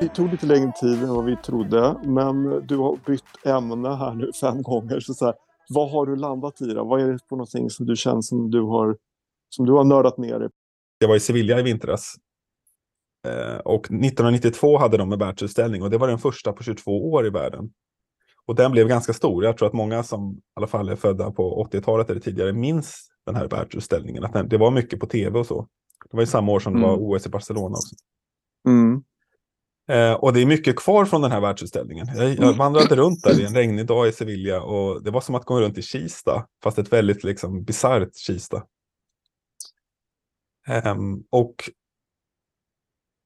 Det 0.00 0.08
tog 0.14 0.30
lite 0.30 0.46
längre 0.46 0.72
tid 0.80 1.02
än 1.02 1.14
vad 1.14 1.24
vi 1.24 1.36
trodde, 1.36 1.96
men 2.04 2.66
du 2.66 2.76
har 2.76 2.98
bytt 3.06 3.46
ämne 3.46 3.96
här 3.96 4.14
nu 4.14 4.30
fem 4.40 4.62
gånger. 4.62 5.00
Så, 5.00 5.14
så 5.14 5.24
här, 5.24 5.34
vad 5.68 5.90
har 5.90 6.06
du 6.06 6.16
landat 6.16 6.60
i 6.60 6.64
då? 6.64 6.84
Vad 6.84 7.00
är 7.00 7.12
det 7.12 7.18
på 7.28 7.36
någonting 7.36 7.70
som 7.70 7.86
du 7.86 7.96
känner 7.96 8.20
som 8.20 8.50
du 8.50 8.60
har, 8.60 8.96
som 9.48 9.66
du 9.66 9.72
har 9.72 9.84
nördat 9.84 10.18
ner 10.18 10.38
dig 10.38 10.48
Jag 10.98 11.08
var 11.08 11.16
i 11.16 11.20
Sevilla 11.20 11.60
i 11.60 11.62
vintras. 11.62 12.14
Och 13.64 13.80
1992 13.80 14.78
hade 14.78 14.96
de 14.96 15.12
en 15.12 15.18
världsutställning 15.18 15.82
och 15.82 15.90
det 15.90 15.98
var 15.98 16.08
den 16.08 16.18
första 16.18 16.52
på 16.52 16.62
22 16.62 17.12
år 17.12 17.26
i 17.26 17.30
världen. 17.30 17.70
Och 18.46 18.54
den 18.54 18.72
blev 18.72 18.88
ganska 18.88 19.12
stor. 19.12 19.44
Jag 19.44 19.56
tror 19.56 19.68
att 19.68 19.74
många 19.74 20.02
som 20.02 20.32
i 20.32 20.40
alla 20.54 20.66
fall 20.66 20.88
är 20.88 20.96
födda 20.96 21.30
på 21.30 21.68
80-talet 21.72 22.10
eller 22.10 22.20
tidigare 22.20 22.52
minns 22.52 23.08
den 23.26 23.34
här 23.34 23.48
världsutställningen. 23.48 24.24
Att 24.24 24.32
den, 24.32 24.48
det 24.48 24.58
var 24.58 24.70
mycket 24.70 25.00
på 25.00 25.06
tv 25.06 25.38
och 25.38 25.46
så. 25.46 25.66
Det 26.10 26.16
var 26.16 26.22
ju 26.22 26.26
samma 26.26 26.52
år 26.52 26.60
som 26.60 26.74
det 26.74 26.80
var 26.80 26.94
Mm. 26.94 27.04
OS 27.04 27.26
i 27.26 27.28
Barcelona 27.28 27.74
också. 27.76 27.94
Mm. 28.68 29.02
Eh, 29.90 30.12
och 30.12 30.32
det 30.32 30.42
är 30.42 30.46
mycket 30.46 30.76
kvar 30.76 31.04
från 31.04 31.22
den 31.22 31.30
här 31.30 31.40
världsutställningen. 31.40 32.06
Jag, 32.16 32.34
jag 32.34 32.54
vandrade 32.54 32.96
runt 32.96 33.22
där 33.22 33.40
i 33.40 33.44
en 33.44 33.54
regnig 33.54 33.86
dag 33.86 34.08
i 34.08 34.12
Sevilla 34.12 34.62
och 34.62 35.02
det 35.02 35.10
var 35.10 35.20
som 35.20 35.34
att 35.34 35.44
gå 35.44 35.60
runt 35.60 35.78
i 35.78 35.82
Kista, 35.82 36.46
fast 36.62 36.78
ett 36.78 36.92
väldigt 36.92 37.24
liksom 37.24 37.64
bisarrt 37.64 38.16
Kista. 38.16 38.62
Ehm, 40.68 41.22
och 41.30 41.54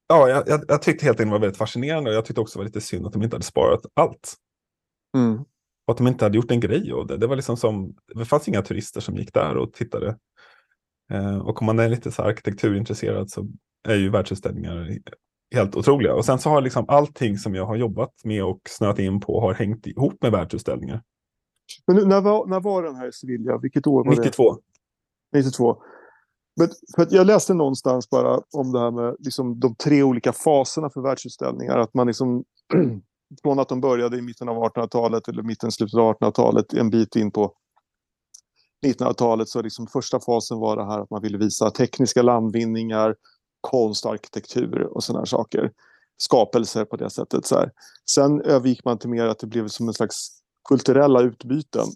ja, 0.09 0.29
jag, 0.29 0.49
jag, 0.49 0.65
jag 0.69 0.83
tyckte 0.83 1.05
helt 1.05 1.21
enkelt 1.21 1.31
det 1.31 1.33
var 1.33 1.41
väldigt 1.41 1.59
fascinerande 1.59 2.11
och 2.11 2.17
jag 2.17 2.25
tyckte 2.25 2.41
också 2.41 2.59
det 2.59 2.61
var 2.61 2.67
lite 2.67 2.81
synd 2.81 3.07
att 3.07 3.13
de 3.13 3.23
inte 3.23 3.37
hade 3.37 3.45
sparat 3.45 3.87
allt. 3.95 4.35
Mm. 5.17 5.45
Och 5.87 5.93
att 5.93 5.97
de 5.97 6.07
inte 6.07 6.25
hade 6.25 6.37
gjort 6.37 6.51
en 6.51 6.61
grej 6.61 6.93
av 6.93 7.07
det. 7.07 7.17
Det 7.17 7.27
var 7.27 7.37
liksom 7.37 7.57
som, 7.57 7.97
det 8.15 8.25
fanns 8.25 8.49
inga 8.49 8.63
turister 8.63 9.01
som 9.01 9.17
gick 9.17 9.35
där 9.35 9.57
och 9.57 9.73
tittade. 9.73 10.19
Eh, 11.15 11.39
och 11.39 11.63
om 11.63 11.67
man 11.67 11.79
är 11.79 11.89
lite 11.89 12.13
så 12.13 12.23
arkitekturintresserad 12.23 13.31
så 13.31 13.47
är 13.89 13.95
ju 13.95 14.11
världsutställningar 14.11 14.99
helt 15.55 15.77
otroliga. 15.77 16.15
Och 16.15 16.25
sen 16.25 16.39
så 16.39 16.51
har 16.51 16.61
liksom 16.61 16.85
allting 16.89 17.39
som 17.39 17.55
jag 17.55 17.67
har 17.67 17.77
jobbat 17.77 18.13
med 18.25 18.45
och 18.45 18.61
snöat 18.69 18.99
in 18.99 19.21
på 19.21 19.41
har 19.41 19.55
hängt 19.55 19.87
ihop 19.87 20.23
med 20.23 20.33
världsutställningar. 20.33 21.03
Men 21.87 21.97
nu, 21.97 22.05
när, 22.05 22.21
var, 22.21 22.47
när 22.47 22.61
var 22.61 22.83
den 22.83 22.97
här 22.97 23.09
i 23.09 23.13
Sevilla? 23.13 23.59
Vilket 23.59 23.87
år 23.87 24.05
var 24.05 24.11
92. 24.11 24.57
det? 25.33 25.39
92. 25.39 25.77
Men, 26.57 26.69
för 26.97 27.03
att 27.03 27.13
jag 27.13 27.27
läste 27.27 27.55
någonstans 27.55 28.11
bara 28.11 28.41
om 28.53 28.73
det 28.73 28.81
här 28.81 28.91
med 28.91 29.17
liksom, 29.19 29.61
de 29.61 29.75
tre 29.75 30.03
olika 30.03 30.33
faserna 30.33 30.91
för 30.91 31.01
världsutställningar. 31.01 31.79
Att 31.79 31.95
man 31.95 32.07
liksom, 32.07 32.45
från 33.43 33.59
att 33.59 33.69
de 33.69 33.81
började 33.81 34.19
i 34.19 34.23
mitten 34.23 34.49
av 34.49 34.57
1800-talet 34.57 35.29
eller 35.29 35.43
mitten, 35.43 35.73
slutet 35.73 35.99
av 35.99 36.15
1800-talet, 36.15 36.73
en 36.73 36.91
bit 36.91 37.17
in 37.17 37.31
på 37.31 37.55
1900-talet 38.85 39.49
så 39.49 39.63
liksom 39.63 39.87
första 39.87 40.21
fasen 40.21 40.59
var 40.59 40.77
det 40.77 40.85
här 40.85 41.01
att 41.01 41.11
man 41.11 41.23
ville 41.23 41.39
visa 41.39 41.71
tekniska 41.71 42.23
landvinningar, 42.23 43.15
konst, 43.61 44.07
arkitektur 44.07 44.83
och 44.83 45.05
sådana 45.05 45.27
saker. 45.27 45.71
Skapelser 46.17 46.85
på 46.85 46.97
det 46.97 47.11
sättet. 47.11 47.47
Så 47.47 47.55
här. 47.55 47.71
Sen 48.11 48.41
övergick 48.41 48.85
man 48.85 48.99
till 48.99 49.11
mer 49.11 49.27
att 49.27 49.39
det 49.39 49.47
blev 49.47 49.69
som 49.69 49.89
en 49.89 49.95
slags 49.95 50.29
kulturella 50.69 51.21
utbyten 51.21 51.87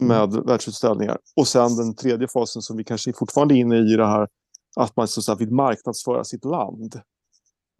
med 0.00 0.32
världsutställningar. 0.32 1.18
Och 1.36 1.48
sen 1.48 1.76
den 1.76 1.94
tredje 1.94 2.28
fasen 2.28 2.62
som 2.62 2.76
vi 2.76 2.84
kanske 2.84 3.12
fortfarande 3.12 3.54
är 3.54 3.56
inne 3.56 3.76
i 3.76 3.96
det 3.96 4.06
här 4.06 4.28
att 4.76 4.96
man 4.96 5.08
så 5.08 5.32
att 5.32 5.40
vill 5.40 5.50
marknadsföra 5.50 6.24
sitt 6.24 6.44
land. 6.44 7.00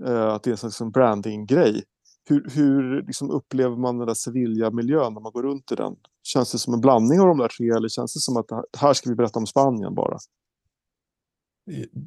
Eh, 0.06 0.28
att 0.28 0.42
det 0.42 0.50
är 0.50 0.52
en 0.52 0.58
slags 0.58 0.92
branding-grej. 0.92 1.82
Hur, 2.28 2.50
hur 2.54 3.02
liksom 3.02 3.30
upplever 3.30 3.76
man 3.76 3.98
den 3.98 4.06
där 4.06 4.14
Sevilla-miljön 4.14 5.14
när 5.14 5.20
man 5.20 5.32
går 5.32 5.42
runt 5.42 5.72
i 5.72 5.74
den? 5.74 5.96
Känns 6.22 6.52
det 6.52 6.58
som 6.58 6.74
en 6.74 6.80
blandning 6.80 7.20
av 7.20 7.26
de 7.26 7.38
där 7.38 7.48
tre 7.48 7.68
eller 7.70 7.88
känns 7.88 8.14
det 8.14 8.20
som 8.20 8.36
att 8.36 8.46
här, 8.78 8.92
ska 8.92 9.10
vi 9.10 9.16
berätta 9.16 9.38
om 9.38 9.46
Spanien 9.46 9.94
bara? 9.94 10.18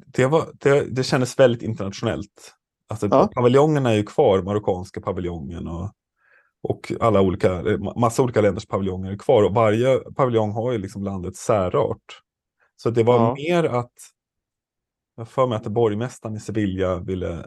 Det, 0.06 0.26
var, 0.26 0.48
det, 0.54 0.84
det 0.84 1.04
kändes 1.04 1.38
väldigt 1.38 1.62
internationellt. 1.62 2.54
Alltså, 2.88 3.08
Ja. 3.10 3.30
Paviljongerna 3.34 3.90
är 3.90 3.94
ju 3.96 4.02
kvar, 4.04 4.42
marockanska 4.42 5.00
paviljongen 5.00 5.68
och, 5.68 5.90
och 6.62 6.92
alla 7.00 7.20
olika, 7.20 7.62
ma- 7.62 7.98
massa 8.00 8.22
olika 8.22 8.40
länders 8.40 8.66
paviljonger 8.66 9.10
är 9.12 9.16
kvar. 9.16 9.42
Och 9.42 9.54
varje 9.54 9.98
paviljong 9.98 10.50
har 10.52 10.72
ju 10.72 10.78
liksom 10.78 11.02
landets 11.04 11.40
särart. 11.40 12.22
Så 12.76 12.90
det 12.90 13.02
var 13.02 13.14
Ja. 13.14 13.34
mer 13.34 13.64
att, 13.64 13.92
jag 15.16 15.28
för 15.28 15.46
mig 15.46 15.56
att 15.56 15.66
borgmästaren 15.66 16.36
i 16.36 16.40
Sevilla 16.40 16.98
ville, 16.98 17.46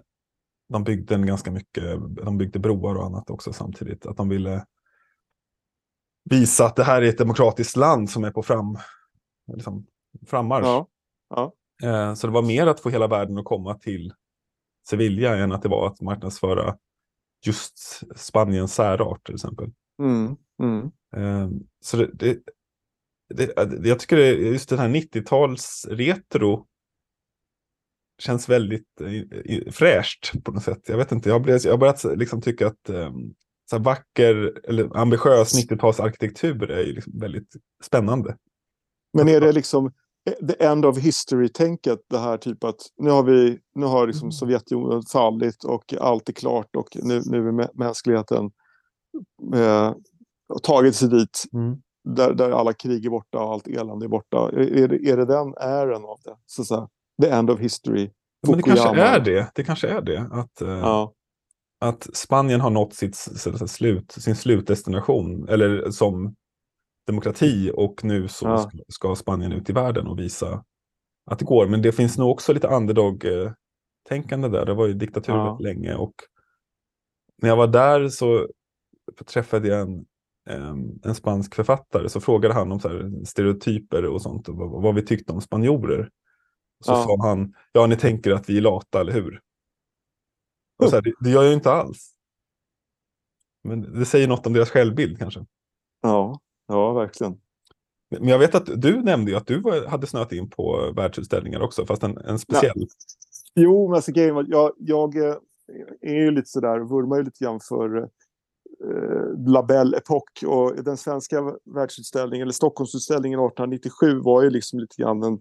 de 0.69 0.83
byggde 0.83 1.15
en 1.15 1.25
ganska 1.25 1.51
mycket, 1.51 1.83
de 2.25 2.37
byggde 2.37 2.59
broar 2.59 2.95
och 2.95 3.05
annat 3.05 3.29
också 3.29 3.53
samtidigt. 3.53 4.05
Att 4.05 4.17
de 4.17 4.29
ville 4.29 4.65
visa 6.29 6.65
att 6.65 6.75
det 6.75 6.83
här 6.83 7.01
är 7.01 7.09
ett 7.09 7.17
demokratiskt 7.17 7.75
land 7.75 8.09
som 8.09 8.23
är 8.23 8.31
på 8.31 8.43
fram, 8.43 8.77
liksom, 9.53 9.87
frammarsch. 10.25 10.65
Ja. 10.65 10.87
Ja. 11.29 11.53
Eh, 11.83 12.13
Så 12.13 12.27
det 12.27 12.33
var 12.33 12.41
mer 12.41 12.67
att 12.67 12.79
få 12.79 12.89
hela 12.89 13.07
världen 13.07 13.37
att 13.37 13.45
komma 13.45 13.73
till 13.73 14.13
Sevilla 14.89 15.37
än 15.37 15.51
att 15.51 15.61
det 15.61 15.69
var 15.69 15.87
att 15.87 16.01
marknadsföra 16.01 16.77
just 17.45 18.01
Spaniens 18.15 18.73
särart 18.73 19.25
till 19.25 19.35
exempel. 19.35 19.71
Mm. 19.99 20.35
Mm. 20.61 20.91
Eh, 21.15 21.49
Så 21.79 21.97
det, 21.97 22.11
det, 22.13 22.39
det, 23.29 23.87
jag 23.87 23.99
tycker 23.99 24.17
just 24.17 24.69
den 24.69 24.79
här 24.79 24.89
90-tals 24.89 25.87
retro 25.89 26.67
känns 28.19 28.49
väldigt 28.49 29.01
eh, 29.01 29.71
fräscht 29.71 30.43
på 30.43 30.51
något 30.51 30.63
sätt. 30.63 30.81
Jag 30.87 30.97
vet 30.97 31.11
inte, 31.11 31.29
jag 31.29 31.35
har 31.35 31.45
börjat, 31.45 31.79
börjat 31.79 32.03
liksom 32.03 32.41
tycka 32.41 32.67
att 32.67 32.89
eh, 32.89 33.11
så 33.69 33.79
vacker 33.79 34.59
eller 34.69 34.97
ambitiös 34.97 35.69
90-tals 35.69 35.99
arkitektur 35.99 36.71
är 36.71 36.83
ju 36.83 36.93
liksom 36.93 37.19
väldigt 37.19 37.55
spännande. 37.83 38.37
Men 39.13 39.29
är 39.29 39.41
det 39.41 39.51
liksom 39.51 39.91
the 40.47 40.65
end 40.65 40.85
of 40.85 40.97
history-tänket 40.97 41.99
det 42.09 42.17
här 42.17 42.37
typ 42.37 42.63
att 42.63 42.81
nu 42.97 43.09
har 43.09 43.23
vi 43.23 43.59
nu 43.75 43.85
har 43.85 44.07
liksom 44.07 44.25
Mm. 44.25 44.31
Sovjetunionen 44.31 45.01
fallit 45.01 45.63
och 45.63 45.93
allt 45.99 46.29
är 46.29 46.33
klart 46.33 46.75
och 46.75 46.87
nu, 46.95 47.21
nu 47.25 47.47
är 47.47 47.51
mä- 47.51 47.69
mänskligheten 47.73 48.51
eh, 49.55 49.93
tagit 50.63 50.95
sig 50.95 51.09
dit 51.09 51.43
där, 52.15 52.33
där 52.33 52.51
alla 52.51 52.73
krig 52.73 53.05
är 53.05 53.09
borta 53.09 53.39
och 53.39 53.53
allt 53.53 53.67
elände 53.67 54.05
är 54.05 54.09
borta. 54.09 54.49
Är, 54.53 54.93
är, 55.07 55.17
det, 55.17 55.25
den 55.25 55.53
ären 55.57 56.05
av 56.05 56.19
det? 56.23 56.35
Så, 56.45 56.63
så 56.63 56.89
the 57.21 57.29
end 57.29 57.49
of 57.49 57.59
history. 57.59 58.11
Men 58.47 58.57
det 58.57 58.63
kanske 58.63 58.87
Fukuyama. 58.87 59.09
är 59.09 59.19
det. 59.19 59.51
Det 59.55 59.63
kanske 59.63 59.87
är 59.87 60.01
det. 60.01 60.19
Att, 60.31 60.61
eh, 60.61 60.69
Ja. 60.69 61.13
att 61.79 62.15
Spanien 62.15 62.61
har 62.61 62.69
nått 62.69 62.93
sitt, 62.93 63.15
slut, 63.67 64.11
sin 64.11 64.35
slutdestination, 64.35 65.49
eller 65.49 65.91
som 65.91 66.35
demokrati, 67.07 67.71
och 67.73 68.03
nu 68.03 68.27
så 68.27 68.45
Ja. 68.45 68.71
ska, 68.89 69.15
Spanien 69.15 69.51
ut 69.51 69.69
i 69.69 69.73
världen 69.73 70.07
och 70.07 70.19
visa 70.19 70.63
att 71.31 71.39
det 71.39 71.45
går. 71.45 71.67
Men 71.67 71.81
det 71.81 71.91
finns 71.91 72.17
nog 72.17 72.29
också 72.31 72.53
lite 72.53 72.67
underdog-tänkande 72.67 74.47
där. 74.49 74.65
Det 74.65 74.73
var 74.73 74.87
ju 74.87 74.93
diktatur 74.93 75.33
Ja. 75.33 75.57
länge. 75.61 75.95
Och 75.95 76.13
när 77.41 77.49
jag 77.49 77.55
var 77.57 77.67
där 77.67 78.09
så 78.09 78.47
träffade 79.25 79.67
jag 79.67 79.81
en, 79.81 80.05
en 81.03 81.15
spansk 81.15 81.55
författare, 81.55 82.09
så 82.09 82.21
frågade 82.21 82.53
han 82.53 82.71
om 82.71 82.79
så 82.79 82.89
stereotyper 83.25 84.05
och 84.05 84.21
sånt, 84.21 84.49
och 84.49 84.55
vad, 84.55 84.81
vad 84.83 84.95
vi 84.95 85.01
tyckte 85.05 85.33
om 85.33 85.41
spanjorer. 85.41 86.09
Så 86.79 86.91
Ja. 86.91 87.03
sa 87.03 87.27
han, 87.27 87.53
ja 87.71 87.87
ni 87.87 87.95
tänker 87.97 88.31
att 88.31 88.49
vi 88.49 88.57
är 88.57 88.61
lata, 88.61 89.01
eller 89.01 89.13
hur? 89.13 89.41
Och 90.83 90.89
så 90.89 90.95
här, 90.95 91.01
det, 91.01 91.13
det 91.19 91.29
gör 91.29 91.41
jag 91.41 91.49
ju 91.49 91.55
inte 91.55 91.71
alls. 91.71 92.11
Men 93.63 93.99
det 93.99 94.05
säger 94.05 94.27
något 94.27 94.47
om 94.47 94.53
deras 94.53 94.69
självbild 94.69 95.17
kanske. 95.19 95.45
Ja, 96.01 96.39
ja, 96.67 96.93
verkligen. 96.93 97.41
Men 98.09 98.27
jag 98.27 98.39
vet 98.39 98.55
att 98.55 98.81
du 98.81 99.01
nämnde 99.01 99.31
ju 99.31 99.37
att 99.37 99.47
du 99.47 99.59
var, 99.61 99.87
hade 99.87 100.07
snöat 100.07 100.31
in 100.31 100.49
på 100.49 100.91
världsutställningar 100.95 101.59
också, 101.61 101.85
fast 101.85 102.03
en, 102.03 102.17
en 102.17 102.39
speciell. 102.39 102.87
Jo, 103.55 103.87
men 103.87 103.95
alltså, 103.95 104.11
jag, 104.11 104.71
jag 104.77 105.15
eh, 105.17 105.35
är 106.01 106.15
ju 106.15 106.31
lite 106.31 106.49
sådär, 106.49 106.79
vurmar 106.79 107.17
ju 107.17 107.23
lite 107.23 107.43
grann 107.43 107.59
för 107.59 107.97
eh, 107.97 108.07
La 109.47 109.63
Belle 109.63 109.97
Époque 109.97 110.45
och 110.47 110.83
den 110.83 110.97
svenska 110.97 111.53
världsutställningen, 111.63 112.45
eller 112.45 112.53
Stockholmsutställningen 112.53 113.39
1897 113.39 114.19
var 114.19 114.43
ju 114.43 114.49
liksom 114.49 114.79
lite 114.79 115.01
grann 115.01 115.23
en, 115.23 115.39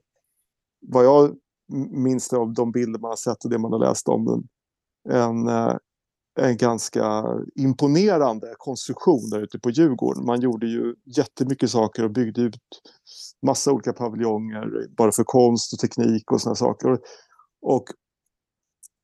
vad 0.88 1.04
jag 1.04 1.36
minns 1.90 2.32
av 2.32 2.54
de 2.54 2.72
bilder 2.72 3.00
man 3.00 3.08
har 3.08 3.16
sett 3.16 3.44
och 3.44 3.50
det 3.50 3.58
man 3.58 3.72
har 3.72 3.78
läst 3.78 4.08
om 4.08 4.25
den, 4.25 4.48
en, 5.08 5.48
eh, 5.48 5.76
en 6.40 6.56
ganska 6.56 7.25
imponerande 7.54 8.54
konstruktion 8.58 9.31
där 9.31 9.40
ute 9.40 9.58
på 9.58 9.70
Djurgården. 9.70 10.25
Man 10.25 10.40
gjorde 10.40 10.66
ju 10.66 10.94
jättemycket 11.16 11.70
saker 11.70 12.04
och 12.04 12.10
byggde 12.10 12.40
ut 12.40 12.58
massa 13.46 13.72
olika 13.72 13.92
paviljonger 13.92 14.88
bara 14.96 15.12
för 15.12 15.25
konst 15.25 15.72
och 15.72 15.78
teknik 15.78 16.32
och 16.32 16.40
sådana 16.40 16.54
saker. 16.54 16.98
Och, 17.62 17.84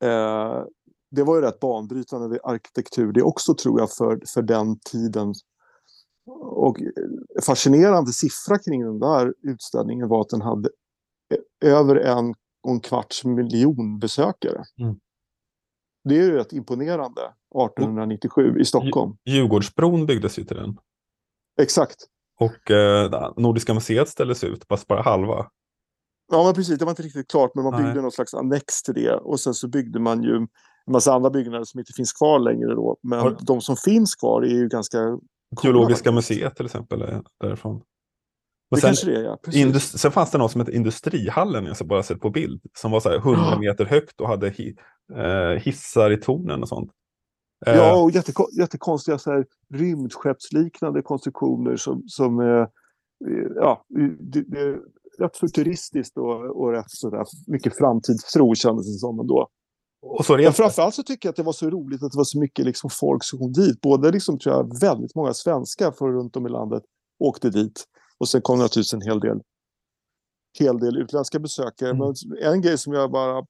eh, 0.07 0.63
det 1.11 1.23
var 1.23 1.35
ju 1.35 1.41
rätt 1.41 1.59
banbrytande 1.59 2.39
arkitektur 2.43 3.13
det 3.13 3.21
också 3.21 3.53
tror 3.55 3.79
jag 3.79 3.91
för, 3.91 4.19
för 4.33 4.41
den 4.41 4.79
tiden. 4.79 5.33
Och 6.55 6.81
eh, 6.81 6.87
fascinerande 7.45 8.11
siffra 8.11 8.59
kring 8.59 8.85
den 8.85 8.99
där 8.99 9.33
utställningen 9.43 10.07
var 10.07 10.21
att 10.21 10.29
den 10.29 10.41
hade 10.41 10.69
över 11.65 11.95
en 11.95 12.33
och 12.63 12.71
en 12.71 12.79
kvarts 12.79 13.25
miljon 13.25 13.99
besökare. 13.99 14.63
Mm. 14.81 14.95
Det 16.09 16.15
är 16.15 16.23
ju 16.23 16.31
rätt 16.31 16.53
imponerande 16.53 17.21
1897 17.21 18.59
i 18.59 18.65
Stockholm. 18.65 19.15
Djurgårdsbron 19.25 20.05
byggdes 20.05 20.39
ju 20.39 20.43
till 20.43 20.57
den. 20.57 20.77
Exakt. 21.61 21.95
Och 22.39 22.71
eh, 22.71 23.33
Nordiska 23.37 23.73
museet 23.73 24.09
ställdes 24.09 24.43
ut, 24.43 24.65
fast 24.69 24.87
bara 24.87 25.01
halva. 25.01 25.47
Ja, 26.31 26.43
men 26.43 26.53
precis. 26.53 26.79
Det 26.79 26.85
var 26.85 26.91
inte 26.91 27.03
riktigt 27.03 27.31
klart, 27.31 27.51
men 27.55 27.63
man 27.63 27.73
Nej. 27.73 27.83
byggde 27.83 28.01
någon 28.01 28.11
slags 28.11 28.33
annex 28.33 28.83
till 28.83 28.93
det. 28.93 29.15
Och 29.15 29.39
sen 29.39 29.53
så 29.53 29.67
byggde 29.67 29.99
man 29.99 30.23
ju 30.23 30.35
en 30.35 30.47
massa 30.91 31.13
andra 31.13 31.29
byggnader 31.29 31.65
som 31.65 31.79
inte 31.79 31.93
finns 31.93 32.13
kvar 32.13 32.39
längre 32.39 32.75
då. 32.75 32.97
Men 33.03 33.19
Har- 33.19 33.37
de 33.41 33.61
som 33.61 33.75
finns 33.77 34.15
kvar 34.15 34.41
är 34.41 34.49
ju 34.55 34.67
ganska... 34.67 34.97
Geologiska 35.63 36.11
museet 36.11 36.55
till 36.55 36.65
exempel 36.65 37.01
är 37.01 37.21
därifrån. 37.39 37.81
Det 38.71 38.83
Men 38.83 38.95
sen, 38.95 39.13
det 39.13 39.19
är, 39.19 39.23
ja. 39.23 39.37
Precis. 39.43 39.61
indus- 39.61 39.97
sen 39.97 40.11
fanns 40.11 40.31
det 40.31 40.37
något 40.37 40.51
som 40.51 40.61
hette 40.61 40.71
Industrihallen, 40.75 41.65
jag 41.65 41.75
har 41.75 41.85
bara 41.85 42.03
sett 42.03 42.19
på 42.19 42.29
bild, 42.29 42.61
som 42.77 42.91
var 42.91 42.99
så 42.99 43.09
här 43.09 43.17
100 43.17 43.41
Ja. 43.51 43.59
meter 43.59 43.85
högt 43.85 44.21
och 44.21 44.27
hade 44.27 44.49
hi- 44.49 44.75
eh, 45.15 45.61
hissar 45.63 46.11
i 46.11 46.17
tornen 46.17 46.61
och 46.61 46.67
sånt. 46.69 46.91
Eh, 47.65 47.75
Ja, 47.75 48.03
och 48.03 48.11
jätteko 48.11 48.47
jättekonstiga 48.59 49.17
så 49.17 49.31
här, 49.31 49.45
rymdskeppsliknande 49.73 51.01
konstruktioner 51.01 51.75
som, 51.75 52.03
som 52.07 52.39
eh, 52.39 52.65
ja, 53.55 53.85
det, 54.19 54.41
det 54.47 54.59
är 54.59 54.77
rätt 55.19 55.37
futuristiskt 55.37 56.17
och, 56.17 56.61
och 56.61 56.71
rätt 56.71 56.85
sådär 56.91 57.23
mycket 57.47 57.77
framtidstro 57.77 58.55
kändes 58.55 58.85
det 58.93 58.99
som 58.99 59.19
ändå. 59.19 59.47
och 60.01 60.25
så 60.25 60.37
Men 60.37 60.53
framförallt 60.53 60.95
så 60.95 61.03
tycker 61.03 61.27
jag 61.27 61.31
att 61.31 61.35
det 61.37 61.43
var 61.43 61.53
så 61.53 61.69
roligt 61.69 62.03
att 62.03 62.11
det 62.11 62.17
var 62.17 62.23
så 62.23 62.39
mycket 62.39 62.65
liksom 62.65 62.89
folk 62.89 63.23
som 63.23 63.39
kom 63.39 63.51
dit. 63.53 63.81
Både 63.81 64.11
liksom, 64.11 64.39
tror 64.39 64.55
jag, 64.55 64.79
väldigt 64.79 65.15
många 65.15 65.33
svenskar 65.33 65.91
från 65.91 66.11
runt 66.13 66.35
om 66.35 66.45
i 66.47 66.49
landet 66.49 66.83
åkte 67.19 67.49
dit. 67.49 67.83
Och 68.21 68.29
sen 68.29 68.41
kom 68.41 68.59
naturligtvis 68.59 68.93
en 68.93 69.01
hel 69.01 69.19
del, 69.19 69.41
hel 70.59 70.79
del 70.79 70.97
utländska 70.97 71.39
besökare. 71.39 71.89
Mm. 71.89 72.13
Men 72.25 72.37
en 72.43 72.61
grej 72.61 72.77
som 72.77 72.93
jag 72.93 73.11
bara 73.11 73.45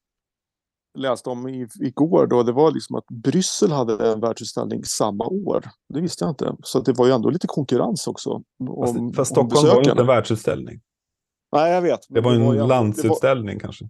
läste 0.99 1.29
om 1.29 1.47
i, 1.49 1.67
igår 1.79 2.27
då, 2.27 2.43
det 2.43 2.51
var 2.51 2.71
liksom 2.71 2.95
att 2.95 3.05
Bryssel 3.07 3.71
hade 3.71 4.11
en 4.11 4.19
världsutställning 4.19 4.83
samma 4.83 5.25
år. 5.27 5.65
Det 5.93 6.01
visste 6.01 6.23
jag 6.23 6.31
inte. 6.31 6.55
Så 6.63 6.79
det 6.79 6.93
var 6.93 7.05
ju 7.05 7.11
ändå 7.11 7.29
lite 7.29 7.47
konkurrens 7.47 8.07
också. 8.07 8.41
Om, 8.69 9.13
fast 9.13 9.31
Stockholm 9.31 9.67
var 9.67 9.83
ju 9.83 9.89
inte 9.89 10.01
en 10.01 10.07
världsutställning. 10.07 10.81
Nej, 11.51 11.71
jag 11.71 11.81
vet. 11.81 11.99
Det 12.09 12.21
var 12.21 12.33
en 12.33 12.39
det 12.39 12.45
var- 12.45 12.67
landsutställning 12.67 13.59
kanske. 13.59 13.89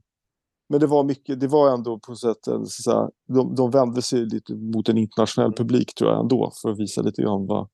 Men 0.69 0.80
det 0.80 0.88
var 0.88 1.04
mycket, 1.04 1.39
det 1.39 1.48
var 1.48 1.74
ändå 1.74 2.00
på 2.00 2.16
sätt, 2.16 2.38
så 2.44 2.62
att 2.62 2.69
säga, 2.69 3.10
de, 3.28 3.56
de 3.56 3.72
vände 3.72 4.01
sig 4.01 4.25
lite 4.25 4.56
mot 4.56 4.89
en 4.89 4.98
internationell 4.98 5.54
publik 5.54 5.95
tror 5.95 6.12
jag 6.12 6.19
ändå 6.19 6.51
för 6.62 6.69
att 6.69 6.80
visa 6.80 7.01
lite 7.01 7.22
grann 7.22 7.48
vad, 7.48 7.69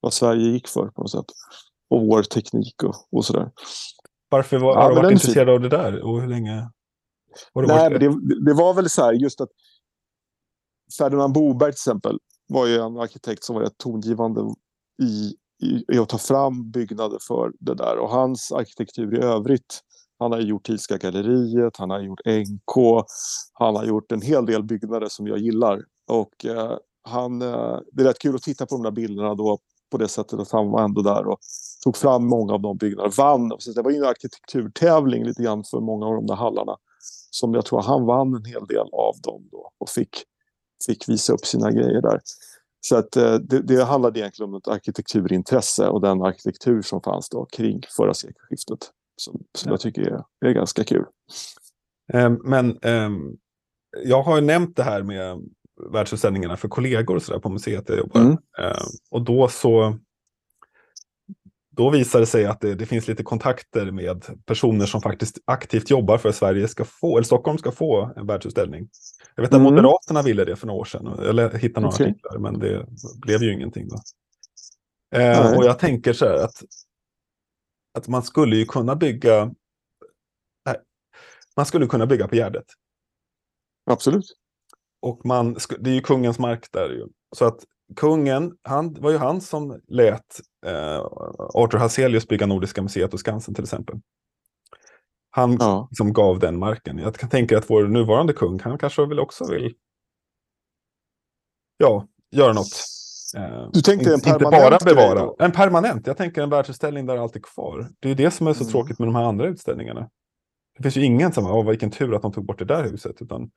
vad 0.00 0.12
Sverige 0.12 0.50
gick 0.50 0.68
för 0.68 0.86
på 0.86 1.00
något 1.00 1.10
sätt. 1.10 1.26
Och 1.90 2.06
vår 2.06 2.22
teknik 2.22 2.82
och, 2.82 2.94
och 3.12 3.24
sådär. 3.24 3.50
Varför 4.28 4.58
var, 4.58 4.74
Ja, 4.74 4.82
har 4.82 4.90
du 4.90 4.96
varit 4.96 5.10
intresserad 5.10 5.48
av 5.48 5.60
det 5.60 5.68
där? 5.68 6.02
Och 6.02 6.20
hur 6.20 6.28
länge? 6.28 6.70
Har 7.54 7.62
du 7.62 7.68
Nej, 7.68 7.90
varit, 7.90 8.00
det, 8.00 8.44
det 8.44 8.54
var 8.54 8.74
väl 8.74 8.90
så 8.90 9.02
här 9.02 9.12
just 9.12 9.40
att 9.40 9.48
Ferdinand 10.98 11.34
Boberg 11.34 11.72
till 11.72 11.76
exempel 11.76 12.18
var 12.48 12.66
ju 12.66 12.74
en 12.74 12.98
arkitekt 12.98 13.44
som 13.44 13.56
var 13.56 13.62
rätt 13.62 13.78
tongivande 13.78 14.40
i, 15.02 15.34
i, 15.66 15.84
i 15.94 15.98
att 15.98 16.08
ta 16.08 16.18
fram 16.18 16.70
byggnader 16.70 17.18
för 17.28 17.52
det 17.60 17.74
där. 17.74 17.98
Och 17.98 18.10
hans 18.10 18.52
arkitektur 18.52 19.14
i 19.14 19.24
övrigt, 19.24 19.80
han 20.18 20.32
har 20.32 20.40
gjort 20.40 20.66
Thielska 20.66 20.96
galleriet, 20.96 21.76
han 21.76 21.90
har 21.90 22.00
gjort 22.00 22.20
NK, 22.26 23.04
han 23.52 23.76
har 23.76 23.84
gjort 23.84 24.12
en 24.12 24.22
hel 24.22 24.46
del 24.46 24.64
byggnader 24.64 25.08
som 25.08 25.26
jag 25.26 25.38
gillar. 25.38 25.84
Och 26.10 26.44
eh, 26.44 26.76
han, 27.02 27.42
eh, 27.42 27.78
det 27.92 28.02
är 28.02 28.06
rätt 28.06 28.18
kul 28.18 28.34
att 28.34 28.42
titta 28.42 28.66
på 28.66 28.74
de 28.74 28.82
där 28.82 28.90
bilderna 28.90 29.34
då 29.34 29.58
på 29.90 29.98
det 29.98 30.08
sättet 30.08 30.40
att 30.40 30.50
han 30.50 30.70
var 30.70 30.84
ändå 30.84 31.02
där 31.02 31.26
och 31.26 31.38
tog 31.84 31.96
fram 31.96 32.26
många 32.26 32.54
av 32.54 32.60
de 32.60 32.76
byggnaderna. 32.76 33.14
Vann, 33.18 33.52
så 33.58 33.72
det 33.72 33.82
var 33.82 33.90
ju 33.90 33.96
en 33.96 34.04
arkitekturtävling 34.04 35.24
lite 35.24 35.42
grann 35.42 35.64
för 35.64 35.80
många 35.80 36.06
av 36.06 36.14
de 36.14 36.26
där 36.26 36.34
hallarna 36.34 36.76
som 37.30 37.54
jag 37.54 37.64
tror 37.66 37.82
han 37.82 38.06
vann 38.06 38.34
en 38.34 38.44
hel 38.44 38.66
del 38.66 38.88
av 38.92 39.14
dem 39.22 39.48
då 39.52 39.72
och 39.78 39.88
fick, 39.88 40.24
fick 40.86 41.08
visa 41.08 41.32
upp 41.32 41.46
sina 41.46 41.70
grejer 41.70 42.02
där. 42.02 42.20
Så 42.80 42.96
att 42.96 43.16
eh, 43.16 43.34
det, 43.34 43.62
det 43.62 43.84
handlade 43.84 44.20
egentligen 44.20 44.50
om 44.50 44.54
ett 44.54 44.68
arkitekturintresse 44.68 45.88
och 45.88 46.00
den 46.00 46.22
arkitektur 46.22 46.82
som 46.82 47.00
fanns 47.02 47.28
då 47.28 47.44
kring 47.44 47.82
förra 47.96 48.14
sekelskiftet. 48.14 48.78
Som, 49.16 49.42
som 49.54 49.68
Ja. 49.68 49.72
jag 49.72 49.80
tycker 49.80 50.02
är, 50.02 50.24
är 50.48 50.52
ganska 50.52 50.84
kul. 50.84 51.04
Ehm, 52.12 52.38
men 52.44 52.78
ehm, 52.82 53.36
jag 54.04 54.22
har 54.22 54.36
ju 54.36 54.42
nämnt 54.46 54.76
det 54.76 54.82
här 54.82 55.02
med 55.02 55.40
världsutställningarna 55.92 56.56
för 56.56 56.68
kollegor 56.68 57.16
och 57.16 57.22
så 57.22 57.32
där 57.32 57.40
på 57.40 57.48
museet 57.48 57.86
där 57.86 57.94
jag 57.94 58.00
jobbar. 58.00 58.20
Mm. 58.20 58.32
Ehm, 58.32 58.86
och 59.10 59.22
då 59.22 59.48
så 59.48 59.98
då 61.78 61.90
visar 61.90 62.20
det 62.20 62.26
sig 62.26 62.46
att 62.46 62.60
det, 62.60 62.74
det 62.74 62.86
finns 62.86 63.08
lite 63.08 63.22
kontakter 63.22 63.90
med 63.90 64.24
personer 64.46 64.86
som 64.86 65.00
faktiskt 65.00 65.38
aktivt 65.44 65.90
jobbar 65.90 66.18
för 66.18 66.28
att 66.28 66.36
Sverige 66.36 66.68
ska 66.68 66.84
få, 66.84 67.16
eller 67.16 67.24
Stockholm 67.24 67.58
ska 67.58 67.72
få 67.72 68.12
en 68.16 68.26
världsutställning. 68.26 68.88
Jag 69.34 69.42
vet 69.42 69.54
att 69.54 69.60
Mm. 69.60 69.74
Moderaterna 69.74 70.22
ville 70.22 70.44
det 70.44 70.56
för 70.56 70.66
några 70.66 70.80
år 70.80 70.84
sedan. 70.84 71.06
Eller 71.06 71.50
hittade 71.50 71.80
några 71.80 71.94
Okej. 71.94 72.10
artiklar, 72.10 72.38
men 72.38 72.58
det 72.58 72.86
blev 73.20 73.42
ju 73.42 73.52
ingenting. 73.52 73.88
Då. 73.88 73.96
Eh, 75.18 75.56
och 75.56 75.64
jag 75.64 75.78
tänker 75.78 76.12
så 76.12 76.24
här 76.24 76.34
att, 76.34 76.64
att 77.98 78.08
man 78.08 78.22
skulle 78.22 78.56
ju 78.56 78.64
kunna 78.64 78.96
bygga 78.96 79.44
nej, 80.66 80.76
man 81.56 81.66
skulle 81.66 81.86
kunna 81.86 82.06
bygga 82.06 82.28
på 82.28 82.34
Gärdet. 82.34 82.66
Absolut. 83.90 84.36
Och 85.02 85.26
man, 85.26 85.56
det 85.78 85.90
är 85.90 85.94
ju 85.94 86.00
kungens 86.00 86.38
mark 86.38 86.72
där 86.72 86.88
ju. 86.90 87.06
Så 87.36 87.44
att 87.44 87.64
kungen, 87.96 88.56
han, 88.62 88.92
det 88.94 89.00
var 89.00 89.10
ju 89.10 89.16
han 89.18 89.40
som 89.40 89.80
lät 89.88 90.40
eh, 90.66 90.98
Arthur 91.54 91.78
Hazelius 91.78 92.28
bygga 92.28 92.46
Nordiska 92.46 92.82
museet 92.82 93.14
och 93.14 93.20
Skansen 93.20 93.54
till 93.54 93.64
exempel. 93.64 94.00
Han 95.30 95.56
Ja. 95.60 95.88
som 95.92 96.12
gav 96.12 96.38
den 96.38 96.58
marken. 96.58 96.98
Jag 96.98 97.14
kan 97.14 97.28
tänka 97.28 97.58
att 97.58 97.70
vår 97.70 97.84
nuvarande 97.84 98.32
kung, 98.32 98.60
han 98.60 98.78
kanske 98.78 99.06
väl 99.06 99.18
också 99.20 99.50
vill 99.50 99.74
ja, 101.76 102.06
göra 102.30 102.52
något. 102.52 102.66
Eh, 103.36 103.70
Du 103.72 103.80
tänkte 103.82 104.10
en 104.10 104.14
inte- 104.14 104.28
inte 104.30 104.38
permanent 104.44 104.70
bara 104.70 104.78
grej 104.78 104.94
bevara. 104.94 105.20
då? 105.26 105.36
En 105.38 105.52
permanent. 105.52 106.06
Jag 106.06 106.16
tänker 106.16 106.42
en 106.42 106.50
världsutställning 106.50 107.06
där 107.06 107.16
allt 107.16 107.36
är 107.36 107.40
kvar. 107.40 107.88
Det 108.00 108.10
är 108.10 108.14
det 108.14 108.30
som 108.30 108.46
är 108.46 108.52
så 108.52 108.60
Mm. 108.64 108.72
tråkigt 108.72 108.98
med 108.98 109.08
de 109.08 109.14
här 109.14 109.24
andra 109.24 109.46
utställningarna. 109.46 110.10
Det 110.76 110.82
finns 110.82 110.96
ju 110.96 111.04
ingen 111.04 111.32
som, 111.32 111.46
åh 111.46 111.68
vilken 111.68 111.90
tur 111.90 112.14
att 112.14 112.22
de 112.22 112.32
tog 112.32 112.46
bort 112.46 112.58
det 112.58 112.64
där 112.64 112.82
huset. 112.84 113.22
Utan 113.22 113.50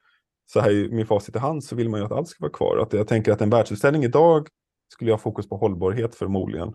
så 0.53 0.59
här 0.59 0.89
min 0.89 1.05
facit 1.07 1.35
i 1.35 1.39
hand 1.39 1.63
så 1.63 1.75
vill 1.75 1.89
man 1.89 1.99
ju 1.99 2.05
att 2.05 2.11
allt 2.11 2.27
ska 2.27 2.43
vara 2.43 2.51
kvar. 2.51 2.77
Att 2.77 2.93
jag 2.93 3.07
tänker 3.07 3.31
att 3.31 3.41
en 3.41 3.49
världsutställning 3.49 4.03
idag 4.03 4.47
skulle 4.93 5.11
jag 5.11 5.17
ha 5.17 5.21
fokus 5.21 5.49
på 5.49 5.57
hållbarhet 5.57 6.15
förmodligen. 6.15 6.73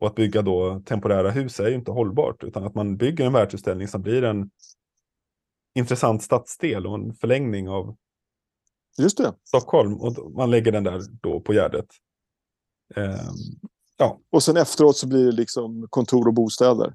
Och 0.00 0.06
att 0.06 0.14
bygga 0.14 0.42
då 0.42 0.82
temporära 0.86 1.30
hus 1.30 1.60
är 1.60 1.68
ju 1.68 1.74
inte 1.74 1.90
hållbart. 1.90 2.44
Utan 2.44 2.64
att 2.64 2.74
man 2.74 2.96
bygger 2.96 3.26
en 3.26 3.32
världsutställning 3.32 3.88
som 3.88 4.02
blir 4.02 4.24
en 4.24 4.50
intressant 5.74 6.22
stadsdel 6.22 6.86
och 6.86 6.94
en 6.94 7.14
förlängning 7.14 7.68
av 7.68 7.96
Just 8.98 9.18
det. 9.18 9.34
Stockholm. 9.44 9.94
Och 9.94 10.32
man 10.32 10.50
lägger 10.50 10.72
den 10.72 10.84
där 10.84 11.00
då 11.22 11.40
på 11.40 11.52
Gärdet. 11.52 11.86
Ehm, 12.96 13.14
ja, 13.96 14.20
Och 14.30 14.42
sen 14.42 14.56
efteråt 14.56 14.96
så 14.96 15.08
blir 15.08 15.26
det 15.26 15.32
liksom 15.32 15.86
kontor 15.90 16.28
och 16.28 16.34
bostäder. 16.34 16.94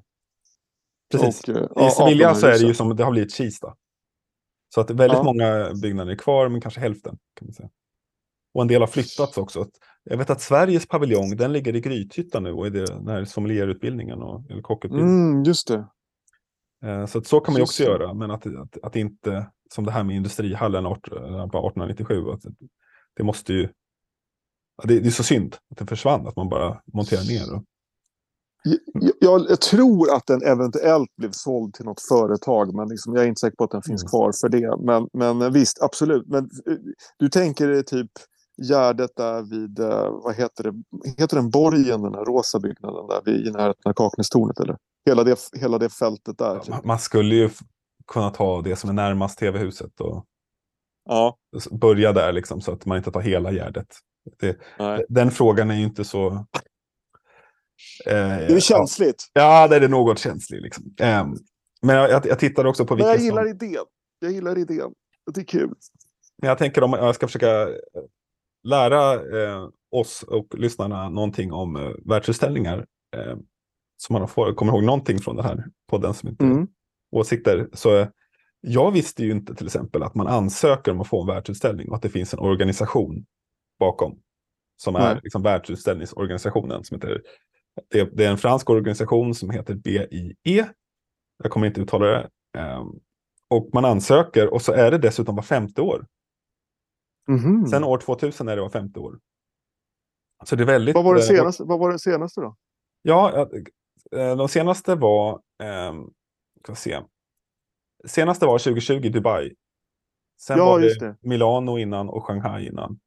precis. 1.10 1.48
Och, 1.48 1.80
eh, 1.80 1.86
I 1.88 1.90
Sevilla 1.90 2.34
så 2.34 2.46
är 2.46 2.58
det 2.58 2.66
ju 2.66 2.74
som 2.74 2.96
det 2.96 3.04
har 3.04 3.10
blivit 3.10 3.34
Kista. 3.34 3.74
Så 4.74 4.80
att 4.80 4.90
väldigt 4.90 5.18
Ja. 5.18 5.22
många 5.22 5.72
byggnader 5.82 6.12
är 6.12 6.16
kvar, 6.16 6.48
men 6.48 6.60
kanske 6.60 6.80
hälften. 6.80 7.18
Kan 7.38 7.46
man 7.46 7.52
säga. 7.54 7.68
Och 8.54 8.62
en 8.62 8.68
del 8.68 8.80
har 8.82 8.86
flyttats 8.86 9.38
också. 9.38 9.66
Jag 10.04 10.16
vet 10.16 10.30
att 10.30 10.40
Sveriges 10.40 10.86
paviljong, 10.88 11.36
den 11.36 11.52
ligger 11.52 11.76
i 11.76 11.80
Grythyttan 11.80 12.42
nu 12.42 12.52
och 12.52 12.66
är 12.66 12.70
det 12.70 12.86
den 12.86 13.08
här 13.08 13.24
sommelierutbildningen 13.24 14.22
och 14.22 14.50
eller 14.50 14.62
kockutbildningen. 14.62 15.30
Mm, 15.30 15.42
just 15.44 15.68
det. 15.68 15.86
Eh, 16.84 17.06
Så 17.06 17.18
att 17.18 17.26
så 17.26 17.40
kan 17.40 17.52
man 17.52 17.58
ju 17.58 17.62
också 17.62 17.82
det. 17.84 17.90
göra, 17.90 18.14
men 18.14 18.30
att, 18.30 18.46
att, 18.46 18.78
att 18.82 18.96
inte, 18.96 19.50
som 19.74 19.84
det 19.84 19.92
här 19.92 20.04
med 20.04 20.16
industrihallen 20.16 20.86
art- 20.86 21.12
eh, 21.12 21.18
på 21.48 21.68
1897, 21.68 22.30
att 22.30 22.42
det 23.16 23.22
måste 23.22 23.52
ju, 23.52 23.68
det, 24.84 25.00
det 25.00 25.06
är 25.08 25.10
så 25.10 25.22
synd 25.24 25.56
att 25.70 25.76
den 25.78 25.86
försvann, 25.86 26.26
att 26.26 26.36
man 26.36 26.48
bara 26.48 26.82
monterar 26.92 27.22
ner. 27.28 27.54
Och, 27.56 27.64
Jag, 28.64 29.12
jag, 29.20 29.46
jag 29.48 29.60
tror 29.60 30.14
att 30.14 30.26
den 30.26 30.42
eventuellt 30.42 31.16
blev 31.16 31.30
såld 31.32 31.74
till 31.74 31.84
något 31.84 32.02
företag, 32.08 32.74
men 32.74 32.88
liksom, 32.88 33.14
jag 33.14 33.24
är 33.24 33.28
inte 33.28 33.40
säker 33.40 33.56
på 33.56 33.64
att 33.64 33.70
den 33.70 33.82
finns 33.82 34.02
Mm. 34.02 34.08
kvar 34.10 34.32
för 34.40 34.48
det. 34.48 34.76
Men, 34.86 35.08
men 35.38 35.52
visst, 35.52 35.82
absolut. 35.82 36.26
Men 36.26 36.44
eh, 36.44 36.76
du 37.18 37.28
tänker 37.28 37.68
dig 37.68 37.84
typ 37.84 38.10
Gärdet 38.68 39.10
där 39.16 39.42
vid, 39.42 39.78
eh, 39.78 40.10
vad 40.24 40.34
heter 40.34 40.64
det, 40.64 40.72
heter 41.18 41.36
den 41.36 41.50
borgen, 41.50 42.02
den 42.02 42.14
här 42.14 42.24
rosa 42.24 42.60
byggnaden 42.60 43.06
där 43.06 43.22
vid, 43.24 43.46
i 43.46 43.50
närheten 43.50 43.82
av 43.84 43.92
Kaknästornet 43.92 44.60
eller? 44.60 44.76
Hela 45.06 45.24
det, 45.24 45.38
hela 45.60 45.78
det 45.78 45.88
fältet 45.88 46.38
där. 46.38 46.58
Typ. 46.58 46.68
man, 46.68 46.80
man 46.84 46.98
skulle 46.98 47.34
ju 47.34 47.50
kunna 48.12 48.30
ta 48.30 48.62
det 48.62 48.76
som 48.76 48.90
är 48.90 48.94
närmast 48.94 49.38
tv-huset 49.38 50.00
och 50.00 50.24
Ja, 51.04 51.36
börja 51.70 52.12
där 52.12 52.32
liksom, 52.32 52.60
så 52.60 52.72
att 52.72 52.86
man 52.86 52.98
inte 52.98 53.10
tar 53.10 53.20
hela 53.20 53.52
Gärdet. 53.52 53.86
Det, 54.40 54.56
den 55.08 55.30
frågan 55.30 55.70
är 55.70 55.74
ju 55.74 55.84
inte 55.84 56.04
så... 56.04 56.46
Eh, 58.06 58.12
Det 58.48 58.54
är 58.54 58.60
känsligt. 58.60 59.30
Ja, 59.32 59.68
det 59.68 59.76
är 59.76 59.88
något 59.88 60.18
känslig. 60.18 60.62
Liksom. 60.62 60.94
Eh, 61.00 61.26
men 61.82 61.96
jag, 61.96 62.10
jag, 62.10 62.26
jag 62.26 62.38
tittar 62.38 62.64
också 62.64 62.84
på 62.86 62.94
Men 62.94 62.96
vilka 62.96 63.10
jag 63.10 63.18
som... 63.18 63.24
gillar 63.24 63.48
idén. 63.48 63.84
Jag 64.18 64.32
gillar 64.32 64.58
idén. 64.58 64.92
Det 65.34 65.40
är 65.40 65.44
kul. 65.44 65.74
Men 66.38 66.48
jag 66.48 66.58
tänker 66.58 66.82
om 66.82 66.92
jag 66.92 67.14
ska 67.14 67.26
försöka 67.26 67.62
eh, 67.62 67.68
lära 68.64 69.14
eh, 69.14 69.68
oss 69.90 70.22
och 70.22 70.46
lyssnarna 70.58 71.08
någonting 71.08 71.52
om 71.52 71.76
eh, 71.76 71.90
världsutställningar. 72.04 72.78
Eh, 73.16 73.36
så 73.96 74.12
man 74.12 74.28
får, 74.28 74.54
kommer 74.54 74.72
ihåg 74.72 74.84
någonting 74.84 75.18
från 75.18 75.36
den 75.36 75.44
här 75.44 75.64
podden 75.90 76.14
som 76.14 76.28
inte 76.28 76.44
Mm. 76.44 76.66
åsikter. 77.12 77.68
Så 77.72 77.96
eh, 77.98 78.08
jag 78.60 78.90
visste 78.92 79.22
ju 79.24 79.30
inte 79.30 79.54
till 79.54 79.66
exempel 79.66 80.02
att 80.02 80.14
man 80.14 80.26
ansöker 80.26 80.92
om 80.92 81.00
att 81.00 81.08
få 81.08 81.20
en 81.20 81.26
världsutställning 81.26 81.88
och 81.88 81.96
att 81.96 82.02
det 82.02 82.08
finns 82.08 82.32
en 82.34 82.38
organisation 82.40 83.24
bakom. 83.78 84.18
Som 84.76 84.96
är 84.96 85.20
liksom 85.22 85.42
världsutställningsorganisationen. 85.42 86.84
Som 86.84 86.94
heter, 86.94 87.22
det, 87.90 88.16
det 88.16 88.24
är 88.24 88.30
en 88.30 88.38
fransk 88.38 88.70
organisation 88.70 89.34
som 89.34 89.50
heter 89.50 89.74
BIE. 89.74 90.68
Jag 91.42 91.52
kommer 91.52 91.66
inte 91.66 91.80
uttala 91.80 92.06
det. 92.06 92.30
Eh, 92.58 92.84
och 93.48 93.70
man 93.72 93.84
ansöker 93.84 94.54
och 94.54 94.62
så 94.62 94.72
är 94.72 94.90
det 94.90 94.98
dessutom 94.98 95.36
var 95.36 95.42
femte 95.42 95.82
år. 95.82 96.06
Mhm. 97.28 97.66
Sen 97.66 97.84
år 97.84 97.98
2000 97.98 98.48
är 98.48 98.56
det 98.56 98.62
var 98.62 98.68
femte 98.68 99.00
år. 99.00 99.18
Så 100.44 100.56
det 100.56 100.62
är 100.62 100.66
väldigt... 100.66 100.94
vad, 100.94 101.04
var 101.04 101.14
den 101.14 101.22
eh, 101.22 101.26
senaste, 101.26 101.64
vad 101.64 101.78
var 101.78 101.90
den 101.90 101.98
senaste 101.98 102.40
då? 102.40 102.56
Ja, 103.02 103.48
eh, 104.16 104.36
de 104.36 104.48
senaste 104.48 104.94
var... 104.94 105.40
Eh, 105.62 105.94
ska 106.62 106.74
se. 106.74 107.00
Senaste 108.04 108.46
var 108.46 108.58
2020 108.58 109.10
Dubai. 109.10 109.54
Sen 110.40 110.58
Ja, 110.58 110.64
var 110.64 110.80
det, 110.80 110.98
det. 110.98 111.16
Milano 111.20 111.78
innan 111.78 112.08
och 112.08 112.26
Shanghai 112.26 112.66
innan. 112.66 113.00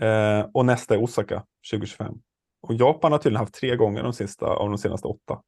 Eh, 0.00 0.46
och 0.54 0.66
nästa 0.66 0.94
är 0.94 1.02
Osaka 1.02 1.44
2025. 1.70 2.14
Och 2.62 2.74
Japan 2.74 3.12
har 3.12 3.18
tydligen 3.18 3.40
haft 3.40 3.54
tre 3.54 3.76
gånger 3.76 4.02
de 4.02 4.12
sista, 4.12 4.46
av 4.46 4.68
de 4.68 4.78
senaste 4.78 5.08
åtta. 5.08 5.42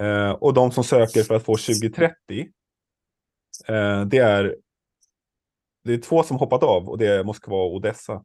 Eh, 0.00 0.30
och 0.30 0.54
de 0.54 0.70
som 0.70 0.84
söker 0.84 1.22
för 1.22 1.34
att 1.34 1.44
få 1.44 1.56
2030. 1.56 2.14
Eh, 3.68 4.04
det 4.06 4.18
är 4.18 4.56
det 5.84 5.94
är 5.94 5.98
två 5.98 6.22
som 6.22 6.36
hoppat 6.36 6.62
av 6.62 6.88
och 6.88 6.98
det 6.98 7.06
är 7.06 7.24
Moskva 7.24 7.56
och 7.56 7.74
Odessa. 7.74 8.24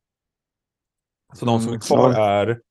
Så 1.33 1.45
de 1.45 1.59
som 1.59 1.67
är 1.67 1.73
Mm, 1.73 1.79
kvar 1.79 2.13
är 2.13 2.61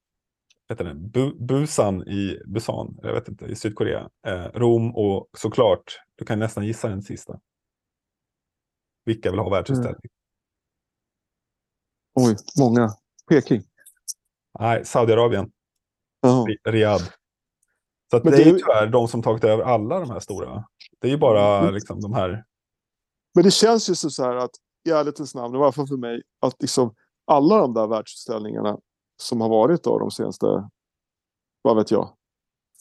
vet 0.69 0.79
du, 0.79 0.95
Bu 0.95 1.35
Busan 1.35 2.09
i 2.09 2.43
Busan, 2.47 2.99
jag 3.03 3.15
vet 3.15 3.29
inte, 3.29 3.45
i 3.45 3.57
Sydkorea. 3.57 4.11
Eh, 4.27 4.45
Rom 4.45 4.97
och 4.97 5.29
såklart, 5.39 6.00
du 6.17 6.25
kan 6.25 6.39
nästan 6.39 6.67
gissa 6.67 6.89
den 6.89 7.03
sista. 7.03 7.41
Vilka 9.05 9.31
vill 9.31 9.41
ha 9.41 9.50
världsutställning? 9.50 10.11
Oj, 12.15 12.37
många. 12.59 12.89
Peking. 13.29 13.62
Nej, 14.59 14.85
Saudiarabien. 14.85 15.50
Ri- 16.26 16.71
Riyadh. 16.73 17.04
Så 18.11 18.19
det, 18.19 18.30
det 18.30 18.42
är 18.42 18.47
ju 18.47 18.59
tyvärr 18.59 18.87
de 18.87 19.09
som 19.09 19.23
tagit 19.23 19.45
över 19.45 19.64
alla 19.64 20.00
de 20.00 20.11
här 20.11 20.21
stora. 20.21 20.64
Det 21.00 21.07
är 21.07 21.11
ju 21.11 21.19
bara 21.19 21.59
Mm. 21.59 21.75
liksom 21.75 22.00
de 22.00 22.12
här. 22.14 22.45
Men 23.35 23.45
det 23.45 23.50
känns 23.50 23.90
ju 23.90 23.95
så 23.95 24.11
så 24.11 24.23
här 24.25 24.37
att 24.37 24.50
i 24.88 24.90
ärlighetens 24.90 25.35
namn, 25.35 25.54
i 25.54 25.59
alla 25.59 25.73
fall 25.73 25.87
för 25.88 25.97
mig, 25.97 26.23
att 26.40 26.62
liksom 26.62 26.95
alla 27.26 27.59
de 27.59 27.75
där 27.75 27.87
världsutställningarna 27.87 28.78
som 29.23 29.40
har 29.40 29.49
varit 29.49 29.83
då 29.85 29.99
de 29.99 30.11
senaste, 30.11 30.47
vad 31.62 31.76
vet 31.76 31.90
jag, 31.90 32.16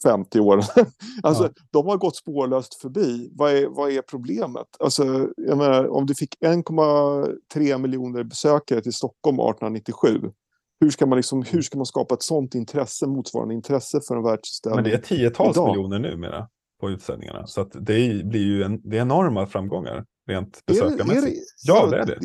50 0.03 0.39
åren. 0.39 0.63
alltså, 1.23 1.43
Ja. 1.43 1.49
de 1.71 1.87
har 1.87 1.97
gått 1.97 2.15
spårlöst 2.15 2.75
förbi. 2.75 3.29
Vad 3.35 3.51
är, 3.51 3.67
vad 3.67 3.91
är 3.91 4.01
problemet? 4.01 4.67
Alltså, 4.79 5.29
jag 5.37 5.57
menar, 5.57 5.87
om 5.87 6.05
du 6.05 6.15
fick 6.15 6.35
1,3 6.41 7.77
miljoner 7.77 8.23
besökare 8.23 8.81
till 8.81 8.93
Stockholm 8.93 9.35
1897. 9.39 10.31
Hur 10.79 10.89
ska, 10.89 11.05
man 11.05 11.15
liksom, 11.15 11.43
hur 11.43 11.61
ska 11.61 11.77
man 11.77 11.85
skapa 11.85 12.15
ett 12.15 12.23
sånt 12.23 12.55
intresse, 12.55 13.07
motsvarande 13.07 13.53
intresse 13.53 14.01
för 14.07 14.15
en 14.15 14.23
världsutställning? 14.23 14.75
Men 14.75 14.83
det 14.83 14.97
är 14.97 15.01
tiotals 15.01 15.57
idag. 15.57 15.67
miljoner 15.67 15.99
numera 15.99 16.49
på 16.79 16.89
utställningarna. 16.89 17.47
Så 17.47 17.61
att 17.61 17.71
det 17.71 18.25
blir 18.25 18.45
ju 18.45 18.63
en, 18.63 18.81
det 18.89 18.97
är 18.97 19.01
enorma 19.01 19.47
framgångar 19.47 20.05
rent 20.27 20.57
är 20.57 20.61
det, 20.65 20.79
är 20.79 20.83
besökarmässigt. 20.83 21.35
det, 21.35 21.71
Ja, 21.71 21.87
det 21.87 21.97
är 21.97 22.05
det. 22.05 22.19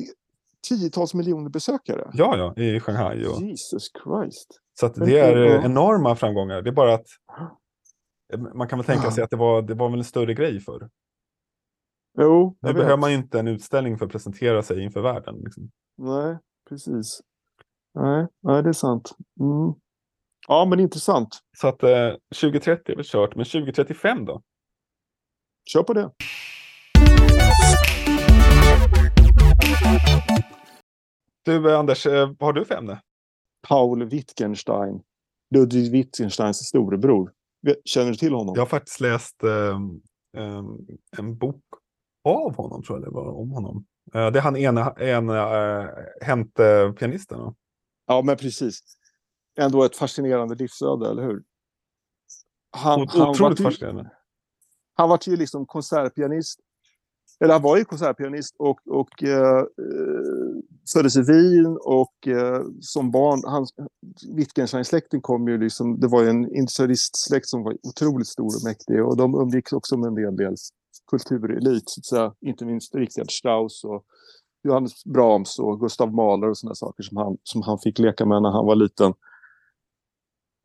Tiotals 0.69 1.15
miljoner 1.15 1.51
besökare? 1.51 2.11
Ja, 2.13 2.55
ja, 2.57 2.63
i 2.63 2.81
Shanghai. 2.81 3.27
Och, 3.27 3.43
Jesus 3.43 3.91
Christ. 4.05 4.61
så 4.81 4.87
att 4.87 4.95
det 4.95 5.19
är 5.19 5.37
ja. 5.37 5.65
enorma 5.65 6.17
framgångar. 6.17 6.63
Det 6.63 6.71
är 6.71 6.75
bara 6.75 6.95
att 6.95 7.07
man 8.55 8.69
kan 8.69 8.79
väl 8.79 8.87
tänka 8.87 9.11
sig 9.11 9.25
att 9.25 9.31
det 9.31 9.37
var, 9.37 9.63
det 9.63 9.75
var 9.75 9.91
väl 9.91 9.99
en 9.99 10.05
större 10.05 10.35
grej 10.35 10.61
för. 10.61 10.91
Jo, 12.19 12.57
Nu 12.61 12.73
behöver 12.73 12.97
man 12.97 13.11
ju 13.11 13.17
inte 13.17 13.39
en 13.39 13.49
utställning 13.49 13.99
för 13.99 14.07
att 14.07 14.13
presentera 14.13 14.63
sig 14.63 14.85
inför 14.85 15.01
världen. 15.01 15.35
Liksom. 15.45 15.71
Nej, 15.99 16.39
precis. 16.69 17.21
Nej, 17.95 18.27
nej, 18.41 18.63
det 18.63 18.69
är 18.69 18.73
sant. 18.73 19.17
Mm. 19.41 19.75
Ja, 20.49 20.65
men 20.65 20.81
intressant. 20.81 21.39
Så 21.57 21.69
att 21.69 21.83
eh, 21.83 22.11
2030 22.41 22.93
är 22.93 22.97
väl 22.97 23.05
kört, 23.05 23.37
men 23.37 23.45
2035 23.45 24.25
då? 24.25 24.43
Kör 25.73 25.83
på 25.83 25.93
det. 25.93 26.11
Du 31.45 31.71
eh, 31.71 31.79
Anders, 31.79 32.07
eh, 32.07 32.27
vad 32.39 32.43
har 32.49 32.53
du 32.53 32.65
för 32.65 32.75
ämne? 32.75 33.01
Paul 33.69 34.05
Wittgenstein. 34.05 35.03
Ludwig 35.55 35.93
Wittgensteins 35.93 36.69
storebror. 36.69 37.33
Känner 37.85 38.11
du 38.11 38.17
till 38.17 38.35
honom? 38.35 38.55
Jag 38.55 38.63
har 38.63 38.67
faktiskt 38.67 39.01
läst 39.01 39.43
ehm, 39.43 40.01
en 41.19 41.39
bok 41.39 41.65
av 42.25 42.57
honom, 42.57 42.83
tror 42.83 42.99
jag 42.99 43.09
det 43.09 43.15
var, 43.15 43.41
om 43.41 43.51
honom. 43.51 43.85
Eh, 44.15 44.31
det 44.31 44.39
är 44.39 44.43
han 44.43 44.57
ena, 44.57 44.95
ena 44.99 45.83
uh, 45.83 45.89
Hente-pianisten. 46.21 47.39
va? 47.39 47.55
Ja, 48.07 48.23
men 48.23 48.37
precis. 48.37 48.81
Ändå 49.59 49.85
ett 49.85 49.97
fascinerande 49.97 50.55
livsöde, 50.55 51.11
eller 51.11 51.23
hur? 51.23 51.43
Han, 52.77 53.01
Ot- 53.03 53.13
han, 53.13 53.29
Otroligt 53.29 53.61
var 53.61 53.71
ju, 53.71 53.75
fascinerande. 53.77 54.11
han 54.95 55.09
var 55.09 55.19
ju 55.27 55.37
liksom 55.37 55.67
konsertpianist. 55.67 56.61
Eller 57.41 57.53
han 57.53 57.63
var 57.63 57.77
ju 57.77 57.85
konsertpianist 57.85 58.55
och, 58.59 58.81
och 58.87 59.23
eh, 59.23 59.59
eh, 59.59 59.65
föddes 60.93 61.17
i 61.17 61.23
Wien 61.23 61.79
och 61.81 62.29
eh, 62.29 62.63
som 62.81 63.11
barn, 63.11 63.41
hans, 63.45 63.75
Wittgenstein-släkten 64.37 65.21
kom 65.21 65.49
ju 65.49 65.59
liksom, 65.59 66.01
det 66.01 66.09
var 66.09 66.23
ju 66.23 66.29
en 66.29 66.55
industrialistsläkt 66.57 67.47
som 67.49 67.63
var 67.63 67.77
otroligt 67.83 68.29
stor 68.29 68.47
och 68.47 68.65
mäktig 68.65 69.05
och 69.05 69.17
de 69.17 69.35
umgicks 69.35 69.73
också 69.73 69.97
med 69.97 70.07
en 70.09 70.15
del, 70.15 70.37
del 70.37 70.55
kulturelit, 71.11 71.91
så 71.91 72.01
att 72.01 72.05
säga. 72.07 72.35
inte 72.41 72.65
minst 72.65 72.95
Richard 72.95 73.31
Strauss 73.33 73.85
och 73.85 74.05
Johannes 74.65 75.05
Brahms 75.05 75.59
och 75.59 75.81
Gustav 75.81 76.15
Mahler 76.15 76.49
och 76.49 76.59
sådana 76.59 76.75
saker 76.75 77.03
som 77.03 77.17
han, 77.17 77.37
som 77.43 77.63
han 77.63 77.79
fick 77.79 77.99
leka 77.99 78.27
med 78.27 78.43
när 78.43 78.51
han 78.51 78.67
var 78.67 78.77
liten. 78.77 79.15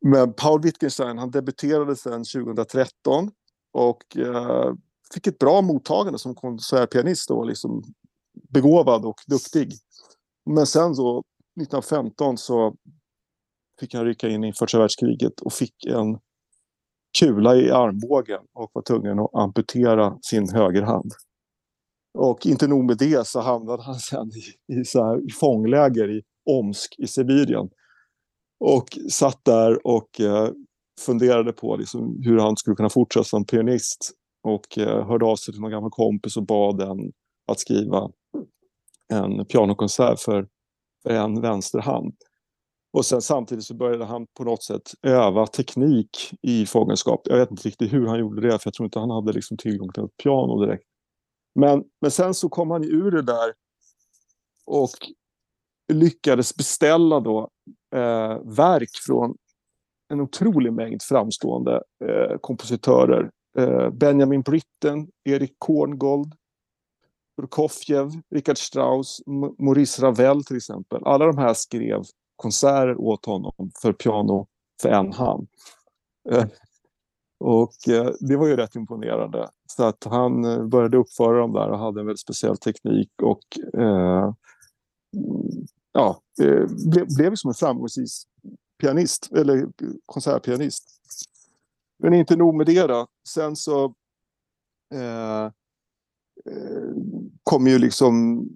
Men 0.04 0.32
Paul 0.32 0.62
Wittgenstein, 0.62 1.18
han 1.18 1.30
debuterade 1.30 1.96
sedan 1.96 2.24
2013 2.24 3.30
och 3.72 4.16
eh, 4.16 4.74
fick 5.14 5.26
ett 5.26 5.38
bra 5.38 5.62
mottagande 5.62 6.18
som 6.18 6.34
konsertpianist 6.34 7.30
och 7.30 7.36
var 7.36 7.44
liksom 7.44 7.82
begåvad 8.48 9.04
och 9.04 9.20
duktig. 9.26 9.72
Men 10.46 10.66
sen 10.66 10.94
så 10.94 11.18
1915 11.18 12.38
så 12.38 12.74
fick 13.80 13.94
han 13.94 14.04
rycka 14.04 14.28
in 14.28 14.44
i 14.44 14.52
första 14.52 14.78
världskriget 14.78 15.40
och 15.40 15.52
fick 15.52 15.86
en 15.86 16.18
kula 17.18 17.56
i 17.56 17.70
armbågen 17.70 18.40
och 18.52 18.70
var 18.72 18.82
tvungen 18.82 19.18
att 19.18 19.34
amputera 19.34 20.18
sin 20.22 20.48
högerhand. 20.48 21.12
Och 22.18 22.46
inte 22.46 22.66
nog 22.66 22.84
med 22.84 22.98
det 22.98 23.26
så 23.26 23.40
hamnade 23.40 23.82
han 23.82 23.94
sen 23.94 24.28
i, 24.28 24.74
i, 24.80 24.84
så 24.84 25.04
här, 25.04 25.28
i 25.28 25.30
fångläger 25.30 26.18
i 26.18 26.22
Omsk 26.50 26.94
i 26.98 27.06
Sibirien. 27.06 27.68
Och 28.64 28.98
satt 29.10 29.44
där 29.44 29.86
och 29.86 30.20
eh, 30.20 30.48
funderade 31.00 31.52
på 31.52 31.76
liksom, 31.76 32.22
hur 32.24 32.38
han 32.38 32.56
skulle 32.56 32.76
kunna 32.76 32.90
fortsätta 32.90 33.24
som 33.24 33.44
pianist. 33.44 34.12
Och 34.42 34.78
eh, 34.78 35.06
hörde 35.06 35.26
av 35.26 35.36
sig 35.36 35.54
till 35.54 35.60
någon 35.60 35.70
gammal 35.70 35.90
kompis 35.90 36.36
och 36.36 36.46
bad 36.46 36.78
den 36.78 37.12
att 37.52 37.60
skriva 37.60 38.10
en 39.12 39.46
pianokonsert 39.46 40.20
för, 40.20 40.48
för 41.02 41.10
en 41.10 41.40
vänsterhand. 41.40 42.14
Och 42.92 43.06
sen 43.06 43.22
samtidigt 43.22 43.64
så 43.64 43.74
började 43.74 44.04
han 44.04 44.26
på 44.38 44.44
något 44.44 44.62
sätt 44.62 44.82
öva 45.02 45.46
teknik 45.46 46.10
i 46.42 46.66
fångenskap. 46.66 47.20
Jag 47.24 47.36
vet 47.36 47.50
inte 47.50 47.68
riktigt 47.68 47.92
hur 47.92 48.06
han 48.06 48.18
gjorde 48.18 48.40
det, 48.40 48.58
för 48.58 48.66
jag 48.66 48.74
tror 48.74 48.84
inte 48.84 48.98
han 48.98 49.10
hade 49.10 49.32
liksom 49.32 49.56
tillgång 49.56 49.92
till 49.92 50.04
ett 50.04 50.16
piano 50.22 50.64
direkt. 50.64 50.84
Men, 51.54 51.84
men 52.00 52.10
sen 52.10 52.34
så 52.34 52.48
kom 52.48 52.70
han 52.70 52.82
ju 52.82 52.88
ur 52.88 53.10
det 53.10 53.22
där 53.22 53.52
och 54.66 54.90
lyckades 55.92 56.56
beställa 56.56 57.20
då 57.20 57.48
eh, 57.94 58.38
verk 58.44 58.90
från 59.06 59.36
en 60.12 60.20
otrolig 60.20 60.72
mängd 60.72 61.02
framstående 61.02 61.82
eh, 62.04 62.38
kompositörer. 62.40 63.30
Eh, 63.58 63.90
Benjamin 63.90 64.42
Britten, 64.42 65.08
Erik 65.24 65.54
Korngold, 65.58 66.34
Prokofjev, 67.36 68.10
Richard 68.30 68.58
Strauss, 68.58 69.22
M- 69.26 69.54
Maurice 69.58 70.02
Ravel 70.02 70.44
till 70.44 70.56
exempel. 70.56 71.04
Alla 71.04 71.26
de 71.26 71.38
här 71.38 71.54
skrev 71.54 72.02
konserter 72.36 73.00
åt 73.00 73.26
honom 73.26 73.70
för 73.82 73.92
piano 73.92 74.46
för 74.82 74.88
en 74.88 75.12
hand. 75.12 75.48
Eh, 76.30 76.46
och 77.40 77.88
eh, 77.88 78.10
det 78.20 78.36
var 78.36 78.46
ju 78.46 78.56
rätt 78.56 78.74
imponerande. 78.74 79.48
Så 79.76 79.84
att 79.84 80.04
han 80.04 80.44
eh, 80.44 80.66
började 80.66 80.96
uppföra 80.96 81.38
dem 81.38 81.52
där 81.52 81.70
och 81.70 81.78
hade 81.78 82.00
en 82.00 82.06
väldigt 82.06 82.20
speciell 82.20 82.56
teknik 82.56 83.10
och 83.22 83.44
eh, 83.80 84.32
ja, 85.92 86.22
eh, 86.42 86.66
blev, 86.90 87.06
blev 87.16 87.34
som 87.34 87.48
en 87.48 87.54
framgångsrik 87.54 88.08
pianist, 88.80 89.32
eller 89.32 89.68
konsertpianist. 90.06 90.84
Men 91.98 92.14
inte 92.14 92.36
nog 92.36 92.54
med 92.54 92.66
det 92.66 92.86
då. 92.86 93.06
Sen 93.28 93.56
så 93.56 93.94
eh, 94.94 95.44
eh 95.44 95.50
kom 97.42 97.66
ju 97.66 97.78
liksom 97.78 98.46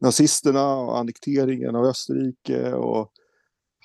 nazisterna 0.00 0.76
och 0.76 0.98
annekteringen 0.98 1.76
av 1.76 1.84
Österrike 1.84 2.72
och 2.72 3.12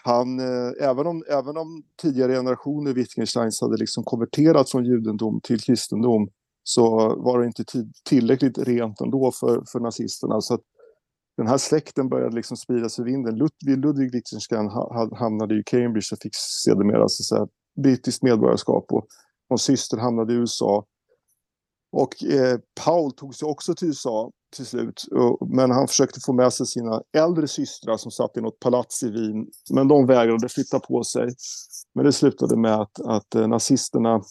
han, 0.03 0.39
eh, 0.39 0.72
även, 0.79 1.08
om, 1.08 1.24
även 1.29 1.58
om 1.58 1.84
tidigare 2.01 2.34
generationer 2.34 2.93
Wittgensteins 2.93 3.62
hade 3.62 3.77
liksom 3.77 4.03
konverterat 4.03 4.72
från 4.72 4.86
judendom 4.86 5.41
till 5.41 5.62
kristendom 5.62 6.29
så 6.63 7.15
var 7.15 7.39
det 7.39 7.46
inte 7.46 7.63
tillräckligt 8.10 8.58
rent 8.58 9.01
ändå 9.01 9.32
för, 9.32 9.63
för 9.72 9.79
nazisterna. 9.79 10.41
Så 10.41 10.53
att 10.53 10.62
den 11.38 11.48
här 11.48 11.58
släkten 11.58 12.10
började 12.10 12.36
liksom 12.36 12.58
spridas 12.58 13.00
i 13.00 13.03
vinden. 13.03 13.36
Ludwig, 13.36 13.77
Ludwig 13.77 14.12
Wittgenstein 14.12 14.70
hamnade 15.15 15.60
i 15.60 15.63
Cambridge 15.65 16.08
och 16.12 16.20
fick 16.22 16.36
sedermera 16.36 17.10
så 17.10 17.24
säga, 17.24 17.48
brittiskt 17.75 18.24
medborgarskap. 18.24 18.91
Och 18.91 19.08
hans 19.50 19.63
syster 19.63 19.98
hamnade 19.98 20.34
i 20.34 20.36
USA. 20.36 20.86
Och 21.91 22.24
eh, 22.24 22.60
Paul 22.86 23.12
tog 23.12 23.36
sig 23.36 23.46
också 23.46 23.75
till 23.75 23.88
USA 23.88 24.32
till 24.55 24.65
slut. 24.65 25.03
Men 25.48 25.72
han 25.72 25.88
försökte 25.88 26.20
få 26.20 26.34
med 26.34 26.53
sig 26.53 26.67
sina 26.67 27.01
äldre 27.17 27.48
systrar 27.48 27.98
som 27.98 28.12
satt 28.12 28.38
i 28.38 28.41
något 28.41 28.60
palats 28.60 29.03
i 29.03 29.10
Wien. 29.10 29.48
Men 29.70 29.88
de 29.88 30.05
vägrade 30.05 30.50
flytta 30.50 30.79
på 30.79 31.03
sig. 31.03 31.29
Men 31.96 32.05
det 32.05 32.12
slutade 32.12 32.58
med 32.58 32.75
att, 32.75 33.00
att 33.00 33.36
eh, 33.36 33.48
nazisterna 33.48 34.22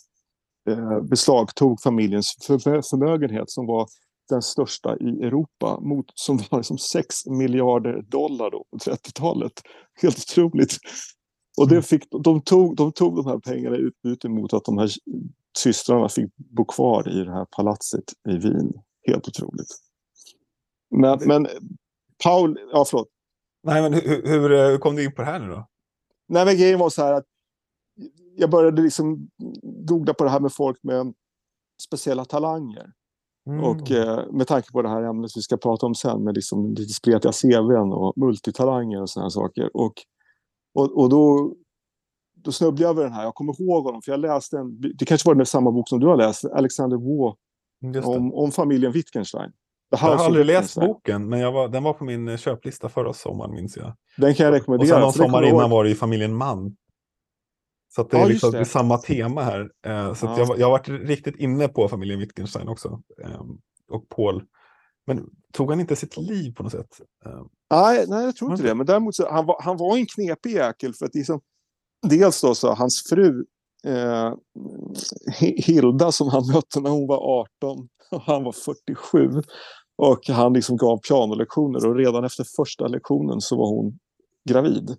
beslagtog 1.10 1.80
familjens 1.80 2.36
förmögenhet 2.90 3.50
som 3.50 3.66
var 3.66 3.88
den 4.28 4.42
största 4.42 4.96
i 4.96 5.22
Europa, 5.22 5.80
mot, 5.80 6.06
som 6.14 6.36
var 6.50 6.58
liksom 6.58 6.78
6 6.78 7.26
miljarder 7.26 8.02
dollar 8.02 8.50
då, 8.50 8.64
på 8.70 8.78
30-talet. 8.78 9.52
Helt 10.02 10.18
otroligt. 10.18 10.76
Och 11.58 11.68
det 11.68 11.74
mm. 11.74 11.82
fick, 11.82 12.04
de, 12.10 12.42
tog, 12.42 12.76
de 12.76 12.92
tog 12.92 13.16
de 13.16 13.26
här 13.26 13.38
pengarna 13.38 13.76
i 13.76 13.80
utbyte 13.80 14.28
mot 14.28 14.52
att 14.52 14.64
de 14.64 14.78
här 14.78 14.90
systrarna 15.58 16.08
fick 16.08 16.36
bo 16.36 16.64
kvar 16.64 17.20
i 17.20 17.24
det 17.24 17.32
här 17.32 17.44
palatset 17.44 18.04
i 18.28 18.36
Wien. 18.36 18.72
Helt 19.06 19.28
otroligt. 19.28 19.68
Men, 20.90 21.18
men 21.26 21.48
Paul, 22.24 22.58
ja 22.72 22.84
förlåt. 22.84 23.08
Nej, 23.62 23.82
men 23.82 23.92
hur, 23.94 24.22
hur, 24.26 24.70
hur 24.70 24.78
kom 24.78 24.96
du 24.96 25.04
in 25.04 25.14
på 25.14 25.22
det 25.22 25.28
här 25.28 25.40
nu 25.40 25.48
då? 25.48 25.68
Nej, 26.28 26.44
men 26.44 26.56
grejen 26.56 26.78
var 26.78 26.90
så 26.90 27.02
här 27.02 27.12
att 27.12 27.24
jag 28.36 28.50
började 28.50 28.82
liksom 28.82 29.28
googla 29.62 30.14
på 30.14 30.24
det 30.24 30.30
här 30.30 30.40
med 30.40 30.52
folk 30.52 30.78
med 30.82 31.14
speciella 31.82 32.24
talanger. 32.24 32.92
Mm. 33.46 33.64
Och 33.64 33.90
eh, 33.90 34.32
med 34.32 34.46
tanke 34.46 34.72
på 34.72 34.82
det 34.82 34.88
här 34.88 35.02
ämnet 35.02 35.30
vi 35.36 35.40
ska 35.40 35.56
prata 35.56 35.86
om 35.86 35.94
sen 35.94 36.24
med 36.24 36.34
liksom 36.34 36.74
lite 36.74 36.92
spretiga 36.92 37.32
CVn 37.32 37.92
och 37.92 38.12
multitalanger 38.16 39.02
och 39.02 39.10
sådana 39.10 39.30
saker. 39.30 39.76
Och, 39.76 39.94
och, 40.74 40.98
och 40.98 41.08
då, 41.08 41.54
då 42.36 42.52
snubblade 42.52 42.82
jag 42.82 42.90
över 42.90 43.02
den 43.02 43.12
här. 43.12 43.24
Jag 43.24 43.34
kommer 43.34 43.62
ihåg 43.62 43.84
honom 43.84 44.02
för 44.02 44.12
jag 44.12 44.20
läste 44.20 44.58
en, 44.58 44.80
det 44.80 45.04
kanske 45.04 45.28
var 45.28 45.34
den 45.34 45.46
samma 45.46 45.72
bok 45.72 45.88
som 45.88 46.00
du 46.00 46.06
har 46.06 46.16
läst, 46.16 46.44
Alexander 46.44 46.96
Waugh, 46.96 47.36
om, 48.08 48.34
om 48.34 48.52
familjen 48.52 48.92
Wittgenstein. 48.92 49.52
Jag 49.90 49.98
har 49.98 50.16
aldrig 50.16 50.46
läst 50.46 50.74
boken, 50.74 51.28
men 51.28 51.52
var, 51.52 51.68
den 51.68 51.82
var 51.82 51.92
på 51.92 52.04
min 52.04 52.28
eh, 52.28 52.36
köplista 52.36 52.88
förra 52.88 53.12
sommaren 53.12 53.50
minns 53.54 53.76
jag. 53.76 53.92
Den 54.16 54.34
kan 54.34 54.46
jag 54.46 54.54
rekommendera. 54.54 55.06
Och 55.06 55.14
sen 55.14 55.22
någon 55.22 55.30
sommar 55.30 55.48
innan 55.48 55.70
var 55.70 55.84
det 55.84 55.90
i 55.90 55.94
familjen 55.94 56.34
Mann. 56.34 56.76
Så 57.94 58.02
det 58.02 58.16
är 58.16 58.20
ja, 58.20 58.26
liksom 58.26 58.52
det. 58.52 58.64
samma 58.64 58.98
tema 58.98 59.42
här. 59.42 59.60
Eh, 59.86 60.14
så 60.14 60.26
ja. 60.26 60.38
jag, 60.38 60.58
jag 60.58 60.66
har 60.66 60.70
varit 60.70 60.88
riktigt 60.88 61.36
inne 61.36 61.68
på 61.68 61.88
familjen 61.88 62.20
Wittgenstein 62.20 62.68
också. 62.68 63.02
Eh, 63.24 63.40
och 63.90 64.08
Paul. 64.08 64.44
Men 65.06 65.26
tog 65.52 65.70
han 65.70 65.80
inte 65.80 65.96
sitt 65.96 66.16
liv 66.16 66.54
på 66.54 66.62
något 66.62 66.72
sätt? 66.72 67.00
Eh, 67.26 67.42
nej, 67.70 68.04
nej, 68.08 68.24
jag 68.24 68.36
tror 68.36 68.50
inte 68.50 68.62
det. 68.62 68.74
Men 68.74 68.86
däremot 68.86 69.14
så 69.14 69.30
han 69.30 69.46
var 69.46 69.62
han 69.62 69.76
var 69.76 69.96
en 69.96 70.06
knepig 70.06 70.52
jäkel. 70.52 70.94
För 70.94 71.06
att 71.06 71.14
liksom, 71.14 71.40
dels 72.08 72.40
då 72.40 72.54
så 72.54 72.74
hans 72.74 73.02
fru 73.08 73.44
eh, 73.86 74.32
Hilda 75.38 76.12
som 76.12 76.28
han 76.28 76.46
mötte 76.46 76.80
när 76.80 76.90
hon 76.90 77.06
var 77.06 77.40
18 77.60 77.88
och 78.10 78.22
han 78.26 78.44
var 78.44 78.52
47. 78.52 79.42
Och 79.96 80.28
han 80.28 80.52
liksom 80.52 80.76
gav 80.76 80.98
pianolektioner 80.98 81.86
och 81.86 81.96
redan 81.96 82.24
efter 82.24 82.44
första 82.56 82.86
lektionen 82.86 83.40
så 83.40 83.56
var 83.56 83.68
hon 83.68 83.98
gravid. 84.48 84.96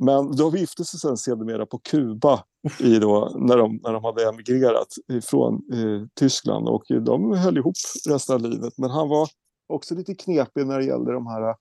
Men 0.00 0.36
de 0.36 0.56
gifte 0.56 0.84
sig 0.84 1.00
sen 1.00 1.16
sedermera 1.16 1.66
på 1.66 1.78
Kuba 1.78 2.44
i 2.80 2.98
då, 2.98 3.36
när, 3.38 3.56
de, 3.56 3.80
när 3.82 3.92
de 3.92 4.04
hade 4.04 4.28
emigrerat 4.28 4.88
från 5.22 5.54
eh, 5.54 6.06
Tyskland 6.20 6.68
och 6.68 6.82
de 6.88 7.32
höll 7.32 7.58
ihop 7.58 7.74
resten 8.08 8.34
av 8.34 8.40
livet. 8.40 8.72
Men 8.78 8.90
han 8.90 9.08
var 9.08 9.28
också 9.68 9.94
lite 9.94 10.14
knepig 10.14 10.66
när 10.66 10.78
det 10.78 10.84
gällde 10.84 11.12
de 11.12 11.26
här 11.26 11.54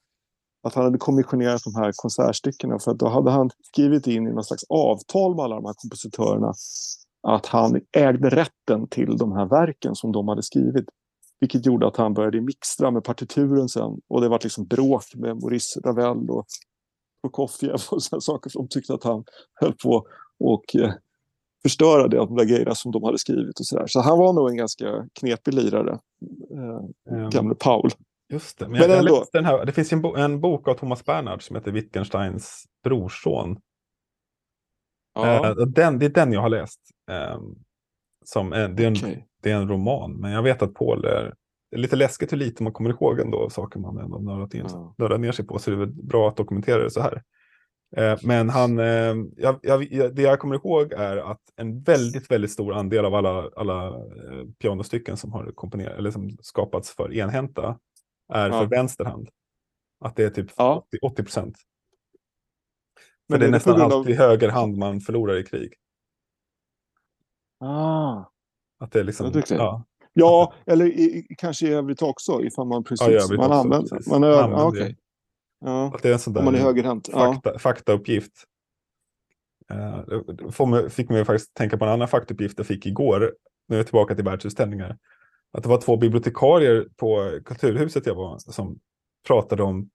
att 0.63 0.73
han 0.73 0.83
hade 0.83 0.97
kommissionerat 0.97 1.63
de 1.63 1.75
här 1.75 1.91
konsertstyckena 1.95 2.79
för 2.79 2.91
att 2.91 2.99
då 2.99 3.07
hade 3.07 3.31
han 3.31 3.49
skrivit 3.63 4.07
in 4.07 4.27
i 4.27 4.31
någon 4.31 4.43
slags 4.43 4.63
avtal 4.69 5.35
med 5.35 5.45
alla 5.45 5.55
de 5.55 5.65
här 5.65 5.73
kompositörerna 5.77 6.53
att 7.27 7.45
han 7.45 7.81
ägde 7.97 8.29
rätten 8.29 8.87
till 8.89 9.17
de 9.17 9.31
här 9.31 9.45
verken 9.45 9.95
som 9.95 10.11
de 10.11 10.27
hade 10.27 10.43
skrivit. 10.43 10.85
Vilket 11.39 11.65
gjorde 11.65 11.87
att 11.87 11.97
han 11.97 12.13
började 12.13 12.41
mixtra 12.41 12.91
med 12.91 13.03
partituren 13.03 13.69
sen 13.69 13.99
och 14.09 14.21
det 14.21 14.29
var 14.29 14.39
liksom 14.43 14.65
bråk 14.65 15.03
med 15.15 15.35
Maurice 15.35 15.79
Ravel 15.85 16.29
och 16.29 16.45
Prokofjev 17.25 17.73
och 17.73 17.79
sådana 18.03 18.21
saker 18.21 18.49
som 18.49 18.67
tyckte 18.67 18.93
att 18.93 19.03
han 19.03 19.23
höll 19.53 19.73
på 19.73 20.07
och 20.39 20.75
eh, 20.75 20.93
förstöra 21.63 22.07
det, 22.07 22.17
de 22.17 22.35
där 22.35 22.45
grejerna 22.45 22.75
som 22.75 22.91
de 22.91 23.03
hade 23.03 23.17
skrivit 23.17 23.59
och 23.59 23.65
sådär. 23.65 23.87
Så 23.87 24.01
han 24.01 24.19
var 24.19 24.33
nog 24.33 24.49
en 24.49 24.57
ganska 24.57 25.07
knepig 25.19 25.53
lirare, 25.53 25.99
eh, 27.11 27.29
gamle 27.29 27.55
Paul. 27.55 27.89
Just 28.29 28.59
det, 28.59 28.67
men, 28.67 28.79
men 28.79 28.89
jag, 28.89 28.99
ändå... 28.99 29.15
jag 29.15 29.27
den 29.33 29.45
här, 29.45 29.65
det 29.65 29.71
finns 29.71 29.93
en, 29.93 30.01
bo 30.01 30.15
en, 30.15 30.41
bok 30.41 30.67
av 30.67 30.73
Thomas 30.73 31.05
Bernhard 31.05 31.43
som 31.43 31.55
heter 31.55 31.71
Wittgensteins 31.71 32.65
brorson. 32.83 33.57
Ja. 35.13 35.49
Eh, 35.49 35.55
den, 35.55 35.99
det 35.99 36.05
är 36.05 36.09
den 36.09 36.33
jag 36.33 36.41
har 36.41 36.49
läst. 36.49 36.79
Eh, 37.11 37.39
som, 38.25 38.53
eh, 38.53 38.69
det, 38.69 38.83
är 38.83 38.87
en, 38.87 38.93
okay. 38.93 39.23
det 39.41 39.51
är 39.51 39.55
en 39.55 39.69
roman, 39.69 40.13
men 40.13 40.31
jag 40.31 40.43
vet 40.43 40.61
att 40.61 40.73
Paul 40.73 41.05
är 41.05 41.33
det 41.75 41.79
är 41.79 41.81
lite 41.81 41.95
läskigt 41.95 42.31
hur 42.31 42.37
lite 42.37 42.63
man 42.63 42.73
kommer 42.73 42.89
ihåg 42.89 43.19
ändå 43.19 43.49
saker 43.49 43.79
man 43.79 43.97
ändå 43.97 44.17
nördat, 44.17 44.53
in, 44.53 44.65
ja. 44.69 44.95
nördat 44.97 45.19
ner 45.19 45.31
sig 45.31 45.45
på. 45.45 45.59
Så 45.59 45.71
det 45.71 45.81
är 45.81 45.85
bra 45.85 46.29
att 46.29 46.37
dokumentera 46.37 46.83
det 46.83 46.91
så 46.91 47.01
här. 47.01 47.23
Eh, 47.97 48.17
men 48.23 48.49
han, 48.49 48.79
eh, 48.79 49.15
jag, 49.37 49.59
jag, 49.61 50.15
det 50.15 50.21
jag 50.21 50.39
kommer 50.39 50.55
ihåg 50.55 50.93
är 50.93 51.17
att 51.17 51.41
en 51.55 51.81
väldigt, 51.81 52.31
väldigt 52.31 52.51
stor 52.51 52.73
andel 52.73 53.05
av 53.05 53.15
alla, 53.15 53.49
alla 53.55 53.87
eh, 53.87 54.45
pianostycken 54.59 55.17
som 55.17 55.33
har 55.33 55.51
komponerat, 55.51 55.97
eller 55.97 56.11
som 56.11 56.37
skapats 56.41 56.95
för 56.95 57.13
enhänta 57.13 57.79
är 58.33 58.49
ja. 58.49 58.59
för 58.59 58.65
vänster 58.65 59.05
hand. 59.05 59.29
Att 59.99 60.15
det 60.15 60.23
är 60.23 60.29
typ 60.29 60.51
ja. 60.57 60.85
80 61.01 61.23
procent. 61.23 61.57
För 63.31 63.39
det 63.39 63.45
är, 63.45 63.51
nästan 63.51 63.81
alltid 63.81 64.21
av... 64.21 64.27
höger 64.27 64.49
hand 64.49 64.77
man 64.77 65.01
förlorar 65.01 65.37
i 65.37 65.43
krig. 65.43 65.73
Ah. 67.59 68.23
Att 68.79 68.91
det 68.91 68.99
är 68.99 69.03
liksom, 69.03 69.43
ja. 69.49 69.85
Ja, 70.17 70.53
eller 70.65 70.85
i, 70.85 71.27
kanske 71.37 71.67
i 71.67 71.73
övrigt 71.73 72.01
också 72.01 72.43
ifall 72.43 72.67
man 72.67 72.83
precis 72.83 73.29
ja, 73.29 73.37
man 73.37 73.51
använder. 73.51 73.89
Precis. 73.89 74.11
Man 74.11 74.23
är, 74.23 74.43
använder 74.43 74.67
okay. 74.67 74.95
ja. 75.59 75.91
Att 75.95 76.03
det 76.03 76.09
är 76.09 76.13
en 76.13 76.19
sån 76.19 76.33
där 76.33 76.39
Om 76.39 76.45
man 76.45 76.55
är 76.55 76.59
högerhänt. 76.59 77.07
Fakta, 77.07 77.51
ja. 77.53 77.59
Faktauppgift. 77.59 78.31
Uh, 79.73 80.67
mig, 80.67 80.89
fick 80.89 81.09
mig 81.09 81.25
faktiskt 81.25 81.53
tänka 81.53 81.77
på 81.77 81.85
en 81.85 81.91
annan 81.91 82.07
faktauppgift 82.07 82.57
jag 82.57 82.67
fick 82.67 82.85
igår. 82.85 83.35
Nu 83.67 83.75
är 83.75 83.79
jag 83.79 83.85
tillbaka 83.85 84.15
till 84.15 84.25
världsutställningar. 84.25 84.97
Att 85.51 85.63
det 85.63 85.69
var 85.69 85.81
två 85.81 85.97
bibliotekarier 85.97 86.87
på 86.95 87.39
Kulturhuset 87.45 88.05
jag 88.05 88.15
var 88.15 88.39
som 88.39 88.79
pratade 89.27 89.63
om, 89.63 89.89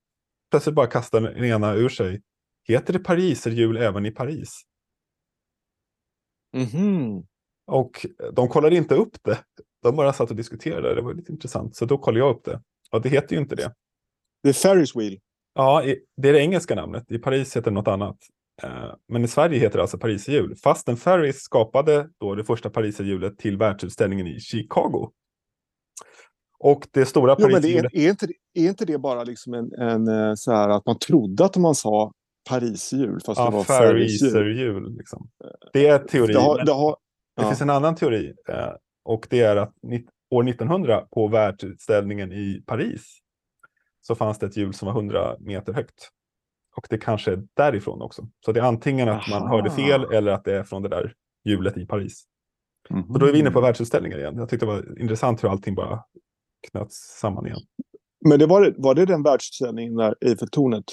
plötsligt 0.51 0.75
bara 0.75 0.87
kastade 0.87 1.33
den 1.33 1.45
ena 1.45 1.73
ur 1.73 1.89
sig. 1.89 2.21
Heter 2.63 2.93
det 2.93 2.99
pariserhjul 2.99 3.77
även 3.77 4.05
i 4.05 4.11
Paris? 4.11 4.61
Mm 6.53 6.67
-hmm. 6.67 7.25
Och 7.67 8.05
de 8.33 8.47
kollade 8.47 8.75
inte 8.75 8.95
upp 8.95 9.17
det. 9.23 9.37
De 9.83 9.95
bara 9.95 10.13
satt 10.13 10.29
och 10.29 10.35
diskuterade. 10.35 10.95
Det 10.95 11.01
var 11.01 11.13
lite 11.13 11.31
intressant. 11.31 11.75
Så 11.75 11.85
då 11.85 11.97
kollade 11.97 12.19
jag 12.19 12.35
upp 12.35 12.45
det. 12.45 12.61
Och 12.91 13.01
det 13.01 13.09
heter 13.09 13.35
ju 13.35 13.41
inte 13.41 13.55
det. 13.55 13.73
Det 14.43 14.49
är 14.49 14.53
Ferris 14.53 14.95
wheel. 14.95 15.19
Ja, 15.53 15.83
det 16.17 16.29
är 16.29 16.33
det 16.33 16.39
engelska 16.39 16.75
namnet. 16.75 17.11
I 17.11 17.17
Paris 17.17 17.57
heter 17.57 17.71
det 17.71 17.75
något 17.75 17.87
annat. 17.87 18.17
Eh, 18.63 18.93
men 19.07 19.23
i 19.23 19.27
Sverige 19.27 19.59
heter 19.59 19.77
det 19.77 19.81
alltså 19.81 19.97
Pariserhjul. 19.97 20.55
Fastän 20.55 20.97
Ferris 20.97 21.39
skapade 21.39 22.09
då 22.19 22.35
det 22.35 22.43
första 22.43 22.69
Pariserhjulet 22.69 23.37
till 23.37 23.57
världsutställningen 23.57 24.27
i 24.27 24.39
Chicago. 24.39 25.09
Och 26.59 26.87
det 26.91 27.05
stora 27.05 27.35
Pariserhjulet... 27.35 27.93
är, 27.93 27.99
är, 27.99 28.09
inte, 28.09 28.27
är 28.53 28.69
inte 28.69 28.85
det 28.85 28.97
bara 28.97 29.23
liksom 29.23 29.53
en, 29.53 29.73
en 29.73 30.07
eh, 30.07 30.33
så 30.35 30.51
här 30.51 30.69
att 30.69 30.85
man 30.85 30.99
trodde 30.99 31.45
att 31.45 31.57
man 31.57 31.75
sa 31.75 32.11
Pariserhjul 32.49 33.19
fast 33.25 33.39
ja, 33.39 33.45
det 33.45 33.55
var 33.55 33.63
Ferris-hjul. 33.63 34.97
Liksom. 34.97 35.29
Det 35.73 35.87
är 35.87 35.99
teori. 35.99 36.33
Det, 36.33 36.39
har, 36.39 36.65
det, 36.65 36.71
har, 36.71 36.97
det 37.35 37.43
finns 37.45 37.61
en 37.61 37.69
annan 37.69 37.95
teori 37.95 38.33
eh, 38.49 38.73
och 39.03 39.27
det 39.29 39.39
är 39.39 39.55
att 39.55 39.73
år 40.29 40.49
1900 40.49 41.07
på 41.11 41.27
världsutställningen 41.27 42.31
i 42.31 42.63
Paris 42.65 43.19
så 44.01 44.15
fanns 44.15 44.39
det 44.39 44.45
ett 44.45 44.57
hjul 44.57 44.73
som 44.73 44.85
var 44.85 44.93
100 44.93 45.35
meter 45.39 45.73
högt. 45.73 46.09
Och 46.75 46.87
det 46.89 46.97
kanske 46.97 47.31
är 47.31 47.43
därifrån 47.53 48.01
också. 48.01 48.27
Så 48.45 48.51
det 48.51 48.59
är 48.59 48.63
antingen 48.63 49.09
att 49.09 49.29
Aha. 49.29 49.39
man 49.39 49.49
hörde 49.49 49.71
fel 49.71 50.03
eller 50.13 50.31
att 50.31 50.43
det 50.43 50.55
är 50.55 50.63
från 50.63 50.81
det 50.81 50.89
där 50.89 51.13
hjulet 51.45 51.77
i 51.77 51.85
Paris. 51.85 52.23
Mm 52.89 53.03
-hmm. 53.03 53.13
Och 53.13 53.19
då 53.19 53.25
är 53.25 53.33
vi 53.33 53.39
inne 53.39 53.51
på 53.51 53.61
världsutställningen 53.61 54.19
igen. 54.19 54.37
Jag 54.37 54.49
tyckte 54.49 54.65
det 54.65 54.71
var 54.71 54.99
intressant 54.99 55.43
hur 55.43 55.49
allting 55.49 55.75
bara 55.75 56.03
knöts 56.71 56.95
samman 57.19 57.45
igen. 57.45 57.59
Men 58.29 58.39
det 58.39 58.45
var, 58.45 58.73
var 58.77 58.95
det 58.95 59.05
den 59.05 59.23
världsutställningen 59.23 59.95
där 59.95 60.15
Eiffeltornet 60.21 60.83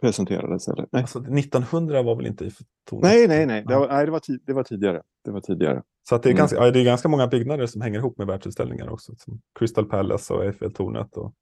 presenterades? 0.00 0.68
Eller? 0.68 0.86
Nej. 0.92 1.02
Alltså, 1.02 1.18
1900 1.18 2.02
var 2.02 2.16
väl 2.16 2.26
inte 2.26 2.44
Eiffeltornet? 2.44 3.02
Nej, 3.02 3.28
nej, 3.28 3.46
nej. 3.46 3.64
Det 3.68 3.76
var, 3.76 3.88
nej, 3.88 4.06
det 4.06 4.12
var, 4.12 4.20
det 4.46 4.52
var 4.52 4.62
tidigare. 4.62 5.02
Det 5.24 5.30
var 5.30 5.40
tidigare. 5.40 5.82
Så 6.08 6.14
att 6.14 6.22
det, 6.22 6.28
är 6.28 6.30
mm. 6.30 6.38
ganska, 6.38 6.56
ja, 6.56 6.70
det 6.70 6.80
är 6.80 6.84
ganska 6.84 7.08
många 7.08 7.26
byggnader 7.26 7.66
som 7.66 7.80
hänger 7.80 7.98
ihop 7.98 8.18
med 8.18 8.26
världsutställningar 8.26 8.88
också. 8.88 9.12
Som 9.18 9.40
Crystal 9.58 9.84
Palace 9.84 10.34
och 10.34 10.44
Eiffeltornet. 10.44 11.16
Och, 11.16 11.34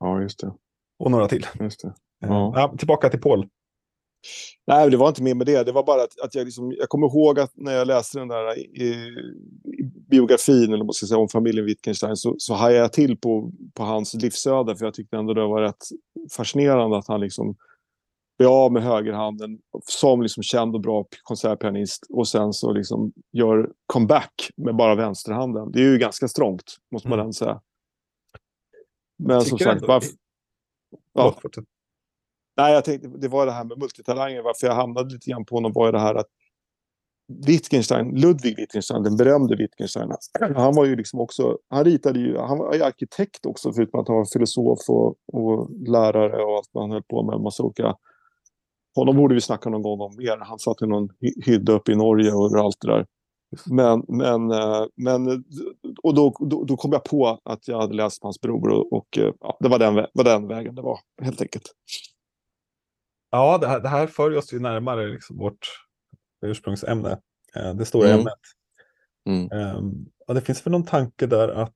ja, 0.00 0.22
just 0.22 0.40
det. 0.40 0.52
Och 0.98 1.10
några 1.10 1.28
till. 1.28 1.46
Just 1.60 1.82
det. 1.82 1.88
Eh, 1.88 2.30
ja. 2.30 2.52
Ja, 2.56 2.74
tillbaka 2.78 3.08
till 3.08 3.20
Paul. 3.20 3.48
Nej, 4.66 4.90
det 4.90 4.96
var 4.96 5.08
inte 5.08 5.22
mer 5.22 5.34
med 5.34 5.46
det. 5.46 5.64
Det 5.64 5.72
var 5.72 5.84
bara 5.84 6.02
att, 6.02 6.20
att 6.20 6.34
jag, 6.34 6.44
liksom, 6.44 6.72
jag 6.78 6.88
kommer 6.88 7.06
ihåg 7.06 7.40
att 7.40 7.52
när 7.54 7.72
jag 7.72 7.86
läste 7.86 8.18
den 8.18 8.28
där 8.28 8.58
i, 8.58 8.62
i 8.62 9.14
biografin 10.10 10.72
eller 10.72 10.84
måste 10.84 11.06
säga, 11.06 11.18
om 11.18 11.28
familjen 11.28 11.66
Wittgenstein 11.66 12.16
så, 12.16 12.34
så 12.38 12.54
hajade 12.54 12.82
jag 12.82 12.92
till 12.92 13.16
på, 13.16 13.52
på 13.74 13.82
hans 13.82 14.14
livsöde. 14.14 14.76
För 14.76 14.84
jag 14.84 14.94
tyckte 14.94 15.16
ändå 15.16 15.34
det 15.34 15.46
var 15.46 15.62
rätt 15.62 15.84
fascinerande 16.36 16.98
att 16.98 17.08
han 17.08 17.20
liksom 17.20 17.56
bli 18.38 18.46
av 18.46 18.72
med 18.72 18.82
högerhanden 18.82 19.58
som 19.84 20.22
liksom 20.22 20.42
känd 20.42 20.74
och 20.74 20.80
bra 20.80 21.06
konsertpianist 21.22 22.06
och 22.10 22.28
sen 22.28 22.52
så 22.52 22.72
liksom 22.72 23.12
gör 23.32 23.70
comeback 23.86 24.50
med 24.56 24.76
bara 24.76 24.94
vänsterhanden. 24.94 25.72
Det 25.72 25.78
är 25.78 25.84
ju 25.92 25.98
ganska 25.98 26.28
strångt, 26.28 26.76
måste 26.90 27.08
man 27.08 27.20
Mm. 27.20 27.32
säga. 27.32 27.60
Men 29.18 29.40
som 29.40 29.58
sagt, 29.58 29.82
varför... 29.86 30.10
Ja. 31.12 31.36
Nej, 32.56 32.72
jag 32.74 32.84
tänkte, 32.84 33.08
det 33.08 33.28
var 33.28 33.46
det 33.46 33.52
här 33.52 33.64
med 33.64 33.78
multitalanger. 33.78 34.42
Varför 34.42 34.66
jag 34.66 34.74
hamnade 34.74 35.14
lite 35.14 35.30
grann 35.30 35.44
på 35.44 35.54
honom 35.54 35.72
var 35.72 35.86
ju 35.86 35.92
det 35.92 36.00
här 36.00 36.14
att 36.14 36.26
Wittgenstein, 37.46 38.20
Ludwig 38.20 38.56
Wittgenstein, 38.56 39.02
den 39.02 39.16
berömde 39.16 39.56
Wittgenstein, 39.56 40.12
han 40.56 40.74
var 40.74 40.84
ju 40.84 40.96
liksom 40.96 41.20
också, 41.20 41.58
han 41.68 41.84
ritade 41.84 42.18
ju, 42.18 42.38
han 42.38 42.58
var 42.58 42.74
ju 42.74 42.82
arkitekt 42.82 43.46
också 43.46 43.72
förutom 43.72 44.00
att 44.00 44.08
han 44.08 44.16
var 44.16 44.24
filosof 44.24 44.78
och, 44.88 45.16
och 45.32 45.70
lärare 45.88 46.44
och 46.44 46.56
allt 46.56 46.68
vad 46.72 46.84
han 46.84 46.90
höll 46.90 47.02
på 47.02 47.22
med, 47.22 47.34
en 47.34 47.42
massa 47.42 47.62
olika. 47.62 47.96
Honom 49.00 49.16
borde 49.16 49.34
vi 49.34 49.40
snacka 49.40 49.70
någon 49.70 49.82
gång 49.82 50.00
om 50.00 50.16
mer. 50.16 50.36
Han 50.40 50.58
satt 50.58 50.82
i 50.82 50.86
någon 50.86 51.08
hy- 51.20 51.42
hydda 51.46 51.72
uppe 51.72 51.92
i 51.92 51.96
Norge 51.96 52.32
och 52.32 52.58
allt 52.58 52.76
det 52.80 52.88
där. 52.88 53.06
Men, 53.66 54.04
men, 54.08 54.50
eh, 54.50 54.86
men 54.96 55.44
och 56.02 56.14
då, 56.14 56.36
då, 56.40 56.64
då 56.64 56.76
kom 56.76 56.92
jag 56.92 57.04
på 57.04 57.40
att 57.44 57.68
jag 57.68 57.80
hade 57.80 57.94
läst 57.94 58.22
hans 58.22 58.40
bror 58.40 58.68
och, 58.68 58.92
och 58.92 59.18
eh, 59.18 59.32
ja, 59.40 59.56
det 59.60 59.68
var 59.68 59.78
den, 59.78 59.94
var 60.14 60.24
den 60.24 60.48
vägen 60.48 60.74
det 60.74 60.82
var, 60.82 60.98
helt 61.22 61.40
enkelt. 61.42 61.64
Ja, 63.30 63.58
det 63.58 63.66
här, 63.66 63.80
det 63.80 63.88
här 63.88 64.06
för 64.06 64.36
oss 64.36 64.52
ju 64.52 64.60
närmare 64.60 65.06
liksom 65.08 65.36
vårt 65.36 65.58
ursprungsämne. 66.46 67.18
eh, 67.56 67.74
Det 67.74 67.84
stora 67.84 68.06
Mm. 68.08 68.18
ämnet. 68.20 68.38
Mm. 69.28 70.06
Och 70.26 70.34
det 70.34 70.40
finns 70.40 70.66
väl 70.66 70.72
någon 70.72 70.84
tanke 70.84 71.26
där 71.26 71.48
att 71.48 71.68
eh, 71.68 71.72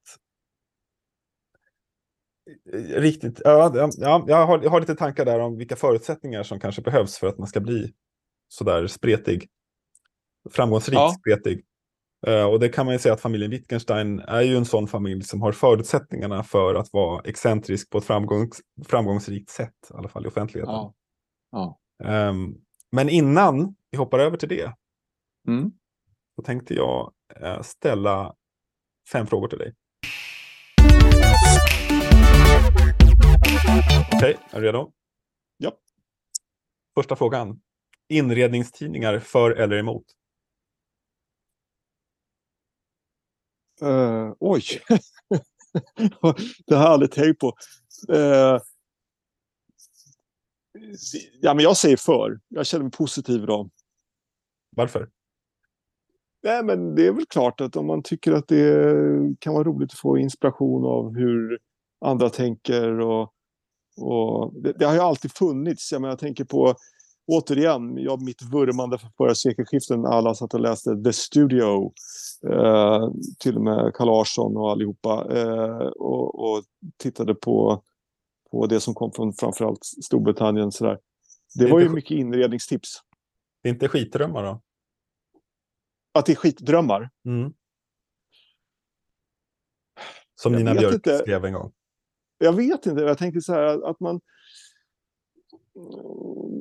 Riktigt, 2.95 3.41
ja, 3.45 3.73
ja 3.99 4.25
jag, 4.27 4.47
har, 4.47 4.61
jag 4.63 4.71
har 4.71 4.81
lite 4.81 4.95
tankar 4.95 5.25
där 5.25 5.39
om 5.41 5.57
vilka 5.59 5.77
förutsättningar 5.77 6.43
som 6.43 6.61
kanske 6.61 6.83
behövs 6.83 7.19
för 7.19 7.27
att 7.27 7.39
man 7.39 7.49
ska 7.49 7.61
bli 7.61 7.93
sådär 8.49 8.87
spretig. 8.87 9.49
Framgångsrikt 10.51 10.95
Ja. 10.97 11.15
spretig. 11.21 11.65
Eh, 12.27 12.45
och 12.45 12.61
det 12.61 12.69
kan 12.69 12.87
man 12.87 12.95
ju 12.95 12.99
säga 12.99 13.13
att 13.15 13.21
familjen 13.21 13.51
Wittgenstein 13.51 14.21
är 14.21 14.41
ju 14.43 14.57
en 14.57 14.65
sån 14.65 14.89
familj 14.89 15.23
som 15.25 15.43
har 15.43 15.53
förutsättningarna 15.53 16.43
för 16.45 16.75
att 16.75 16.93
vara 16.93 17.21
excentrisk 17.25 17.91
på 17.91 17.99
ett 17.99 18.05
framgångs, 18.05 18.61
framgångsrikt 18.87 19.51
sätt, 19.51 19.75
i 19.91 19.95
alla 19.97 20.09
fall 20.09 20.25
i 20.25 20.29
offentligheten. 20.29 20.75
Ja. 20.75 20.95
Ja. 21.51 21.79
Ehm, 22.05 22.55
men 22.93 23.09
innan 23.09 23.75
vi 23.91 23.99
hoppar 23.99 24.19
över 24.19 24.37
till 24.37 24.49
det, 24.49 24.73
Mm. 25.49 25.73
så 26.37 26.43
tänkte 26.43 26.75
jag 26.75 27.13
eh, 27.41 27.63
ställa 27.63 28.35
fem 29.13 29.27
frågor 29.27 29.49
till 29.49 29.59
dig. 29.59 29.75
Okej, 34.13 34.39
är 34.51 34.61
du 34.61 34.67
redo? 34.67 34.93
Ja. 35.57 35.73
Första 36.95 37.17
frågan. 37.17 37.61
Inredningstidningar 38.09 39.19
för 39.19 39.51
eller 39.51 39.77
emot? 39.77 40.05
Eh, 43.83 44.33
oj! 44.41 44.63
det 46.67 46.75
har 46.75 46.83
jag 46.83 46.93
aldrig 46.93 47.11
tänkt 47.11 47.39
på. 47.39 47.55
Eh, 48.09 48.59
ja, 51.41 51.55
men 51.55 51.59
jag 51.59 51.77
säger 51.77 51.97
för. 51.97 52.41
Jag 52.49 52.67
känner 52.67 52.83
mig 52.83 52.93
positiv 52.93 53.43
idag. 53.43 53.71
Varför? 54.77 55.11
Nej, 56.43 56.65
men 56.65 56.95
det 56.95 57.07
är 57.07 57.13
väl 57.13 57.27
klart 57.27 57.61
att 57.61 57.77
om 57.77 57.87
man 57.87 58.03
tycker 58.03 58.33
att 58.33 58.49
det 58.49 59.37
kan 59.39 59.55
vara 59.55 59.65
roligt 59.65 59.93
att 59.93 59.99
få 59.99 60.19
inspiration 60.19 60.85
av 60.85 61.15
hur 61.15 61.59
andra 62.01 62.31
tänker 62.31 63.01
och, 63.01 63.35
och 63.97 64.63
det, 64.63 64.73
det 64.73 64.85
har 64.85 64.95
ju 64.95 65.01
alltid 65.01 65.33
funnits. 65.33 65.93
Jag, 65.93 66.01
menar, 66.01 66.13
jag 66.13 66.19
tänker 66.19 66.45
på 66.45 66.75
återigen, 67.27 67.97
jag, 67.99 68.23
mitt 68.23 68.43
vurmande 68.43 68.99
för 68.99 69.09
förra 69.17 69.35
sekelskiftet 69.35 69.99
när 69.99 70.09
alla 70.09 70.35
satt 70.35 70.55
och 70.55 70.61
läste 70.61 71.03
The 71.05 71.13
Studio. 71.13 71.93
Eh, 72.51 73.11
till 73.39 73.57
och 73.57 73.63
med 73.63 73.95
Carl 73.95 74.07
Larsson 74.07 74.57
och 74.57 74.71
allihopa. 74.71 75.39
Eh, 75.39 75.87
och, 75.87 76.45
och 76.45 76.65
tittade 76.97 77.35
på, 77.35 77.83
på 78.51 78.67
det 78.67 78.81
som 78.81 78.95
kom 78.95 79.13
från 79.13 79.33
framförallt 79.33 79.85
Storbritannien. 79.85 80.73
Sådär. 80.73 80.99
Det 81.55 81.65
Det 81.65 81.71
var 81.71 81.81
ju 81.81 81.89
mycket 81.89 82.11
inredningstips. 82.11 82.89
Det 83.63 83.69
är 83.69 83.73
inte 83.73 83.89
skitdrömmar 83.89 84.45
då? 84.45 84.61
Att 86.15 86.27
det 86.27 86.33
är 86.33 86.37
skitdrömmar. 86.37 87.11
Mm. 87.27 87.53
Som 90.41 90.53
Jag 90.53 90.59
Nina 90.59 90.75
Björk 90.75 90.95
inte. 90.95 91.19
skrev 91.19 91.45
en 91.45 91.53
gång. 91.53 91.73
Jag 92.43 92.53
vet 92.53 92.87
inte. 92.87 93.03
Jag 93.03 93.19
tänker 93.19 93.41
så 93.41 93.53
här 93.53 93.91
att 93.91 94.01
man... 94.01 94.21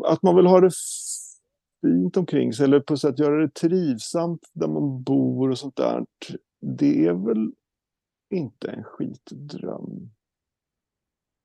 Att 0.06 0.24
man 0.24 0.36
vill 0.36 0.46
ha 0.46 0.60
det 0.60 0.72
fint 1.82 2.18
omkring 2.18 2.54
sig 2.54 2.64
eller 2.64 2.80
på 2.80 2.98
sätt 2.98 3.20
göra 3.20 3.42
det 3.42 3.54
trivsamt 3.54 4.50
där 4.54 4.68
man 4.68 5.04
bor 5.04 5.50
och 5.50 5.58
sånt 5.58 5.76
där. 5.76 6.06
Det 6.60 7.06
är 7.06 7.14
väl 7.14 7.52
inte 8.30 8.70
en 8.72 8.84
skitdröm. 8.84 10.12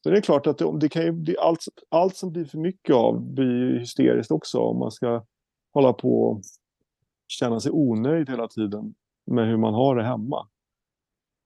Så 0.02 0.10
det 0.10 0.16
är 0.16 0.22
klart 0.22 0.46
att 0.46 0.58
det, 0.58 0.78
det 0.78 0.88
kan 0.88 1.02
ju 1.02 1.36
allt, 1.38 1.64
allt 1.88 2.16
som 2.16 2.32
blir 2.32 2.44
för 2.44 2.58
mycket 2.58 2.94
av 2.94 3.20
blir 3.20 3.60
ju 3.60 3.78
hysteriskt 3.78 4.30
också 4.30 4.58
om 4.58 4.78
man 4.78 4.90
ska 4.90 5.24
hålla 5.72 5.92
på 5.92 6.22
och 6.22 6.42
känna 7.28 7.60
sig 7.60 7.72
onöjd 7.72 8.28
hela 8.30 8.48
tiden 8.48 8.94
med 9.26 9.48
hur 9.48 9.56
man 9.56 9.74
har 9.74 9.96
det 9.96 10.04
hemma. 10.04 10.48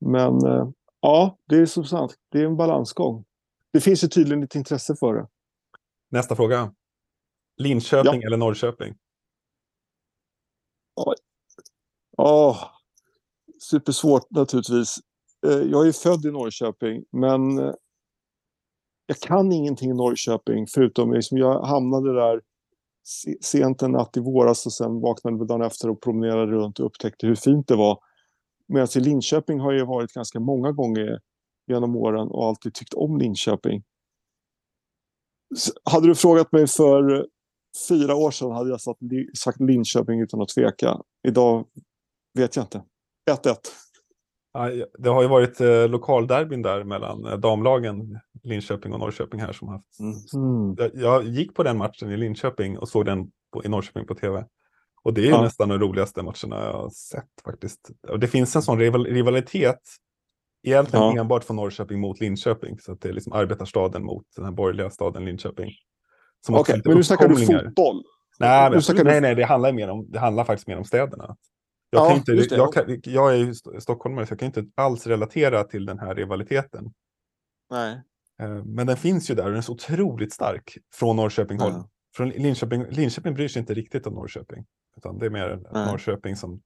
Men 0.01 0.47
eh, 0.47 0.69
ja, 1.01 1.39
det 1.47 1.57
är 1.57 1.67
som 1.67 1.85
sagt, 1.85 2.15
det 2.29 2.39
är 2.41 2.45
en 2.47 2.57
balansgång. 2.57 3.25
Det 3.73 3.81
finns 3.81 4.05
ju 4.05 4.09
tydligen 4.09 4.43
ett 4.43 4.55
intresse 4.55 4.97
för 4.97 5.15
det. 5.15 5.29
Nästa 6.11 6.37
fråga. 6.37 6.75
Linköping 7.57 8.23
eller 8.23 8.37
Norrköping? 8.37 8.95
Ja, 12.17 12.71
supersvårt 13.71 14.31
naturligtvis. 14.31 14.97
Eh, 15.47 15.53
Jag 15.59 15.89
är 15.89 15.93
född 15.93 16.25
i 16.25 16.31
Norrköping, 16.31 17.05
men 17.13 17.59
eh, 17.59 17.75
jag 19.07 19.19
kan 19.19 19.53
ingenting 19.53 19.91
i 19.91 19.95
Norrköping 19.95 20.67
förutom 20.67 21.13
liksom 21.13 21.39
jag 21.39 21.63
hamnade 21.63 22.15
där 22.15 22.41
se- 23.05 23.39
sent 23.43 23.83
en 23.83 23.93
natt 23.93 24.17
i 24.17 24.21
våras 24.21 24.67
och 24.67 24.73
sen 24.73 25.01
vaknade 25.01 25.39
vi 25.39 25.45
dagen 25.47 25.63
efter 25.63 25.91
och 25.91 26.03
promenerade 26.03 26.53
runt 26.53 26.79
och 26.81 26.87
upptäckte 26.87 27.27
hur 27.27 27.35
fint 27.35 27.69
det 27.69 27.77
var. 27.77 27.99
Medan 28.73 28.89
i 28.97 29.01
Linköping 29.01 29.61
har 29.61 29.73
jag 29.73 29.87
varit 29.87 30.13
ganska 30.13 30.41
många 30.41 30.73
gånger 30.73 31.21
genom 31.67 31.97
åren 31.97 32.29
och 32.29 32.47
alltid 32.47 32.75
tyckt 32.75 32.95
om 32.95 33.19
Linköping. 33.19 33.83
Hade 35.85 36.07
du 36.07 36.15
frågat 36.15 36.53
mig 36.53 36.67
för 36.67 37.27
fyra 37.89 38.15
år 38.15 38.31
sedan 38.31 38.51
hade 38.51 38.71
jag 38.71 38.81
sagt, 38.81 39.61
Linköping 39.61 40.21
utan 40.21 40.41
att 40.41 40.49
tveka. 40.49 41.01
Idag 41.29 41.67
vet 42.39 42.57
jag 42.57 42.65
inte. 42.65 42.83
1-1. 43.31 43.57
Ja, 44.53 44.87
det 44.99 45.09
har 45.09 45.23
ju 45.23 45.29
varit 45.29 45.61
eh, 45.61 45.89
lokalderbyn 45.89 46.63
där 46.63 46.85
mellan 46.85 47.25
eh, 47.25 47.37
damlagen 47.37 48.21
Linköping 48.43 48.93
och 48.93 49.01
Norrköping 49.01 49.41
här 49.41 49.53
som 49.53 49.69
haft. 49.69 50.01
Mm. 50.35 50.75
Jag, 50.79 50.91
jag 50.95 51.25
gick 51.25 51.55
på 51.55 51.63
den 51.63 51.79
matchen 51.79 52.11
i 52.11 52.17
Linköping 52.17 52.79
och 52.79 52.89
såg 52.89 53.05
den 53.05 53.31
på, 53.53 53.65
i 53.65 53.69
Norrköping 53.69 54.07
på 54.07 54.15
tv. 54.15 54.47
Och 55.03 55.15
det 55.15 55.21
är 55.21 55.25
ju 55.25 55.31
Ja. 55.31 55.43
nästan 55.43 55.69
de 55.69 55.79
roligaste 55.79 56.23
matcherna 56.23 56.65
jag 56.65 56.73
har 56.73 56.91
sett 56.91 57.31
faktiskt. 57.45 57.91
Och 58.09 58.21
det 58.21 58.29
finns 58.29 58.57
en 58.57 58.63
sån 58.63 58.79
rival, 58.79 59.07
rivalitet 59.07 59.81
egentligen 60.67 61.05
Ja. 61.05 61.21
enbart 61.21 61.45
från 61.45 61.57
Norrköping 61.57 62.01
mot 62.01 62.21
Linköping. 62.21 62.79
Så 62.79 62.93
att 62.93 63.01
det 63.01 63.09
är 63.09 63.13
liksom 63.13 63.33
arbetarstaden 63.33 64.05
mot 64.05 64.25
den 64.37 64.45
här 64.45 64.53
borgerliga 64.53 64.91
staden 64.91 65.25
Linköping. 65.25 65.71
Okej, 66.49 66.77
lite 66.77 66.89
men 66.89 66.97
nu 66.99 67.05
snackar 67.05 67.29
du 67.29 67.37
fotboll. 67.37 68.03
Nej, 68.39 68.71
men, 68.71 68.83
snackar 68.83 69.05
du- 69.05 69.11
nej, 69.11 69.21
nej, 69.21 69.35
det 69.35 69.45
handlar, 69.45 69.73
mer 69.73 69.89
om, 69.91 70.11
det 70.11 70.19
handlar 70.19 70.45
faktiskt 70.45 70.69
mer 70.69 70.77
om 70.79 70.85
städerna. 70.85 71.37
Jag, 71.91 72.11
Ja, 72.11 72.15
inte, 72.17 72.33
jag, 72.33 72.73
kan, 72.75 73.01
jag 73.05 73.33
är 73.33 73.37
ju 73.37 73.51
st- 73.51 73.81
stockholmare 73.81 74.27
så 74.27 74.33
jag 74.33 74.39
kan 74.39 74.47
inte 74.47 74.65
alls 74.75 75.07
relatera 75.07 75.65
till 75.65 75.87
den 75.87 75.99
här 75.99 76.15
rivaliteten. 76.15 76.93
Nej. 77.71 78.03
Eh, 78.43 78.65
Men 78.65 78.87
den 78.87 78.97
finns 78.97 79.31
ju 79.31 79.35
där 79.35 79.43
och 79.45 79.49
den 79.51 79.59
är 79.59 79.63
så 79.63 79.73
otroligt 79.73 80.33
stark 80.33 80.79
från 80.95 81.17
Norrköping 81.17 81.59
håll. 81.61 81.73
Ja. 81.73 81.89
Från 82.17 82.29
Linköping, 82.29 82.85
Linköping 82.91 83.35
bryr 83.35 83.49
sig 83.49 83.61
inte 83.61 83.75
riktigt 83.75 84.07
om 84.07 84.15
Norrköping. 84.15 84.65
Utan 85.01 85.19
det 85.19 85.27
är 85.27 85.31
mer 85.31 85.61
Nej. 85.73 85.87
Norrköping 85.87 86.37
som 86.37 86.63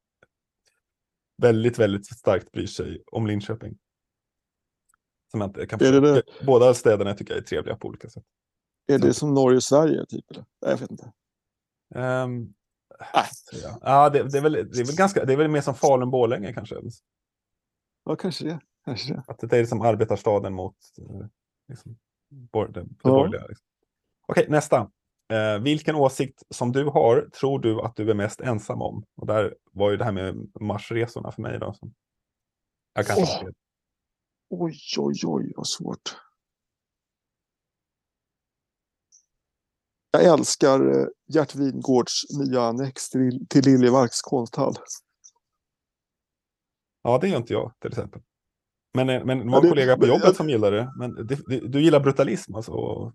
väldigt, 1.43 1.79
väldigt 1.79 2.07
starkt 2.07 2.53
bryr 2.53 2.67
sig 2.67 3.03
om 3.13 3.27
Linköping. 3.27 3.79
Som 5.31 5.41
jag 5.41 5.49
inte 5.49 5.67
kan 5.67 5.81
Är 5.83 5.93
det 5.93 6.01
det? 6.01 6.23
Båda 6.47 6.75
städerna 6.75 7.15
tycker 7.15 7.35
jag 7.35 7.43
är 7.43 7.45
trevliga 7.47 7.77
på 7.77 7.89
olika 7.89 8.11
sätt. 8.11 8.25
Är 8.87 8.99
det 8.99 9.15
som 9.15 9.35
Norge 9.35 9.57
och 9.57 9.63
Sverige? 9.63 10.07
Typ, 10.07 10.31
eller? 10.31 10.45
Nej, 10.63 10.71
Jag 10.71 10.79
vet 10.79 10.91
inte. 10.91 11.13
Um, 11.95 12.55
Nej. 13.15 13.25
ja, 13.63 13.79
ja 13.83 14.11
det, 14.11 14.23
det, 14.23 14.39
är 14.39 14.43
väl, 14.43 14.53
det, 14.53 14.81
är 14.81 14.87
väl 14.87 14.97
ganska, 14.97 15.25
det 15.25 15.33
är 15.33 15.37
väl 15.37 15.49
mer 15.51 15.61
som 15.61 15.75
Falun-Borlänge 15.75 16.53
kanske. 16.53 16.77
Ja, 18.05 18.17
kanske 18.17 18.45
det. 18.45 18.61
Kanske 18.85 19.15
det. 19.15 19.25
Att 19.27 19.39
det 19.39 19.57
är 19.57 19.61
liksom 19.61 19.81
arbetarstaden 19.81 20.55
mot 20.55 20.77
eh, 20.99 21.27
liksom, 21.69 21.99
bor, 22.31 22.67
det, 22.69 22.83
det 22.83 22.89
Ja. 23.03 23.11
borgerliga. 23.11 23.47
Liksom. 23.47 23.67
Okej, 24.27 24.47
nästa. 24.49 24.91
Eh, 25.33 25.59
vilken 25.63 25.95
åsikt 25.95 26.43
som 26.51 26.73
du 26.73 26.85
har 26.85 27.29
tror 27.41 27.59
du 27.59 27.81
att 27.81 27.97
du 27.97 28.11
är 28.11 28.15
mest 28.15 28.41
ensam 28.41 28.83
om? 28.83 29.05
Och 29.17 29.27
där 29.27 29.55
var 29.73 29.91
ju 29.91 29.97
det 29.97 30.05
här 30.05 30.13
med 30.13 30.53
marsresorna 30.61 31.33
för 31.33 31.43
mig. 31.43 31.59
Då, 31.59 31.75
jag 32.95 33.07
kanske 33.07 33.45
Åh. 33.45 33.51
Oj, 34.51 34.79
oj, 34.99 35.15
oj, 35.25 35.53
vad 35.57 35.67
svårt. 35.67 36.17
Jag 40.11 40.25
älskar 40.25 41.01
eh, 41.01 41.07
Gert 41.29 41.55
Wingårds 41.55 42.23
nya 42.39 42.63
annex 42.63 43.11
till, 43.11 43.47
till 43.49 43.65
Liljemarks 43.65 44.23
konsthall. 44.23 44.75
Ja, 47.03 47.19
det 47.19 47.29
gör 47.29 47.37
inte 47.37 47.53
jag 47.53 47.73
till 47.81 47.91
exempel. 47.91 48.23
Men, 48.95 49.09
eh, 49.09 49.25
men 49.25 49.39
det 49.39 49.45
var 49.45 49.53
Ja, 49.53 49.57
en 49.57 49.63
det- 49.63 49.69
kollega 49.69 49.97
på 49.97 50.07
jobbet 50.07 50.25
jag- 50.25 50.37
som 50.37 50.49
gillar 50.49 50.73
det. 50.73 50.93
Men 50.99 51.15
det, 51.15 51.35
det, 51.47 51.61
du 51.69 51.83
gillar 51.83 52.01
brutalism 52.01 52.55
alltså? 52.55 52.73
och- 52.73 53.13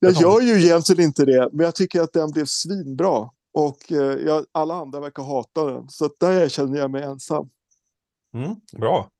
Jag 0.00 0.12
gör 0.12 0.40
ju 0.40 0.64
egentligen 0.64 1.04
inte 1.04 1.24
det, 1.24 1.48
men 1.52 1.64
jag 1.64 1.74
tycker 1.74 2.00
att 2.00 2.12
den 2.12 2.30
blev 2.30 2.44
svinbra. 2.44 3.30
Och 3.54 3.92
eh, 3.92 4.18
jag, 4.26 4.46
alla 4.52 4.74
andra 4.74 5.00
verkar 5.00 5.22
hata 5.22 5.64
den. 5.64 5.88
Så 5.88 6.10
där 6.20 6.48
känner 6.48 6.78
jag 6.78 6.90
mig 6.90 7.02
ensam. 7.02 7.50
Mm, 8.34 8.56
bra. 8.72 9.10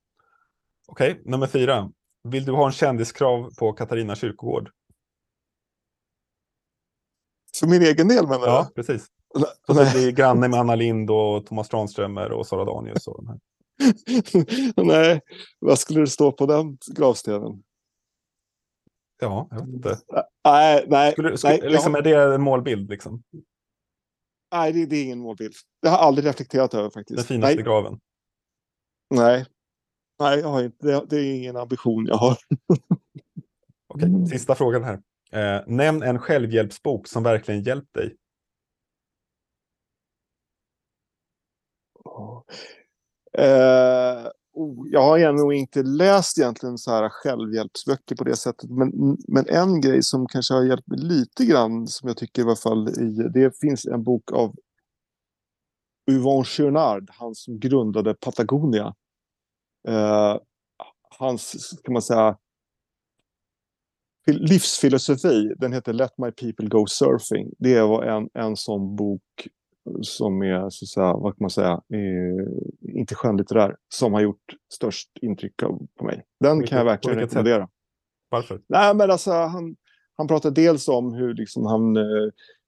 Okej, 0.87 1.23
nummer 1.25 1.47
fyra. 1.47 1.91
Vill 2.25 2.45
du 2.45 2.53
ha 2.53 2.67
en 2.67 2.73
kändiskrav 2.73 3.51
på 3.59 3.73
Katarina 3.73 4.15
kyrkogård? 4.15 4.71
För 7.59 7.67
min 7.67 7.83
egen 7.83 8.09
del 8.09 8.29
menar 8.29 8.47
Ja, 8.47 8.71
precis. 8.75 9.07
Så 9.67 9.81
att 9.81 9.93
bli 9.93 10.13
granne 10.13 10.49
med 10.49 10.61
Anna 10.61 10.75
Lind 10.75 11.11
och 11.11 11.47
Thomas 11.47 11.69
Tranströmer 11.69 12.33
och 12.33 12.47
Sara 12.47 12.65
Danius. 12.65 13.07
Och. 13.07 13.25
Nej, 14.87 15.21
vad 15.59 15.79
skulle 15.79 16.01
det 16.01 16.07
stå 16.07 16.33
på 16.33 16.47
den 16.47 16.79
gravstenen? 16.97 17.63
Ja, 19.23 19.49
jag 19.51 19.61
vet 19.67 19.75
inte. 19.75 19.99
Nej, 20.45 20.85
nej, 20.89 21.13
Skulle, 21.13 21.37
skulle, 21.39 21.53
nej, 21.53 21.61
jag 21.63 21.73
liksom, 21.73 21.95
har- 21.95 22.01
Är 22.01 22.29
det 22.29 22.35
en 22.35 22.43
målbild? 22.43 22.91
Liksom? 22.91 23.23
nej 24.53 24.73
det, 24.73 24.87
det 24.87 24.97
är 24.97 25.05
ingen 25.05 25.19
målbild. 25.19 25.55
Det 25.83 25.89
har 25.89 25.97
jag 25.97 26.05
aldrig 26.07 26.27
reflekterat 26.27 26.75
över 26.75 26.91
faktiskt. 26.91 27.17
Den 27.19 27.25
finaste 27.27 27.55
nej, 27.55 27.65
graven? 27.65 28.01
nej, 29.15 29.47
nej 30.21 30.39
jag 30.39 30.49
har 30.49 30.63
inte, 30.63 30.87
det, 30.87 31.07
det 31.11 31.17
är 31.17 31.35
ingen 31.35 31.57
ambition 31.57 32.07
jag 32.07 32.17
har. 32.17 32.37
Okej, 33.95 34.09
Mm. 34.09 34.27
sista 34.27 34.55
frågan 34.55 34.85
här. 34.85 35.03
Eh, 35.33 35.63
nämn 35.67 36.03
en 36.03 36.19
självhjälpsbok 36.19 37.07
som 37.07 37.23
verkligen 37.23 37.63
hjälpt 37.63 37.95
dig. 37.95 38.17
Eh, 43.39 44.27
oh, 44.53 44.87
jag 44.91 45.03
har 45.03 45.33
nog 45.33 45.55
inte 45.55 45.83
läst 45.83 46.39
egentligen 46.39 46.79
så 46.79 46.91
här 46.91 47.09
självhjälpsböcker 47.09 48.17
på 48.17 48.25
det 48.25 48.37
sättet. 48.37 48.71
Men, 48.71 49.19
men 49.29 49.49
en 49.49 49.81
grej 49.81 50.03
som 50.03 50.27
kanske 50.27 50.55
har 50.55 50.65
hjälpt 50.65 50.89
mig 50.89 50.99
lite 50.99 51.45
grann, 51.45 51.87
som 51.87 52.09
jag 52.09 52.17
tycker 52.17 52.43
i 52.43 52.45
alla 52.45 52.57
fall, 52.57 52.89
i, 52.89 53.29
det 53.35 53.59
finns 53.61 53.87
en 53.87 54.03
bok 54.03 54.33
av 54.33 54.55
Yvon 56.11 56.45
Chouinard, 56.45 57.11
han 57.13 57.35
som 57.35 57.61
grundade 57.61 58.15
Patagonia. 58.15 58.95
Eh, 59.89 60.37
hans, 61.19 61.71
kan 61.85 61.93
man 61.93 62.03
säga, 62.03 62.39
livsfilosofi, 64.27 65.55
den 65.59 65.73
heter 65.73 65.93
Let 65.93 66.19
My 66.19 66.31
People 66.31 66.69
Go 66.69 66.87
Surfing. 66.87 67.51
Det 67.59 67.81
var 67.81 68.03
en, 68.03 68.29
en 68.35 68.57
sån 68.57 68.97
bok 68.97 69.49
som 70.03 70.43
är, 70.43 70.71
så 70.71 70.85
att 70.85 70.89
säga, 70.89 71.13
vad 71.17 71.33
kan 71.33 71.45
man 71.45 71.51
säga, 71.51 71.73
eh, 71.73 72.97
inte 72.99 73.15
skönlitterär, 73.15 73.77
som 73.95 74.13
har 74.13 74.21
gjort 74.21 74.43
störst 74.73 75.09
intryck 75.23 75.57
på 75.99 76.05
mig. 76.05 76.25
Den 76.41 76.59
Vilket- 76.59 76.71
kan 76.71 76.79
jag 76.79 76.85
verkligen 76.85 77.19
sätt? 77.19 77.25
rekommendera. 77.25 77.69
Varför? 78.29 78.61
Nej, 78.69 78.95
men 78.97 79.11
alltså, 79.11 79.31
han, 79.31 79.77
han 80.17 80.27
pratar 80.29 80.51
dels 80.51 80.89
om 80.89 81.15
hur 81.15 81.35
liksom, 81.35 81.67
han, 81.67 81.97
eh, 81.97 82.03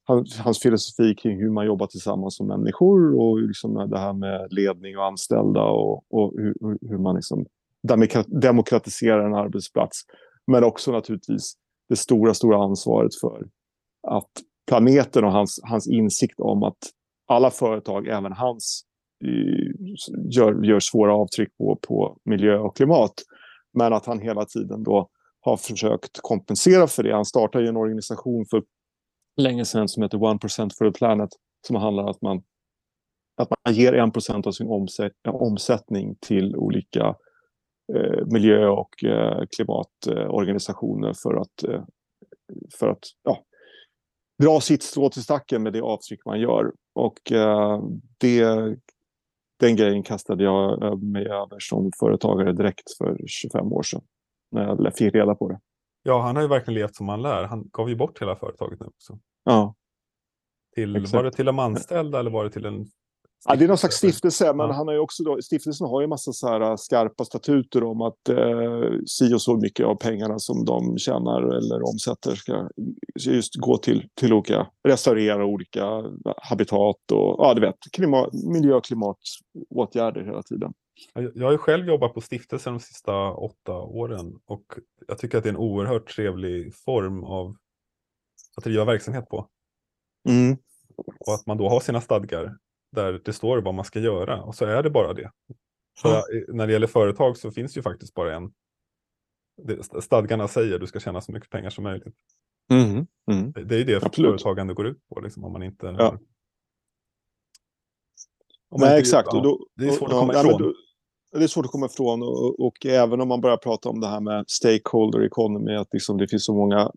han, 0.05 0.24
hans 0.44 0.59
filosofi 0.59 1.14
kring 1.14 1.38
hur 1.40 1.50
man 1.50 1.66
jobbar 1.66 1.87
tillsammans 1.87 2.37
som 2.37 2.46
människor 2.46 3.20
och 3.20 3.38
liksom, 3.42 3.90
det 3.90 3.98
här 3.98 4.12
med 4.12 4.53
ledning 4.53 4.98
och 4.98 5.05
anställda 5.05 5.62
och, 5.62 6.05
och 6.11 6.33
hur, 6.37 6.55
hur- 6.88 6.98
man 6.98 7.14
liksom 7.14 7.46
demokra- 7.88 8.40
demokratiserar 8.40 9.27
en 9.27 9.35
arbetsplats. 9.35 10.00
Men 10.46 10.64
också 10.64 10.92
naturligtvis 10.92 11.55
det 11.88 11.96
stora, 11.96 12.35
stora 12.35 12.64
ansvaret 12.64 13.14
för 13.20 13.46
att 14.09 14.31
planeten 14.68 15.24
och 15.24 15.33
hans, 15.33 15.61
hans 15.62 15.88
insikt 15.88 16.40
om 16.40 16.62
att 16.62 16.79
alla 17.26 17.50
företag, 17.50 18.08
även 18.08 18.32
hans, 18.32 18.84
gör, 20.30 20.64
gör 20.64 20.80
svåra 20.80 21.14
avtryck 21.14 21.56
på, 21.56 21.78
på 21.82 22.18
miljö 22.24 22.58
och 22.58 22.76
klimat. 22.76 23.12
Men 23.72 23.92
att 23.92 24.06
han 24.06 24.20
hela 24.20 24.44
tiden 24.44 24.82
då 24.82 25.08
har 25.40 25.56
försökt 25.56 26.18
kompensera 26.22 26.87
för 26.87 27.02
det. 27.02 27.14
Han 27.14 27.24
startade 27.24 27.64
ju 27.64 27.68
en 27.68 27.76
organisation 27.76 28.46
för 28.50 28.62
länge 29.37 29.64
sedan 29.64 29.88
som 29.88 30.02
heter 30.02 30.22
One 30.22 30.38
Percent 30.38 30.78
for 30.78 30.90
the 30.90 30.98
planet. 30.98 31.30
Som 31.66 31.76
handlar 31.76 32.02
om 32.02 32.10
att 32.10 32.22
man, 32.22 32.42
att 33.37 33.48
man 33.50 33.74
ger 33.74 33.92
1% 33.92 34.46
av 34.46 34.52
sin 34.52 34.68
omsätt, 34.68 35.12
omsättning 35.28 36.16
till 36.20 36.56
olika 36.56 37.16
eh, 37.94 38.26
miljö 38.26 38.68
och 38.68 39.04
eh, 39.04 39.44
klimatorganisationer 39.56 41.12
för 41.22 41.34
att, 41.34 41.64
eh, 41.64 41.84
för 42.78 42.88
att 42.88 43.04
ja, 43.22 43.44
dra 44.42 44.61
sitt 44.61 44.83
strå 44.83 45.11
till 45.11 45.23
stacken 45.23 45.62
med 45.62 45.73
det 45.73 45.81
avtryck 45.81 46.25
man 46.25 46.40
gör. 46.40 46.73
Och 46.94 47.33
eh, 47.33 47.83
det, 48.18 48.44
den 49.61 49.77
grejen 49.77 50.03
kastade 50.03 50.44
jag 50.44 51.03
mig 51.03 51.27
över 51.27 51.59
som 51.59 51.90
företagare 51.99 52.53
direkt 52.53 52.97
för 52.99 53.18
25 53.27 53.73
år 53.73 53.83
sedan. 53.83 54.03
När 54.51 54.85
jag 54.85 54.97
fick 54.97 55.14
reda 55.14 55.35
på 55.35 55.49
det. 55.49 55.61
Ja, 56.03 56.20
han 56.20 56.37
har 56.37 56.42
ju 56.42 56.49
verkligen 56.49 56.81
levt 56.81 56.97
som 56.97 57.07
man 57.07 57.23
lär. 57.23 57.44
Han 57.44 57.68
gav 57.73 57.88
ju 57.88 57.97
bort 57.97 58.23
hela 58.23 58.37
företaget 58.37 58.81
nu 58.81 58.87
också. 58.87 59.18
Ja. 59.44 59.75
Till, 60.75 60.97
Exakt. 60.97 61.14
var 61.14 61.25
det 61.25 61.31
till 61.31 61.44
de 61.44 61.59
anställda 61.59 62.20
eller 62.20 62.31
var 62.31 62.44
det 62.44 62.51
till 62.51 62.64
en... 62.64 62.87
Ja, 63.48 63.57
det 63.57 63.64
är 63.64 63.68
någon 63.68 63.78
slags 63.78 63.96
stiftelse, 63.96 64.52
men 64.54 64.70
han 64.70 64.87
har 64.87 64.94
ju 64.94 65.00
också 65.00 65.22
då, 65.22 65.42
stiftelsen 65.42 65.87
har 65.87 66.00
ju 66.00 66.07
massa 66.07 66.33
så 66.33 66.48
här 66.48 66.61
äh, 66.61 66.76
skarpa 66.76 67.24
statuter 67.24 67.85
om 67.85 68.00
att 68.00 68.28
eh, 68.28 68.98
si 69.07 69.35
och 69.35 69.42
så 69.42 69.57
mycket 69.57 69.87
av 69.87 69.94
pengarna 69.94 70.38
som 70.38 70.64
de 70.64 70.98
tjänar 70.98 71.42
eller 71.42 71.88
omsätter 71.88 72.35
ska 72.35 72.68
just 73.20 73.57
gå 73.57 73.76
till, 73.76 74.09
till 74.14 74.33
olika, 74.33 74.66
restaurera 74.88 75.44
olika 75.44 75.85
habitat 76.37 77.12
och 77.12 77.37
ja, 77.38 77.54
du 77.54 77.61
vet, 77.61 77.76
klimat, 77.92 78.33
miljö 78.33 78.74
och 78.74 78.85
klimatåtgärder 78.85 80.24
hela 80.24 80.42
tiden. 80.42 80.72
Jag 81.14 81.33
jag 81.35 81.46
har 81.46 81.52
ju 81.52 81.59
själv 81.59 81.87
jobbat 81.87 82.14
på 82.14 82.20
stiftelsen 82.20 82.72
de 82.72 82.80
sista 82.80 83.33
åtta 83.33 83.72
åren 83.72 84.38
och 84.46 84.64
jag 85.09 85.18
tycker 85.18 85.38
att 85.38 85.44
det 85.44 85.50
är 85.50 85.54
en 85.54 85.61
oerhört 85.61 86.14
trevlig 86.14 86.74
form 86.74 87.24
av 87.24 87.57
att 88.57 88.64
driva 88.64 88.85
verksamhet 88.85 89.28
på. 89.28 89.48
Mm. 90.28 90.57
Och 90.96 91.35
att 91.35 91.46
man 91.46 91.59
då 91.59 91.68
har 91.68 91.80
sina 91.80 92.00
stadgar 92.00 92.57
där 92.94 93.20
det 93.24 93.33
står 93.33 93.59
vad 93.59 93.74
man 93.74 93.85
ska 93.85 93.98
göra 94.00 94.42
och 94.42 94.54
så 94.54 94.64
är 94.64 94.83
det 94.83 94.90
bara 94.90 95.12
det. 95.12 95.30
För 96.02 96.22
när 96.54 96.66
det 96.66 96.72
gäller 96.72 96.87
företag 96.87 97.37
så 97.37 97.50
finns 97.50 97.76
ju 97.76 97.83
faktiskt 97.83 98.14
bara 98.14 98.35
en. 98.37 98.52
Stadgarna 100.02 100.48
säger 100.48 100.74
att 100.74 100.80
du 100.80 100.87
ska 100.87 101.00
tjäna 101.00 101.20
så 101.20 101.33
mycket 101.33 101.50
pengar 101.50 101.70
som 101.70 101.85
möjligt. 101.85 102.14
Mm. 102.72 103.07
Mm. 103.30 103.52
Det 103.52 103.64
det 103.64 103.74
är 103.74 103.78
ju 103.78 103.85
det 103.85 103.96
Absolut. 103.96 104.30
företagande 104.30 104.74
går 104.74 104.87
ut 104.87 105.09
på. 105.09 105.20
Liksom, 105.20 105.44
om 105.44 105.52
man 105.52 105.62
inte... 105.62 105.87
Ja. 105.87 106.09
Om 108.70 108.80
man 108.80 108.80
Nej, 108.80 108.88
inte- 108.88 109.00
exakt. 109.00 109.28
ja, 109.33 109.37
Och 109.38 109.42
då, 109.44 109.66
det 109.76 109.85
är 109.87 109.90
svårt 109.90 110.09
att 110.09 110.14
ja, 110.14 110.20
komma 110.20 110.33
nej, 110.33 110.46
ifrån. 110.46 110.62
då- 110.62 110.74
Det 111.38 111.44
är 111.44 111.48
svårt 111.48 111.64
att 111.64 111.70
komma 111.70 111.87
ifrån 111.87 112.22
och, 112.22 112.61
och 112.66 112.87
även 112.87 113.20
om 113.20 113.28
man 113.28 113.40
börjar 113.40 113.57
prata 113.57 113.88
om 113.88 114.00
det 114.00 114.07
här 114.07 114.20
med 114.20 114.44
stakeholder 114.48 115.22
economy, 115.26 115.74
att 115.74 115.88
liksom 115.92 116.18
det 116.18 116.28
finns 116.28 116.44
så 116.44 116.54
många, 116.54 116.90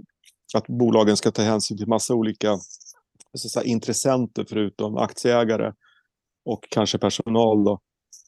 att 0.53 0.67
bolagen 0.67 1.17
ska 1.17 1.31
ta 1.31 1.41
hänsyn 1.41 1.77
till 1.77 1.87
massa 1.87 2.13
olika 2.13 2.57
så 3.33 3.47
att 3.47 3.51
säga, 3.51 3.63
intressenter 3.63 4.45
förutom 4.49 4.97
aktieägare 4.97 5.73
och 6.47 6.67
kanske 6.69 6.97
personal 6.97 7.63
då, 7.63 7.79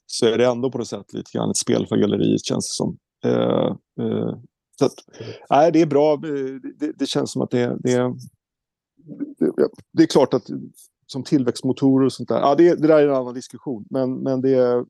så 0.05 0.25
är 0.25 0.37
det 0.37 0.45
ändå 0.45 0.71
på 0.71 0.77
något 0.77 0.87
sätt 0.87 1.13
lite 1.13 1.31
grann 1.33 1.49
ett 1.49 1.57
spel 1.57 1.87
för 1.87 1.97
galleriet 1.97 2.45
känns 2.45 2.67
det 2.67 2.73
som. 2.73 2.97
Eh, 3.25 3.75
eh, 4.05 4.37
så 4.79 4.85
att, 4.85 4.93
nej, 5.49 5.71
det 5.71 5.81
är 5.81 5.85
bra. 5.85 6.13
Eh, 6.13 6.19
det, 6.79 6.91
det 6.99 7.05
känns 7.05 7.31
som 7.31 7.41
att 7.41 7.51
det, 7.51 7.77
det, 7.79 7.97
det, 9.37 9.69
det 9.93 10.03
är 10.03 10.07
klart 10.07 10.33
att 10.33 10.43
som 11.05 11.23
tillväxtmotorer 11.23 12.05
och 12.05 12.13
sånt 12.13 12.29
där. 12.29 12.39
Ja, 12.39 12.55
det, 12.55 12.75
det 12.75 12.87
där 12.87 12.99
är 12.99 13.07
en 13.07 13.15
annan 13.15 13.33
diskussion. 13.33 13.85
Men, 13.89 14.13
men 14.13 14.41
det, 14.41 14.85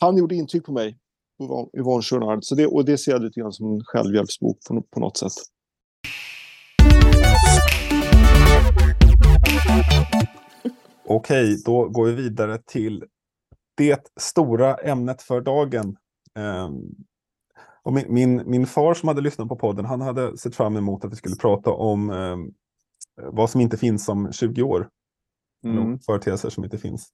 han 0.00 0.16
gjorde 0.16 0.34
intryck 0.34 0.64
på 0.64 0.72
mig, 0.72 0.98
Yvonne- 1.42 1.70
Yvonne 1.78 2.02
Chouinard. 2.02 2.44
Så 2.44 2.54
det, 2.54 2.66
och 2.66 2.84
det 2.84 2.98
ser 2.98 3.12
jag 3.12 3.22
lite 3.22 3.40
grann 3.40 3.52
som 3.52 3.72
en 3.72 3.80
självhjälpsbok 3.84 4.58
på, 4.68 4.82
på 4.90 5.00
något 5.00 5.16
sätt. 5.16 5.32
Okej, 11.10 11.62
då 11.64 11.88
går 11.88 12.06
vi 12.06 12.12
vidare 12.14 12.58
till 12.66 13.04
det 13.76 14.12
stora 14.20 14.74
ämnet 14.74 15.22
för 15.22 15.40
dagen. 15.40 15.96
Ehm, 16.34 16.74
och 17.82 17.92
min, 17.92 18.04
min, 18.14 18.50
min 18.50 18.66
far 18.66 18.94
som 18.94 19.08
hade 19.08 19.20
lyssnat 19.20 19.48
på 19.48 19.56
podden, 19.56 19.84
han 19.84 20.00
hade 20.00 20.38
sett 20.38 20.56
fram 20.56 20.76
emot 20.76 21.04
att 21.04 21.12
vi 21.12 21.16
skulle 21.16 21.36
prata 21.36 21.70
om 21.70 22.10
ehm, 22.10 22.52
vad 23.22 23.50
som 23.50 23.60
inte 23.60 23.76
finns 23.76 24.08
om 24.08 24.32
20 24.32 24.62
år. 24.62 24.88
Mm. 25.64 25.98
Företeelser 25.98 26.50
som 26.50 26.64
inte 26.64 26.78
finns. 26.78 27.08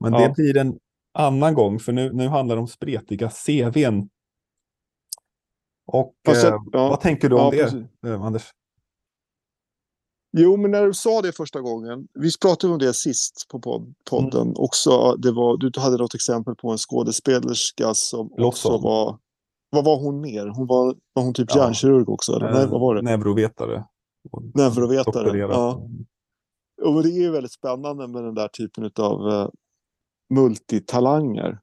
Men 0.00 0.12
Ja. 0.12 0.18
det 0.18 0.34
blir 0.34 0.56
en 0.56 0.78
annan 1.12 1.54
gång, 1.54 1.78
för 1.78 1.92
nu, 1.92 2.12
nu 2.12 2.28
handlar 2.28 2.56
det 2.56 2.60
om 2.60 2.68
spretiga 2.68 3.30
CVn. 3.30 4.08
Och 5.86 6.14
eh, 6.28 6.34
ja. 6.34 6.64
vad 6.72 7.00
tänker 7.00 7.28
du 7.28 7.34
om 7.36 7.40
Ja, 7.40 7.50
det, 7.50 7.62
precis. 7.62 7.84
eh, 8.06 8.22
Anders? 8.22 8.50
Jo, 10.32 10.56
men 10.56 10.70
när 10.70 10.86
du 10.86 10.94
sa 10.94 11.22
det 11.22 11.32
första 11.32 11.60
gången. 11.60 12.08
Vi 12.14 12.30
pratade 12.42 12.72
om 12.72 12.78
det 12.78 12.94
sist 12.94 13.46
på 13.50 13.60
pod, 13.60 13.94
podden 14.10 14.42
Mm. 14.42 14.54
också. 14.56 15.16
Det 15.16 15.32
var, 15.32 15.56
du 15.56 15.80
hade 15.80 15.96
något 15.96 16.14
exempel 16.14 16.54
på 16.54 16.70
en 16.70 16.78
skådespelerska 16.78 17.94
som 17.94 18.30
också 18.38 18.78
var... 18.78 19.18
Vad 19.70 19.84
var 19.84 19.96
hon 20.00 20.20
mer? 20.20 20.46
Hon 20.46 20.66
var, 20.66 20.96
var 21.12 21.22
hon 21.22 21.34
typ 21.34 21.48
Ja. 21.54 21.56
hjärnkirurg 21.56 22.08
också? 22.08 22.32
Eller? 22.32 22.52
Nej, 22.52 22.62
Eh, 22.62 22.70
vad 22.70 22.80
var 22.80 22.94
det? 22.94 23.02
Neurovetare. 23.02 23.84
Doktorerat. 25.04 25.50
Ja. 25.56 25.88
Och 26.82 27.02
det 27.02 27.08
är 27.08 27.20
ju 27.22 27.30
väldigt 27.30 27.52
spännande 27.52 28.08
med 28.08 28.24
den 28.24 28.34
där 28.34 28.48
typen 28.48 28.90
av 28.98 29.20
uh, 29.26 29.48
multitalanger. 30.34 31.58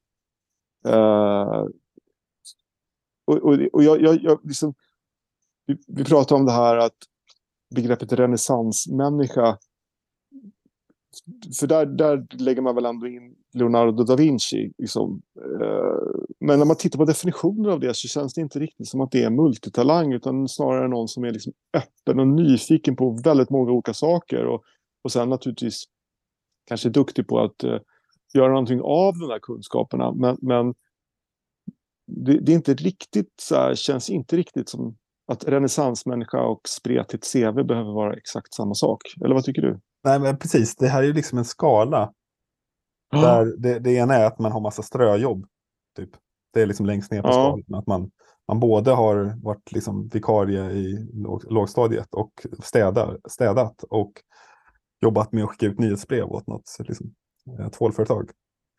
Uh, 0.88 1.66
och, 3.26 3.36
och, 3.36 3.58
och 3.72 3.82
jag, 3.82 4.02
jag, 4.02 4.22
jag 4.22 4.40
liksom, 4.44 4.74
vi, 5.66 5.76
vi 5.86 6.04
pratar 6.04 6.36
om 6.36 6.46
det 6.46 6.52
här 6.52 6.76
att 6.76 6.96
begreppet 7.74 8.12
renässansmänniska. 8.12 9.58
För 11.60 11.66
där, 11.66 11.86
där 11.86 12.26
lägger 12.30 12.62
man 12.62 12.74
väl 12.74 12.84
ändå 12.84 13.06
in 13.06 13.36
Leonardo 13.52 14.04
da 14.04 14.16
Vinci. 14.16 14.72
Liksom. 14.78 15.22
Eh, 15.60 16.24
men 16.40 16.58
när 16.58 16.66
man 16.66 16.76
tittar 16.76 16.98
på 16.98 17.04
definitioner 17.04 17.68
av 17.70 17.80
det 17.80 17.94
så 17.94 18.08
känns 18.08 18.34
det 18.34 18.40
inte 18.40 18.58
riktigt 18.58 18.88
som 18.88 19.00
att 19.00 19.10
det 19.10 19.22
är 19.22 19.30
multitalang 19.30 20.12
utan 20.12 20.48
snarare 20.48 20.88
någon 20.88 21.08
som 21.08 21.24
är 21.24 21.30
liksom 21.30 21.52
öppen 21.76 22.20
och 22.20 22.28
nyfiken 22.28 22.96
på 22.96 23.20
väldigt 23.24 23.50
många 23.50 23.72
olika 23.72 23.94
saker. 23.94 24.46
Och, 24.46 24.64
och 25.04 25.12
sen 25.12 25.28
naturligtvis 25.28 25.84
kanske 26.68 26.88
duktig 26.88 27.28
på 27.28 27.40
att 27.40 27.64
uh, 27.64 27.78
göra 28.34 28.48
någonting 28.48 28.80
av 28.80 29.18
de 29.18 29.28
där 29.28 29.38
kunskaperna. 29.38 30.12
Men, 30.12 30.38
men 30.42 30.74
det, 32.06 32.38
det, 32.40 32.52
är 32.52 32.56
inte 32.56 32.74
riktigt 32.74 33.34
så 33.42 33.54
här, 33.54 33.74
känns 33.74 34.10
inte 34.10 34.36
riktigt 34.36 34.68
som 34.68 34.96
att 35.32 35.44
renässansmänniska 35.44 36.42
och 36.42 36.60
spretigt 36.68 37.32
CV 37.32 37.62
behöver 37.62 37.94
vara 37.94 38.14
exakt 38.16 38.54
samma 38.54 38.74
sak. 38.74 39.02
Eller 39.24 39.34
vad 39.34 39.44
tycker 39.44 39.62
du? 39.62 39.80
Nej, 40.04 40.20
men 40.20 40.38
precis. 40.38 40.76
Det 40.76 40.88
här 40.88 41.02
är 41.02 41.06
ju 41.06 41.12
liksom 41.12 41.38
en 41.38 41.44
skala. 41.44 42.12
Ja. 43.10 43.20
Där 43.20 43.56
det, 43.58 43.78
det 43.78 43.90
ena 43.92 44.14
är 44.14 44.26
att 44.26 44.38
man 44.38 44.52
har 44.52 44.60
massa 44.60 44.82
ströjobb. 44.82 45.46
Typ. 45.96 46.10
Det 46.52 46.62
är 46.62 46.66
liksom 46.66 46.86
längst 46.86 47.10
ner 47.12 47.22
på 47.22 47.28
Ja. 47.28 47.32
skalan. 47.32 47.80
Att 47.80 47.86
man, 47.86 48.10
man 48.48 48.60
både 48.60 48.90
har 48.90 49.44
varit 49.44 49.72
liksom 49.72 50.08
vikarie 50.08 50.70
i 50.70 51.10
låg, 51.12 51.52
lågstadiet 51.52 52.14
och 52.14 52.32
städar, 52.62 53.18
städat 53.28 53.82
och 53.90 54.12
jobbat 55.00 55.32
med 55.32 55.44
att 55.44 55.50
skicka 55.50 55.66
ut 55.66 55.78
nyhetsbrev 55.78 56.24
åt 56.24 56.46
något 56.46 56.76
liksom, 56.78 57.14
tvålföretag. 57.78 58.30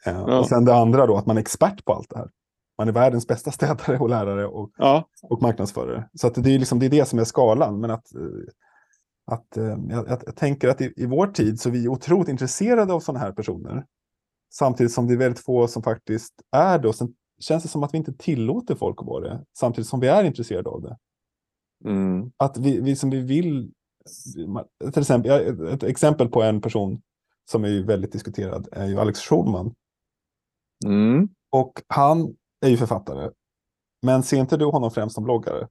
Eh. 0.05 0.21
Och 0.21 0.47
sen 0.47 0.65
det 0.65 0.75
andra 0.75 1.05
då, 1.05 1.17
att 1.17 1.25
man 1.25 1.37
är 1.37 1.41
expert 1.41 1.85
på 1.85 1.93
allt 1.93 2.09
det 2.09 2.17
här. 2.17 2.29
Man 2.77 2.87
är 2.87 2.91
världens 2.91 3.27
bästa 3.27 3.51
städare 3.51 3.97
och 3.99 4.09
lärare 4.09 4.47
och, 4.47 4.71
Ja, 4.77 5.09
och 5.21 5.41
marknadsförare. 5.41 6.09
Så 6.13 6.27
att 6.27 6.35
det, 6.35 6.55
är 6.55 6.59
liksom, 6.59 6.79
det 6.79 6.85
är 6.85 6.89
det 6.89 7.05
som 7.05 7.19
är 7.19 7.23
skalan. 7.23 7.79
Men 7.79 7.91
att, 7.91 8.15
eh, 8.15 8.21
att, 9.25 9.57
eh, 9.57 9.77
jag, 9.89 10.07
jag, 10.25 10.35
tänker 10.35 10.67
att 10.69 10.81
i, 10.81 10.93
i 10.95 11.05
vår 11.05 11.27
tid 11.27 11.59
så 11.59 11.69
är 11.69 11.73
vi 11.73 11.87
otroligt 11.87 12.29
intresserade 12.29 12.93
av 12.93 12.99
sådana 12.99 13.19
här 13.19 13.31
personer. 13.31 13.85
Samtidigt 14.53 14.93
som 14.93 15.07
det 15.07 15.13
är 15.13 15.17
väldigt 15.17 15.45
få 15.45 15.67
som 15.67 15.83
faktiskt 15.83 16.33
är 16.51 16.79
det. 16.79 16.87
Och 16.87 16.95
sen 16.95 17.13
känns 17.39 17.63
det 17.63 17.69
som 17.69 17.83
att 17.83 17.93
vi 17.93 17.97
inte 17.97 18.13
tillåter 18.13 18.75
folk 18.75 18.99
att 18.99 19.07
vara 19.07 19.29
det. 19.29 19.43
Samtidigt 19.57 19.89
som 19.89 19.99
vi 19.99 20.07
är 20.07 20.23
intresserade 20.23 20.69
av 20.69 20.81
det. 20.81 20.97
mm. 21.85 22.31
Att 22.37 22.57
vi, 22.57 22.81
vi 22.81 22.95
som 22.95 23.09
vi 23.09 23.21
vill. 23.21 23.71
Till 24.93 25.01
exempel, 25.01 25.67
ett 25.67 25.83
exempel 25.83 26.29
på 26.29 26.41
en 26.41 26.61
person 26.61 27.01
som 27.51 27.63
är 27.63 27.67
ju 27.67 27.83
väldigt 27.83 28.11
diskuterad 28.11 28.67
är 28.71 28.85
ju 28.85 28.99
Alex 28.99 29.19
Schulman. 29.19 29.75
Mm. 30.85 31.29
Och 31.51 31.81
han 31.87 32.35
är 32.67 32.71
ju 32.71 32.77
författare. 32.77 33.31
Men 34.01 34.23
ser 34.23 34.37
inte 34.37 34.57
du 34.57 34.65
honom 34.65 34.91
främst 34.91 35.15
som 35.15 35.23
bloggare? 35.23 35.67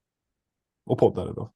Och 0.87 0.99
poddare 0.99 1.33
då? 1.33 1.51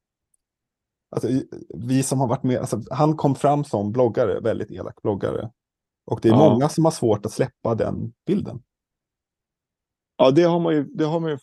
Alltså, 1.11 1.29
vi 1.74 2.03
som 2.03 2.20
har 2.20 2.29
varit 2.29 2.42
med, 2.42 2.59
alltså, 2.59 2.81
han 2.90 3.16
kom 3.16 3.35
fram 3.35 3.64
som 3.64 3.92
bloggare, 3.92 4.40
väldigt 4.40 4.70
elak 4.70 5.03
bloggare. 5.03 5.51
Och 6.07 6.20
det 6.22 6.29
är 6.29 6.33
Ja. 6.33 6.51
många 6.51 6.68
som 6.68 6.85
har 6.85 6.92
svårt 6.92 7.27
att 7.27 7.33
släppa 7.33 7.74
den 7.74 8.12
bilden. 8.27 8.62
ja 10.16 10.31
det, 10.31 10.42
har 10.42 10.61
man 10.61 10.74
ju, 10.74 10.85
det 10.85 11.05
har 11.05 11.20
man 11.20 11.31
ju 11.31 11.38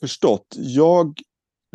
förstått. 0.00 0.46
Jag 0.56 1.18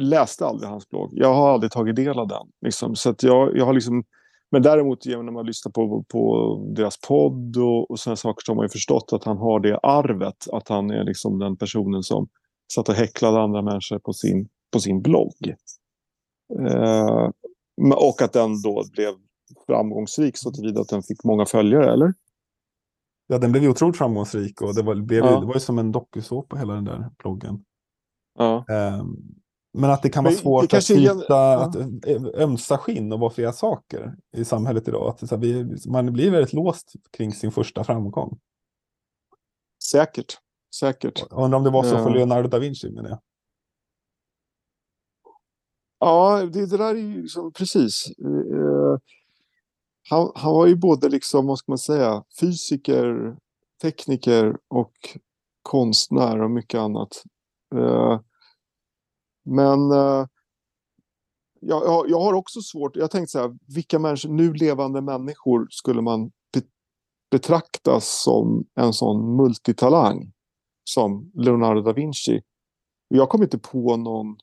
läste 0.01 0.45
aldrig 0.45 0.69
hans 0.69 0.89
blogg. 0.89 1.09
Jag 1.13 1.33
har 1.33 1.49
aldrig 1.53 1.71
tagit 1.71 1.95
del 1.95 2.19
av 2.19 2.27
den. 2.27 2.47
Liksom. 2.61 2.95
Så 2.95 3.09
att 3.09 3.23
jag, 3.23 3.57
jag 3.57 3.65
har 3.65 3.73
liksom, 3.73 4.03
men 4.51 4.61
däremot 4.61 5.05
genom 5.05 5.25
när 5.25 5.33
man 5.33 5.45
lyssnar 5.45 5.71
på, 5.71 6.03
på 6.07 6.55
deras 6.75 6.97
podd 7.07 7.57
och, 7.57 7.91
och 7.91 7.99
sådana 7.99 8.15
saker 8.15 8.41
så 8.45 8.51
har 8.51 8.55
man 8.55 8.65
ju 8.65 8.69
förstått 8.69 9.09
att 9.13 9.23
han 9.23 9.37
har 9.37 9.59
det 9.59 9.79
arvet. 9.83 10.49
Att 10.51 10.67
han 10.67 10.89
är 10.89 11.03
liksom 11.03 11.39
den 11.39 11.57
personen 11.57 12.03
som 12.03 12.27
satt 12.73 12.89
och 12.89 12.95
häcklade 12.95 13.41
andra 13.41 13.61
människor 13.61 13.99
på 13.99 14.13
sin, 14.13 14.49
på 14.73 14.79
sin 14.79 15.01
blogg. 15.01 15.55
Eh, 16.59 17.29
och 17.95 18.21
att 18.21 18.33
den 18.33 18.61
då 18.61 18.83
blev 18.91 19.13
framgångsrik 19.67 20.37
så 20.37 20.51
tillvida 20.51 20.81
att 20.81 20.89
den 20.89 21.03
fick 21.03 21.23
många 21.23 21.45
följare, 21.45 21.93
eller? 21.93 22.13
Ja, 23.27 23.37
den 23.37 23.51
blev 23.51 23.63
ju 23.63 23.69
otroligt 23.69 23.97
framgångsrik 23.97 24.61
och 24.61 24.75
det 24.75 24.81
var, 24.81 24.95
blev, 24.95 25.25
Ja. 25.25 25.39
det 25.39 25.45
var 25.45 25.53
ju 25.53 25.59
som 25.59 25.79
en 25.79 25.91
dokusåpa 25.91 26.55
hela 26.55 26.73
den 26.73 26.85
där 26.85 27.11
bloggen. 27.17 27.63
Ja. 28.39 28.65
Ehm, 28.69 29.17
men 29.73 29.89
att 29.89 30.01
det 30.01 30.09
kan 30.09 30.23
vara 30.23 30.31
Men 30.31 30.39
svårt 30.39 30.73
att 30.73 30.87
byta, 30.87 31.23
ja. 31.27 31.65
att 31.65 31.75
ömsa 32.35 32.77
skinn 32.77 33.13
och 33.13 33.19
vara 33.19 33.31
flera 33.31 33.53
saker 33.53 34.15
i 34.37 34.45
samhället 34.45 34.87
idag. 34.87 35.09
Att 35.09 35.31
här, 35.31 35.37
vi, 35.37 35.77
man 35.89 36.13
blir 36.13 36.31
väldigt 36.31 36.53
låst 36.53 36.93
kring 37.11 37.33
sin 37.33 37.51
första 37.51 37.83
framgång. 37.83 38.39
Säkert. 39.91 40.37
Säkert. 40.75 41.25
Jag 41.29 41.43
undrar 41.43 41.57
om 41.57 41.63
det 41.63 41.69
var 41.69 41.83
så 41.83 41.89
för 41.89 42.09
Ja. 42.09 42.09
Leonardo 42.09 42.47
da 42.47 42.59
Vinci 42.59 42.91
med 42.91 43.03
det. 43.03 43.19
Ja, 45.99 46.49
det, 46.53 46.65
det 46.65 46.77
där 46.77 46.95
är 46.95 46.99
ju 46.99 47.21
liksom, 47.21 47.53
precis. 47.53 48.05
Eh, 48.19 48.97
han, 50.09 50.31
han 50.35 50.53
var 50.53 50.67
ju 50.67 50.75
både 50.75 51.09
liksom, 51.09 51.47
vad 51.47 51.57
ska 51.57 51.71
man 51.71 51.77
säga, 51.77 52.23
fysiker, 52.39 53.37
tekniker 53.81 54.57
och 54.67 54.93
konstnär 55.61 56.41
och 56.41 56.51
mycket 56.51 56.79
annat. 56.79 57.23
Eh, 57.75 58.19
men 59.47 59.91
eh, 59.91 60.27
jag, 61.59 62.09
jag, 62.09 62.19
har 62.19 62.33
också 62.33 62.61
svårt, 62.61 62.95
jag 62.95 63.11
tänkte 63.11 63.31
så 63.31 63.39
här, 63.39 63.57
vilka 63.67 63.99
människor, 63.99 64.29
nu 64.29 64.53
levande 64.53 65.01
människor 65.01 65.67
skulle 65.69 66.01
man 66.01 66.27
be, 66.27 66.61
betraktas 67.31 68.23
som 68.23 68.65
en 68.75 68.93
sån 68.93 69.35
multitalang 69.35 70.33
som 70.83 71.31
Leonardo 71.33 71.81
da 71.81 71.93
Vinci? 71.93 72.41
Jag 73.07 73.29
kom 73.29 73.43
inte 73.43 73.59
på 73.59 73.97
någon 73.97 74.37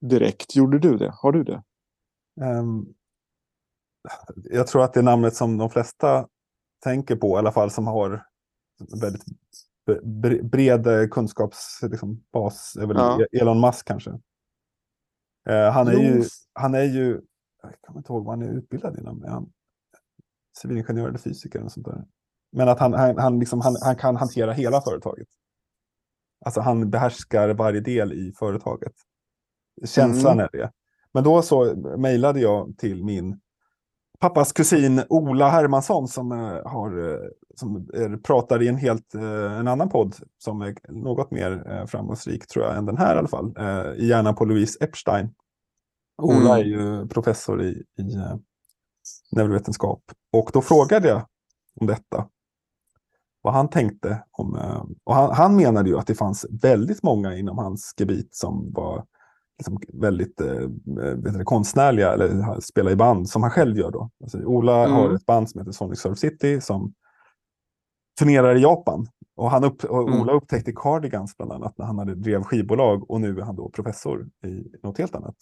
direkt. 0.00 0.56
Gjorde 0.56 0.78
du 0.78 0.96
det? 0.96 1.14
Har 1.14 1.32
du 1.32 1.44
det? 1.44 1.62
Um, 2.40 2.94
jag 4.44 4.66
tror 4.66 4.82
att 4.82 4.94
det 4.94 5.00
är 5.00 5.04
namnet 5.04 5.34
som 5.34 5.58
de 5.58 5.70
flesta 5.70 6.28
tänker 6.84 7.16
på, 7.16 7.36
i 7.36 7.38
alla 7.38 7.52
fall 7.52 7.70
som 7.70 7.86
har 7.86 8.26
väldigt 9.00 9.24
bred 10.42 11.10
kunskapsbas, 11.10 11.90
liksom, 11.90 12.24
bas, 12.32 12.76
är 12.80 12.86
väl 12.86 12.96
Ja. 12.96 13.26
Elon 13.32 13.60
Musk 13.60 13.86
kanske. 13.86 14.10
Eh, 15.48 15.70
han, 15.70 15.88
är 15.88 15.92
ju, 15.92 16.24
han 16.52 16.74
är 16.74 16.82
ju, 16.82 17.20
jag 17.62 17.72
kommer 17.80 18.00
inte 18.00 18.12
ihåg 18.12 18.24
vad 18.24 18.38
han 18.38 18.48
är 18.48 18.52
utbildad 18.52 18.98
inom, 18.98 19.24
är 19.24 19.28
han 19.28 19.52
civilingenjör 20.58 21.08
eller 21.08 21.18
fysiker 21.18 21.58
eller 21.58 21.68
sånt 21.68 21.86
där. 21.86 22.04
Men 22.52 22.68
att 22.68 22.78
han, 22.78 22.94
han, 22.94 23.18
han, 23.18 23.38
liksom, 23.38 23.60
han, 23.60 23.76
han 23.82 23.96
kan 23.96 24.16
hantera 24.16 24.52
hela 24.52 24.80
företaget. 24.80 25.28
Alltså 26.44 26.60
han 26.60 26.90
behärskar 26.90 27.48
varje 27.48 27.80
del 27.80 28.12
i 28.12 28.32
företaget. 28.38 28.92
Känslan 29.84 30.32
Mm. 30.32 30.48
är 30.52 30.58
det. 30.58 30.72
Men 31.12 31.24
då 31.24 31.42
så 31.42 31.74
mejlade 31.98 32.40
jag 32.40 32.78
till 32.78 33.04
min 33.04 33.40
pappas 34.18 34.52
kusin 34.52 35.02
Ola 35.08 35.48
Hermansson 35.48 36.08
som, 36.08 36.32
eh, 36.32 36.66
har, 36.66 37.10
eh, 37.12 37.28
som 37.58 37.88
pratar 38.24 38.62
i 38.62 38.68
en 38.68 38.76
helt 38.76 39.14
eh, 39.14 39.58
en 39.58 39.68
annan 39.68 39.88
podd 39.88 40.14
som 40.38 40.62
är 40.62 40.74
något 40.88 41.30
mer 41.30 41.72
eh, 41.72 41.86
framgångsrik 41.86 42.46
tror 42.46 42.64
jag 42.64 42.76
än 42.76 42.86
den 42.86 42.96
här 42.98 43.14
i 43.14 43.18
alla 43.18 43.28
fall. 43.28 43.54
Eh, 43.58 43.92
I 43.92 44.06
hjärnan 44.08 44.34
på 44.34 44.44
Louise 44.44 44.84
Epstein. 44.84 45.34
Ola 46.22 46.36
Mm. 46.38 46.50
är 46.52 46.64
ju 46.64 47.08
professor 47.08 47.62
i, 47.62 47.68
i 47.98 48.02
neurovetenskap. 49.32 50.02
Och 50.32 50.50
då 50.52 50.62
frågade 50.62 51.08
jag 51.08 51.26
om 51.80 51.86
detta. 51.86 52.28
Vad 53.42 53.54
han 53.54 53.68
tänkte 53.68 54.24
om... 54.30 54.54
Och 55.04 55.14
han, 55.14 55.34
han 55.34 55.56
menade 55.56 55.88
ju 55.90 55.98
att 55.98 56.06
det 56.06 56.14
fanns 56.14 56.46
väldigt 56.62 57.02
många 57.02 57.36
inom 57.36 57.58
hans 57.58 57.94
gebit 57.98 58.34
som 58.34 58.72
var 58.72 59.04
liksom 59.58 59.80
väldigt 59.92 60.40
eh, 60.40 61.42
konstnärliga 61.44 62.12
eller 62.12 62.60
spelar 62.60 62.90
i 62.90 62.96
band 62.96 63.28
som 63.28 63.42
han 63.42 63.50
själv 63.50 63.78
gör 63.78 63.90
då. 63.90 64.10
Alltså, 64.22 64.38
Ola 64.38 64.84
Mm. 64.84 64.92
har 64.92 65.10
ett 65.10 65.26
band 65.26 65.50
som 65.50 65.58
heter 65.60 65.72
Sonic 65.72 66.00
Surf 66.00 66.18
City 66.18 66.60
som 66.60 66.92
turnerar 68.18 68.56
i 68.56 68.60
Japan. 68.62 69.06
Och, 69.36 69.50
han 69.50 69.64
upp, 69.64 69.84
och 69.84 70.08
Mm. 70.08 70.20
Ola 70.20 70.32
upptäckte 70.32 70.72
Cardigans 70.72 71.36
bland 71.36 71.52
annat 71.52 71.78
när 71.78 71.86
han 71.86 71.98
hade 71.98 72.14
drev 72.14 72.42
skivbolag 72.42 73.10
och 73.10 73.20
nu 73.20 73.38
är 73.38 73.42
han 73.42 73.56
då 73.56 73.70
professor 73.70 74.28
i 74.46 74.64
något 74.82 74.98
helt 74.98 75.14
annat. 75.14 75.36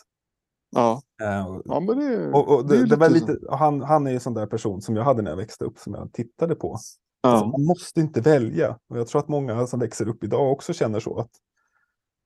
Ja, 0.71 1.03
och- 1.49 1.63
ja 1.65 1.81
men 1.81 1.99
det, 1.99 2.33
och, 2.33 2.49
och 2.57 2.67
det 2.69 2.77
det, 2.77 2.83
är 2.83 2.87
det 2.87 2.97
var 2.97 3.09
lite 3.09 3.39
han, 3.51 3.81
han 3.83 4.07
är 4.07 4.11
ju 4.11 4.15
en 4.15 4.21
sån 4.21 4.35
där 4.35 4.47
person 4.47 4.83
som 4.83 4.97
jag 4.97 5.05
hade 5.05 5.23
när 5.23 5.31
jag 5.31 5.37
växte 5.37 5.65
upp 5.65 5.79
som 5.79 5.95
jag 5.95 6.13
tittade 6.13 6.55
på. 6.55 6.77
så. 6.77 7.29
Alltså, 7.29 7.45
Ja. 7.47 7.51
man 7.51 7.65
måste 7.67 8.01
inte 8.01 8.21
välja. 8.21 8.79
Och 8.89 8.99
jag 8.99 9.07
tror 9.09 9.21
att 9.21 9.29
många 9.29 9.67
som 9.67 9.81
växer 9.81 10.09
upp 10.09 10.25
idag 10.25 10.53
också 10.53 10.73
känner 10.73 11.01
så. 11.01 11.19
att 11.19 11.31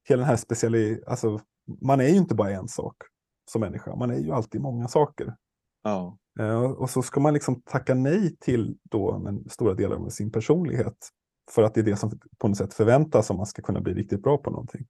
hela 0.08 0.20
den 0.20 0.28
här 0.28 0.36
speciali... 0.36 1.02
Alltså, 1.06 1.40
man 1.82 2.00
är 2.00 2.08
ju 2.08 2.16
inte 2.16 2.34
bara 2.34 2.50
en 2.50 2.68
sak 2.68 2.96
som 3.50 3.60
människa. 3.60 3.96
Man 3.96 4.10
är 4.10 4.16
ju 4.18 4.32
alltid 4.32 4.60
många 4.60 4.88
saker. 4.88 5.34
Ja. 5.82 6.18
Eh, 6.40 6.62
och 6.62 6.90
så 6.90 7.02
ska 7.02 7.20
man 7.20 7.34
liksom 7.34 7.62
tacka 7.62 7.94
nej 7.94 8.36
till 8.36 8.76
då 8.90 9.18
men, 9.18 9.48
stora 9.48 9.74
delar 9.74 9.96
av 9.96 10.08
sin 10.08 10.32
personlighet. 10.32 11.08
För 11.50 11.62
att 11.62 11.74
det 11.74 11.80
är 11.80 11.84
det 11.84 11.96
som 11.96 12.18
på 12.38 12.48
något 12.48 12.56
sätt 12.56 12.74
förväntas 12.74 13.30
om 13.30 13.36
man 13.36 13.46
ska 13.46 13.62
kunna 13.62 13.80
bli 13.80 13.94
riktigt 13.94 14.22
bra 14.22 14.38
på 14.38 14.50
någonting. 14.50 14.86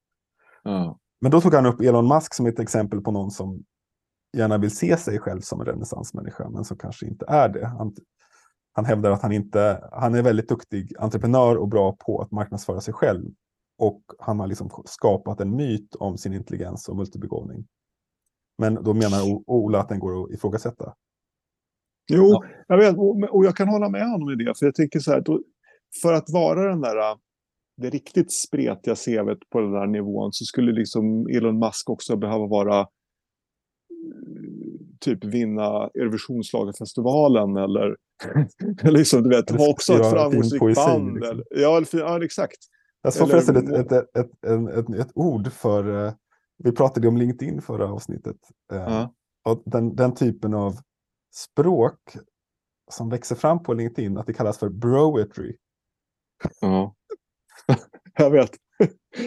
Ja. 0.62 0.99
Men 1.20 1.30
då 1.30 1.41
tog 1.41 1.55
han 1.55 1.66
upp 1.66 1.80
Elon 1.80 2.09
Musk 2.09 2.34
som 2.34 2.47
ett 2.47 2.59
exempel 2.59 3.01
på 3.01 3.11
någon 3.11 3.30
som 3.30 3.64
gärna 4.36 4.59
vill 4.59 4.76
se 4.76 4.97
sig 4.97 5.18
själv 5.18 5.41
som 5.41 5.61
en 5.61 5.66
renässansmänniska, 5.66 6.49
men 6.49 6.64
som 6.64 6.78
kanske 6.78 7.07
inte 7.07 7.24
är 7.28 7.49
det. 7.49 7.66
Han, 7.66 7.95
han 8.72 8.84
hävdar 8.84 9.11
att 9.11 9.22
han 9.22 9.32
inte, 9.32 9.88
han 9.93 10.14
är 10.14 10.22
väldigt 10.22 10.49
duktig 10.49 10.93
entreprenör 10.99 11.57
och 11.57 11.68
bra 11.68 11.97
på 12.07 12.22
att 12.22 12.30
marknadsföra 12.30 12.80
sig 12.80 12.95
själv. 12.95 13.30
Och 13.78 14.03
han 14.18 14.41
har 14.41 14.47
liksom 14.47 14.70
skapat 14.84 15.41
en 15.41 15.57
myt 15.57 15.95
om 15.95 16.18
sin 16.18 16.34
intelligens 16.34 16.88
och 16.88 16.97
multibegåvning. 16.97 17.66
Men 18.61 18.74
då 18.74 18.94
menar 18.94 19.42
Ola 19.46 19.80
att 19.80 19.88
den 19.88 19.98
går 19.98 20.24
att 20.24 20.30
ifrågasätta. 20.30 20.94
Jo, 22.12 22.28
ja. 22.28 22.44
jag 22.68 22.78
vet, 22.78 22.96
och 23.30 23.44
jag 23.44 23.56
kan 23.56 23.68
hålla 23.68 23.88
med 23.88 24.11
honom 24.11 24.30
i 24.30 24.44
det. 24.44 24.58
För 24.58 24.66
jag 24.66 24.74
tänker 24.74 24.98
så 24.98 25.11
här, 25.11 25.20
då, 25.20 25.40
för 26.02 26.12
att 26.12 26.30
vara 26.30 26.70
den 26.70 26.80
där 26.80 27.16
det 27.80 27.90
riktigt 27.90 28.32
spretiga 28.32 28.94
CVt 28.94 29.50
på 29.50 29.61
den 29.61 29.72
där 29.72 29.86
nivån 29.86 30.32
så 30.32 30.44
skulle 30.44 30.72
liksom 30.72 31.26
Elon 31.26 31.58
Musk 31.58 31.90
också 31.90 32.16
behöva 32.16 32.46
vara 32.46 32.86
typ 35.00 35.24
vinna 35.24 35.90
Eurovisionsschlagerfestivalen 35.94 37.56
eller 37.64 37.96
liksom, 38.82 39.22
du 39.22 39.28
vet, 39.28 39.50
ha 39.50 39.70
också 39.70 39.92
ett 39.92 40.11
framgångsrikt 40.11 40.74
band. 40.74 41.14
Liksom. 41.14 41.30
Eller, 41.30 41.44
ja, 41.50 41.84
ja, 41.92 42.24
exakt. 42.24 42.58
Jag 43.02 43.12
såg 43.12 43.30
förresten 43.30 43.56
ett, 43.56 43.92
ett, 43.92 43.92
ett, 43.92 44.44
ett, 44.44 45.00
ett, 45.00 45.11
ord 45.14 45.52
för, 45.52 45.88
uh, 45.88 46.12
vi 46.64 46.72
pratade 46.72 47.08
om 47.08 47.16
LinkedIn 47.16 47.62
förra 47.62 47.92
avsnittet. 47.92 48.36
Uh, 48.72 48.78
ja. 48.78 49.14
och 49.44 49.62
den, 49.66 49.96
den 49.96 50.14
typen 50.14 50.54
av 50.54 50.76
språk 51.34 52.16
som 52.90 53.08
växer 53.08 53.36
fram 53.36 53.62
på 53.62 53.74
LinkedIn, 53.74 54.18
att 54.18 54.26
det 54.26 54.32
kallas 54.32 54.58
för 54.58 54.68
broetry. 54.68 55.56
Ja, 56.61 56.94
jag 58.18 58.30
vet. 58.30 58.50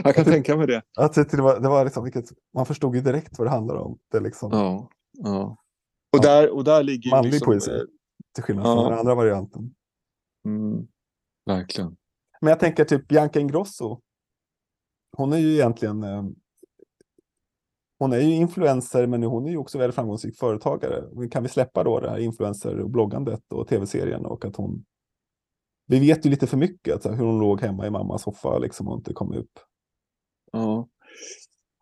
Jag 0.04 0.16
kan 0.16 0.26
tänka 0.26 0.58
mig 0.58 0.68
det. 0.68 0.82
Att 0.98 1.14
det, 1.14 1.42
var, 1.42 1.60
det 1.60 1.70
var 1.70 1.86
liksom, 1.86 2.04
vilket, 2.04 2.26
man 2.54 2.66
förstod 2.66 2.96
ju 2.96 3.02
direkt 3.02 3.38
vad 3.38 3.48
det 3.48 3.52
handlar 3.52 3.76
om. 3.76 4.00
Det 4.12 4.20
liksom, 4.20 4.52
ja, 4.52 4.90
ja. 5.12 5.58
Och, 6.18 6.22
där, 6.22 6.50
och 6.50 6.64
där 6.64 6.84
ligger 6.84 7.12
Manlig 7.12 7.32
liksom, 7.32 7.46
poesi, 7.46 7.72
eh, 7.72 7.82
till 8.36 8.44
skillnad 8.44 8.66
från 8.66 8.78
ja. 8.78 8.90
den 8.90 9.00
andra 9.00 9.16
varianten. 9.16 9.76
Mm, 10.46 10.88
verkligen. 11.46 11.98
Men 12.42 12.50
jag 12.50 12.60
tänker 12.60 12.86
typ 12.86 13.08
Bianca 13.08 13.40
Ingrosso. 13.40 14.02
Hon 15.18 15.34
är 15.34 15.38
ju 15.38 15.54
egentligen 15.54 16.04
eh, 16.04 16.24
hon 18.04 18.14
är 18.14 18.20
ju 18.20 18.34
influencer, 18.34 19.08
men 19.08 19.24
hon 19.24 19.46
är 19.46 19.50
ju 19.50 19.58
också 19.58 19.78
väldigt 19.78 19.96
framgångsrik 19.96 20.38
företagare. 20.38 21.30
Kan 21.32 21.44
vi 21.44 21.50
släppa 21.50 21.84
då 21.84 22.00
det 22.00 22.10
här 22.10 22.18
influencer 22.18 22.80
och 22.80 22.90
bloggandet 22.90 23.54
och 23.54 23.68
tv-serien 23.68 24.26
och 24.26 24.46
att 24.46 24.56
hon 24.56 24.86
vi 25.88 26.00
vet 26.00 26.26
ju 26.26 26.30
lite 26.30 26.48
för 26.48 26.58
mycket, 26.58 26.94
alltså, 26.94 27.10
hur 27.10 27.26
hon 27.26 27.40
låg 27.40 27.62
hemma 27.62 27.88
i 27.88 27.90
mammas 27.90 28.22
soffa 28.22 28.58
liksom, 28.58 28.88
och 28.88 28.98
inte 28.98 29.14
kom 29.14 29.34
upp. 29.34 29.60
Ja. 30.52 30.88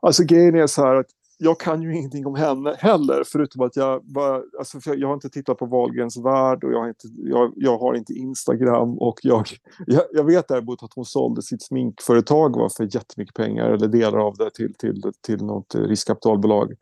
Alltså 0.02 0.24
grejen 0.24 0.56
är 0.56 0.68
så 0.68 0.82
här 0.82 0.96
att 0.96 1.12
jag 1.44 1.60
kan 1.60 1.82
ju 1.82 1.96
ingenting 1.96 2.26
om 2.26 2.36
henne 2.36 2.76
heller, 2.80 3.24
förutom 3.26 3.62
att 3.62 3.76
jag 3.76 4.06
bara, 4.06 4.44
alltså 4.60 4.96
jag 4.96 5.08
har 5.08 5.14
inte 5.14 5.30
tittat 5.30 5.58
på 5.58 5.66
Wahlgrens 5.66 6.18
värld 6.18 6.64
och 6.64 6.72
jag 6.72 6.80
har 6.80 6.88
inte, 6.88 7.08
jag, 7.18 7.54
jag 7.56 7.78
har 7.78 7.94
inte 7.94 8.14
Instagram 8.14 8.98
och 8.98 9.20
jag, 9.24 9.48
jag, 9.86 10.04
jag, 10.12 10.24
vet 10.24 10.48
däremot 10.48 10.84
att 10.84 10.94
hon 10.94 11.06
sålde 11.06 11.42
sitt 11.42 11.64
sminkföretag 11.64 12.58
va, 12.58 12.70
för 12.78 12.96
jättemycket 12.96 13.36
pengar 13.36 13.70
eller 13.70 13.88
delar 13.88 14.18
av 14.18 14.36
det 14.38 14.52
till, 14.52 14.74
till, 14.74 15.02
till 15.22 15.46
något 15.46 15.76
riskkapitalbolag 15.76 16.74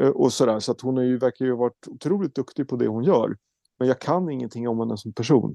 eh, 0.00 0.08
och 0.08 0.32
sådär. 0.32 0.60
Så 0.60 0.72
att 0.72 0.80
hon 0.80 0.98
är 0.98 1.02
ju, 1.02 1.18
verkar 1.18 1.44
ju 1.44 1.50
ha 1.50 1.58
varit 1.58 1.88
otroligt 1.88 2.34
duktig 2.34 2.68
på 2.68 2.76
det 2.76 2.86
hon 2.86 3.04
gör. 3.04 3.36
Men 3.78 3.88
jag 3.88 4.00
kan 4.00 4.30
ingenting 4.30 4.68
om 4.68 4.78
henne 4.78 4.96
som 4.96 5.12
person. 5.12 5.54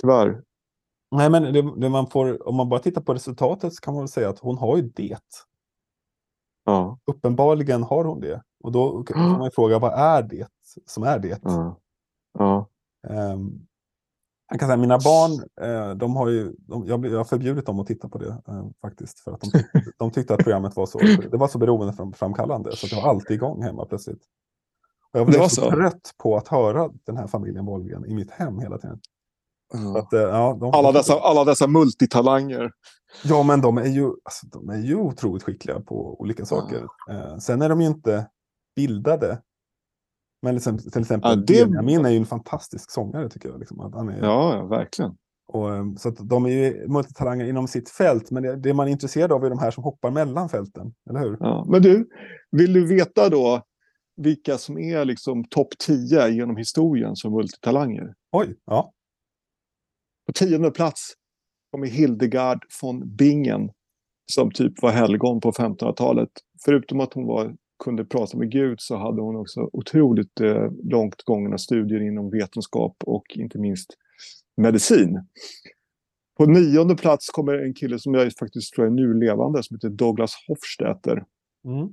Tyvärr. 0.00 0.42
Nej, 1.10 1.30
men 1.30 1.42
det, 1.42 1.80
det 1.80 1.88
man 1.88 2.06
får, 2.06 2.48
om 2.48 2.56
man 2.56 2.68
bara 2.68 2.80
tittar 2.80 3.00
på 3.00 3.14
resultatet 3.14 3.74
så 3.74 3.80
kan 3.80 3.94
man 3.94 4.02
väl 4.02 4.08
säga 4.08 4.28
att 4.28 4.38
hon 4.38 4.58
har 4.58 4.76
ju 4.76 4.82
det. 4.82 5.18
Ja. 6.66 6.98
Uppenbarligen 7.06 7.82
har 7.82 8.04
hon 8.04 8.20
det. 8.20 8.42
Och 8.64 8.72
då 8.72 9.04
får 9.06 9.18
man 9.18 9.44
ju 9.44 9.50
fråga, 9.54 9.78
vad 9.78 9.92
är 9.92 10.22
det 10.22 10.46
som 10.86 11.02
är 11.02 11.18
det? 11.18 11.40
Ja. 11.42 11.78
ja. 12.38 12.68
Um, 13.08 13.66
jag 14.50 14.60
kan 14.60 14.68
säga, 14.68 14.76
mina 14.76 14.98
barn, 14.98 15.32
eh, 15.60 15.96
de 15.96 16.16
har 16.16 16.28
ju, 16.28 16.54
de, 16.58 16.86
jag, 16.86 17.06
jag 17.06 17.16
har 17.16 17.24
förbjudit 17.24 17.66
dem 17.66 17.80
att 17.80 17.86
titta 17.86 18.08
på 18.08 18.18
det 18.18 18.28
eh, 18.48 18.66
faktiskt. 18.82 19.20
För 19.20 19.32
att 19.32 19.40
de, 19.40 19.62
de 19.98 20.10
tyckte 20.10 20.34
att 20.34 20.40
programmet 20.40 20.76
var 20.76 20.86
så, 20.86 20.98
det 21.30 21.36
var 21.36 21.48
så 21.48 21.58
beroendeframkallande. 21.58 22.76
Så 22.76 22.86
det 22.86 23.02
var 23.02 23.10
alltid 23.10 23.34
igång 23.34 23.62
hemma 23.62 23.84
plötsligt. 23.84 24.22
Och 25.12 25.20
jag 25.20 25.26
blev 25.26 25.40
så, 25.40 25.48
så 25.48 25.70
trött 25.70 26.14
på 26.18 26.36
att 26.36 26.48
höra 26.48 26.90
den 27.06 27.16
här 27.16 27.26
familjen 27.26 27.66
Wahlgren 27.66 28.06
i 28.06 28.14
mitt 28.14 28.30
hem 28.30 28.58
hela 28.58 28.78
tiden. 28.78 29.00
Mm. 29.74 29.96
Att, 29.96 30.12
eh, 30.12 30.20
ja, 30.20 30.56
de... 30.60 30.74
alla, 30.74 30.92
dessa, 30.92 31.20
alla 31.20 31.44
dessa 31.44 31.66
multitalanger. 31.66 32.70
Ja, 33.24 33.42
men 33.42 33.60
de 33.60 33.78
är 33.78 33.86
ju, 33.86 34.04
alltså, 34.04 34.46
de 34.46 34.68
är 34.68 34.78
ju 34.78 34.96
otroligt 34.96 35.42
skickliga 35.42 35.80
på 35.80 36.20
olika 36.20 36.44
saker. 36.44 36.86
Mm. 37.10 37.40
sen 37.40 37.62
är 37.62 37.68
de 37.68 37.80
ju 37.80 37.86
inte 37.86 38.26
bildade. 38.76 39.38
Men 40.42 40.54
liksom, 40.54 40.78
till 40.78 41.00
exempel 41.00 41.30
ja, 41.30 41.36
det... 41.36 41.64
Benjamin 41.64 42.06
är 42.06 42.10
ju 42.10 42.16
en 42.16 42.26
fantastisk 42.26 42.90
sångare 42.90 43.28
tycker 43.28 43.48
jag. 43.48 43.58
Liksom, 43.58 43.80
att 43.80 43.94
han 43.94 44.08
är... 44.08 44.22
Ja, 44.22 44.56
ja, 44.56 44.66
verkligen. 44.66 45.16
Och, 45.48 45.74
ehm, 45.74 45.96
så 45.96 46.08
att 46.08 46.16
de 46.28 46.46
är 46.46 46.50
ju 46.50 46.88
multitalanger 46.88 47.44
inom 47.44 47.68
sitt 47.68 47.90
fält, 47.90 48.30
men 48.30 48.42
det, 48.42 48.56
det, 48.56 48.74
man 48.74 48.88
är 48.88 48.92
intresserad 48.92 49.32
av 49.32 49.44
är 49.44 49.50
de 49.50 49.58
här 49.58 49.70
som 49.70 49.84
hoppar 49.84 50.10
mellan 50.10 50.48
fälten, 50.48 50.94
eller 51.10 51.20
hur? 51.20 51.36
Ja, 51.40 51.66
men 51.68 51.82
du, 51.82 52.08
vill 52.50 52.72
du 52.72 52.86
veta 52.86 53.28
då 53.28 53.62
vilka 54.16 54.58
som 54.58 54.78
är 54.78 55.04
liksom 55.04 55.44
topp 55.44 55.68
10 55.78 56.28
genom 56.28 56.56
historien 56.56 57.16
som 57.16 57.32
multitalanger? 57.32 58.14
Oj, 58.32 58.56
ja. 58.64 58.92
På 60.26 60.32
tionde 60.32 60.70
plats 60.70 61.12
kommer 61.70 61.86
Hildegard 61.86 62.64
von 62.82 63.16
Bingen 63.16 63.70
som 64.32 64.50
typ 64.50 64.82
var 64.82 64.90
helgon 64.90 65.40
på 65.40 65.50
1500-talet. 65.50 66.30
Förutom 66.64 67.00
att 67.00 67.12
hon 67.12 67.26
var, 67.26 67.56
kunde 67.84 68.04
prata 68.04 68.38
med 68.38 68.50
Gud 68.50 68.76
så 68.80 68.96
hade 68.96 69.22
hon 69.22 69.36
också 69.36 69.70
otroligt 69.72 70.40
eh, 70.40 70.70
långt 70.84 71.22
gångna 71.22 71.58
studier 71.58 72.00
inom 72.00 72.30
vetenskap 72.30 72.96
och 73.04 73.24
inte 73.34 73.58
minst 73.58 73.96
medicin. 74.56 75.26
På 76.36 76.46
nionde 76.46 76.96
plats 76.96 77.30
kommer 77.30 77.52
en 77.52 77.74
kille 77.74 77.98
som 77.98 78.14
jag 78.14 78.32
faktiskt 78.32 78.74
tror 78.74 78.86
är 78.86 78.90
nu 78.90 79.14
levande 79.14 79.62
som 79.62 79.76
heter 79.76 79.88
Douglas 79.88 80.34
Hofstetter. 80.48 81.24
Mm. 81.64 81.88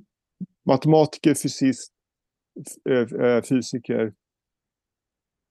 Matematiker, 0.66 1.34
fysist, 1.34 1.92
eh, 2.90 3.26
eh, 3.26 3.42
fysiker, 3.42 4.14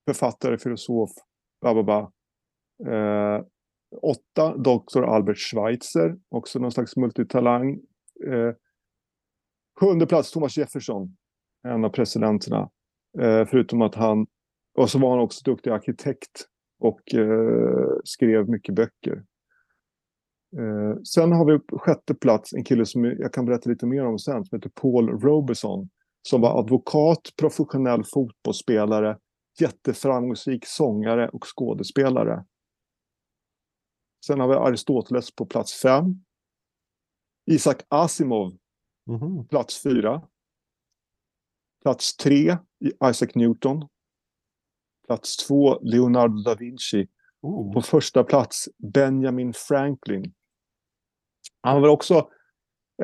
författare, 0.07 0.57
filosof, 0.57 1.09
bla 1.61 1.73
Eh, 2.87 3.45
åtta, 4.01 4.57
Dr. 4.57 5.03
Albert 5.03 5.37
Schweitzer, 5.37 6.15
också 6.29 6.59
någon 6.59 6.71
slags 6.71 6.95
multitalang. 6.95 7.73
Eh, 8.27 8.53
sjunde 9.79 10.05
plats, 10.05 10.31
Thomas 10.31 10.57
Jefferson, 10.57 11.15
en 11.67 11.85
av 11.85 11.89
presidenterna. 11.89 12.69
Eh, 13.19 13.45
förutom 13.45 13.81
att 13.81 13.95
han, 13.95 14.27
och 14.77 14.89
så 14.89 14.99
var 14.99 15.09
han 15.09 15.19
också 15.19 15.41
duktig 15.51 15.69
arkitekt 15.69 16.47
och 16.79 17.13
eh, 17.13 17.87
skrev 18.03 18.49
mycket 18.49 18.75
böcker. 18.75 19.23
Eh, 20.57 21.01
sen 21.03 21.31
har 21.31 21.51
vi 21.51 21.59
på 21.59 21.79
sjätte 21.79 22.15
plats 22.15 22.53
en 22.53 22.63
kille 22.63 22.85
som 22.85 23.05
jag 23.05 23.33
kan 23.33 23.45
berätta 23.45 23.69
lite 23.69 23.85
mer 23.85 24.05
om 24.05 24.19
sen, 24.19 24.45
som 24.45 24.57
heter 24.57 24.71
Paul 24.81 25.09
Robeson. 25.09 25.89
Som 26.21 26.41
var 26.41 26.59
advokat, 26.59 27.21
professionell 27.39 28.03
fotbollsspelare, 28.13 29.17
jätteframgångsrik 29.61 30.63
sångare 30.65 31.29
och 31.29 31.45
skådespelare. 31.55 32.45
Sen 34.25 34.39
har 34.39 34.47
vi 34.47 34.53
Aristoteles 34.53 35.35
på 35.35 35.45
plats 35.45 35.81
fem. 35.81 36.05
Isak 37.51 37.85
Asimov, 37.87 38.57
mm 39.09 39.47
plats 39.47 39.83
fyra. 39.83 40.27
Plats 41.83 42.17
tre, 42.17 42.57
Isaac 43.09 43.35
Newton. 43.35 43.87
Plats 45.07 45.37
två, 45.37 45.79
Leonardo 45.81 46.43
da 46.43 46.55
Vinci. 46.55 47.07
Oh. 47.41 47.73
På 47.73 47.81
första 47.81 48.23
plats, 48.23 48.69
Benjamin 48.93 49.53
Franklin. 49.53 50.33
Han 51.61 51.81
var 51.81 51.89
också 51.89 52.29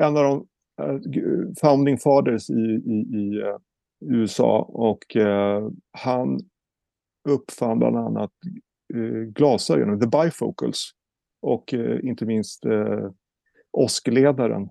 en 0.00 0.16
av 0.16 0.24
de 0.24 0.48
uh, 0.82 1.52
founding 1.60 1.98
fathers 1.98 2.50
i, 2.50 2.54
i, 2.54 3.16
i 3.16 3.42
uh, 3.42 3.58
USA 4.00 4.58
och 4.62 5.16
uh, 5.16 5.70
han 5.90 6.40
uppfann 7.28 7.78
bland 7.78 7.96
annat 7.96 8.32
glasögon, 9.34 10.00
the 10.00 10.06
bifocals 10.06 10.94
och 11.40 11.74
eh, 11.74 11.98
inte 12.02 12.26
minst 12.26 12.64
eh, 12.64 13.10
OSK-ledaren. 13.72 14.70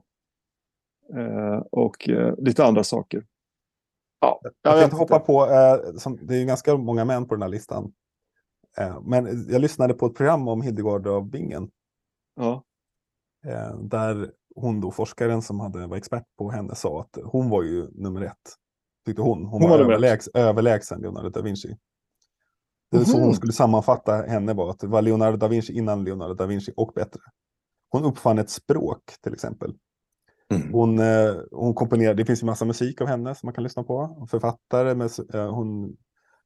Eh, 1.16 1.64
och 1.72 2.10
eh, 2.10 2.36
lite 2.38 2.66
andra 2.66 2.84
saker. 2.84 3.26
Ja, 4.20 4.40
jag, 4.44 4.54
jag 4.62 4.80
tänkte 4.80 4.98
hoppa 4.98 5.20
på, 5.20 5.46
eh, 5.46 5.98
som, 5.98 6.20
det 6.22 6.36
är 6.36 6.40
ju 6.40 6.46
ganska 6.46 6.78
många 6.78 7.06
män 7.06 7.28
på 7.28 7.36
den 7.36 7.42
här 7.42 7.50
listan. 7.50 7.94
Eh, 8.78 9.02
men 9.02 9.46
jag 9.50 9.62
lyssnade 9.62 9.94
på 9.94 10.06
ett 10.06 10.16
program 10.16 10.48
om 10.48 10.62
Hildegard 10.62 11.08
av 11.08 11.30
Bingen. 11.30 11.70
Ja. 12.36 12.64
Eh, 13.46 13.78
där 13.78 14.32
hon 14.56 14.82
då, 14.82 14.92
forskaren 14.92 15.42
som 15.42 15.60
hade, 15.60 15.88
var 15.88 15.98
expert 15.98 16.26
på 16.38 16.52
henne, 16.52 16.76
sa 16.76 17.02
att 17.02 17.18
hon 17.24 17.50
var 17.50 17.64
ju 17.64 17.88
nummer 17.92 18.22
ett. 18.22 18.56
Tyckte 19.06 19.22
hon. 19.22 19.46
Hon, 19.46 19.62
hon 19.62 19.70
var, 19.72 19.78
var 19.78 19.86
överlägs, 19.86 20.28
överlägsen 20.34 21.02
Leonardo 21.02 21.30
da 21.30 21.42
Vinci. 21.42 21.78
Det 22.92 22.98
är 22.98 23.04
så 23.04 23.20
hon 23.20 23.36
skulle 23.36 23.54
sammanfatta 23.54 24.14
henne 24.14 24.54
var 24.54 24.70
att 24.70 24.80
det 24.80 24.88
var 24.88 25.02
Leonardo 25.02 25.38
da 25.38 25.48
Vinci 25.48 25.74
innan 25.74 26.04
Leonardo 26.04 26.34
da 26.34 26.46
Vinci 26.46 26.72
och 26.76 26.92
bättre. 26.96 27.20
Hon 27.90 28.04
uppfann 28.04 28.38
ett 28.38 28.50
språk 28.50 29.04
till 29.22 29.34
exempel. 29.34 29.76
Mm. 30.54 30.74
Hon, 30.74 31.00
eh, 31.00 31.36
hon 31.52 31.74
komponerade, 31.74 32.22
det 32.22 32.26
finns 32.26 32.42
ju 32.42 32.46
massa 32.46 32.66
musik 32.66 33.02
av 33.02 33.08
henne 33.08 33.36
som 33.36 33.48
man 33.48 33.54
kan 33.54 33.64
lyssna 33.64 33.84
på. 33.84 34.28
Författare, 34.32 34.96
med, 34.96 35.12
eh, 35.34 35.54
hon 35.54 35.98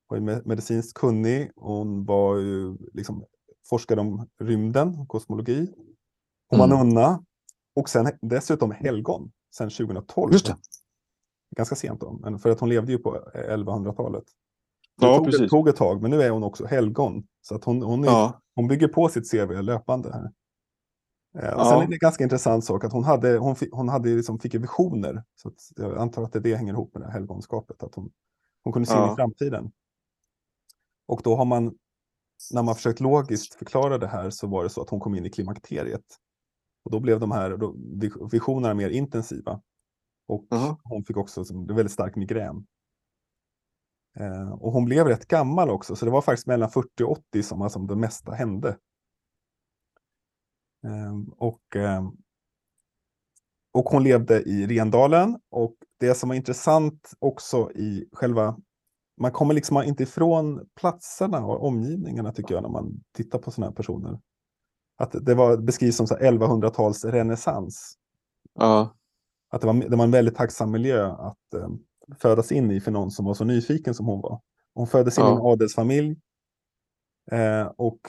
var 0.08 0.18
ju 0.18 0.42
medicinskt 0.46 0.94
kunnig. 0.94 1.52
Hon 1.56 2.06
var 2.06 2.38
ju 2.38 2.78
liksom 2.94 3.26
forskade 3.70 4.02
om 4.02 4.28
rymden, 4.40 5.08
kosmologi. 5.08 5.74
Hon 6.50 6.60
mm. 6.60 6.70
var 6.70 6.84
nunna 6.84 7.24
och 7.76 7.90
sen 7.90 8.12
dessutom 8.22 8.72
helgon 8.72 9.32
sen 9.56 9.70
2012. 9.70 10.34
Just 10.34 10.46
det. 10.46 10.56
Ganska 11.56 11.76
sent 11.76 12.02
då, 12.02 12.40
för 12.42 12.50
att 12.50 12.60
hon 12.60 12.70
levde 12.70 12.92
ju 12.92 12.98
på 12.98 13.30
1100-talet. 13.34 14.24
Det 14.98 15.06
ja, 15.06 15.18
tog, 15.18 15.26
precis. 15.26 15.50
Tog 15.50 15.68
ett 15.68 15.76
tag, 15.76 16.02
men 16.02 16.12
nu 16.12 16.22
är 16.22 16.30
hon 16.30 16.44
också 16.44 16.66
helgon. 16.66 17.24
Så 17.42 17.56
att 17.56 17.64
hon, 17.64 17.82
hon, 17.82 18.04
är, 18.04 18.08
ja. 18.08 18.42
hon 18.56 18.68
bygger 18.68 18.88
på 18.88 19.10
sitt 19.10 19.32
CV 19.32 19.62
löpande 19.62 20.12
här. 20.14 20.32
Eh, 21.38 21.50
ja. 21.58 21.66
Sen 21.66 21.82
är 21.82 21.88
det 21.88 21.96
en 21.96 22.00
ganska 22.00 22.24
intressant 22.24 22.66
sak 22.66 22.84
att 22.84 22.94
hon, 22.94 23.04
hade, 23.04 23.38
hon, 23.38 23.56
fick, 23.56 23.74
hon 23.74 23.90
hade 23.90 24.10
liksom, 24.10 24.40
fick 24.40 24.56
visioner. 24.56 25.24
Så 25.36 25.52
jag 25.76 25.98
antar 25.98 26.24
att 26.24 26.34
det, 26.34 26.40
det 26.40 26.56
hänger 26.56 26.74
ihop 26.74 26.94
med 26.94 27.02
det 27.02 27.06
här 27.06 27.14
helgonskapet. 27.14 27.84
Att 27.84 27.96
hon, 27.96 28.12
hon 28.64 28.74
kunde 28.74 28.88
se 28.88 28.94
ja. 28.94 29.08
in 29.08 29.14
i 29.14 29.16
framtiden. 29.16 29.72
Och 31.08 31.22
då 31.24 31.36
har 31.36 31.46
man, 31.46 31.76
när 32.54 32.64
man 32.64 32.76
försökt 32.76 33.00
logiskt 33.00 33.54
förklara 33.54 33.98
det 33.98 34.08
här 34.08 34.30
så 34.30 34.48
var 34.48 34.64
det 34.64 34.70
så 34.70 34.82
att 34.82 34.90
hon 34.90 35.00
kom 35.00 35.16
in 35.16 35.26
i 35.26 35.30
klimakteriet. 35.30 36.06
Och 36.86 36.92
då 36.92 37.00
blev 37.00 37.20
de 37.20 37.32
här 37.32 37.58
visionerna 38.32 38.74
mer 38.74 38.90
intensiva. 38.90 39.62
Och 40.28 40.42
uh 40.54 40.60
-huh. 40.60 40.78
hon 40.84 41.04
fick 41.06 41.18
också 41.18 41.44
väldigt 41.68 41.92
stark 41.92 42.16
migrän. 42.16 42.66
Eh, 44.20 44.52
och 44.52 44.72
hon 44.72 44.86
blev 44.86 45.08
rätt 45.08 45.28
gammal 45.28 45.70
också, 45.70 45.96
så 45.96 46.06
det 46.06 46.12
var 46.12 46.22
faktiskt 46.22 46.48
mellan 46.48 46.70
40 46.70 47.04
och 47.04 47.12
80 47.12 47.44
som 47.44 47.62
alltså, 47.62 47.80
det 47.80 47.96
mesta 47.96 48.32
hände. 48.32 48.78
Eh, 50.86 51.14
och, 51.38 51.76
eh, 51.76 52.10
och 53.74 53.86
hon 53.86 54.04
levde 54.04 54.42
i 54.42 54.68
Rendalen. 54.68 55.40
Och 55.52 55.76
det 56.00 56.16
som 56.16 56.30
var 56.30 56.36
intressant 56.36 57.14
också 57.20 57.72
i 57.72 58.10
själva 58.14 58.58
man 59.18 59.32
kommer 59.32 59.54
liksom 59.54 59.84
inte 59.84 60.04
ifrån 60.04 60.68
platserna 60.76 61.46
och 61.46 61.68
omgivningarna 61.68 62.32
tycker 62.32 62.56
jag 62.56 62.64
när 62.64 62.70
man 62.70 63.04
tittar 63.12 63.40
på 63.40 63.52
sådana 63.52 63.70
här 63.70 63.76
personer. 63.76 64.20
Att 64.98 65.16
det 65.26 65.36
var, 65.36 65.58
beskrivs 65.58 65.98
som 65.98 66.06
1100-tals 66.06 67.06
renässans. 67.06 67.98
Ja. 68.54 68.96
Att 69.50 69.62
det 69.62 69.68
var, 69.68 69.74
det 69.74 69.96
var 69.96 70.04
en 70.04 70.12
väldigt 70.12 70.36
tacksam 70.36 70.72
miljö 70.72 71.12
att 71.12 71.54
eh, 71.54 71.70
födas 72.18 72.52
in 72.52 72.72
i 72.72 72.82
för 72.82 72.92
någon 72.92 73.12
som 73.12 73.26
var 73.26 73.34
så 73.34 73.46
nyfiken 73.46 73.94
som 73.94 74.06
hon 74.06 74.22
var. 74.22 74.42
Hon 74.74 74.88
föddes 74.88 75.18
in 75.18 75.24
ja. 75.24 75.30
i 75.30 75.36
en 75.36 75.42
adelsfamilj. 75.42 76.20
Eh, 77.32 77.66
och 77.78 78.00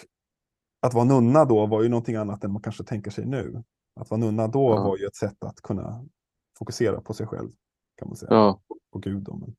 att 0.83 0.95
vara 0.95 1.05
nunna 1.05 1.45
då 1.45 1.67
var 1.67 1.83
ju 1.83 1.89
någonting 1.89 2.17
annat 2.17 2.45
än 2.45 2.53
man 2.53 2.63
kanske 2.63 2.85
tänker 2.85 3.11
sig 3.11 3.27
nu. 3.27 3.63
Att 4.01 4.11
vara 4.11 4.21
nunna 4.21 4.49
då 4.49 4.71
ja. 4.71 4.85
var 4.85 4.97
ju 4.97 5.07
ett 5.07 5.17
sätt 5.17 5.45
att 5.45 5.61
kunna 5.61 6.05
fokusera 6.59 7.01
på 7.01 7.15
sig 7.15 7.27
själv. 7.27 7.51
Kan 7.97 8.09
man 8.09 8.17
säga. 8.17 8.35
Ja. 8.35 8.61
På 8.93 8.99
gudomen. 8.99 9.57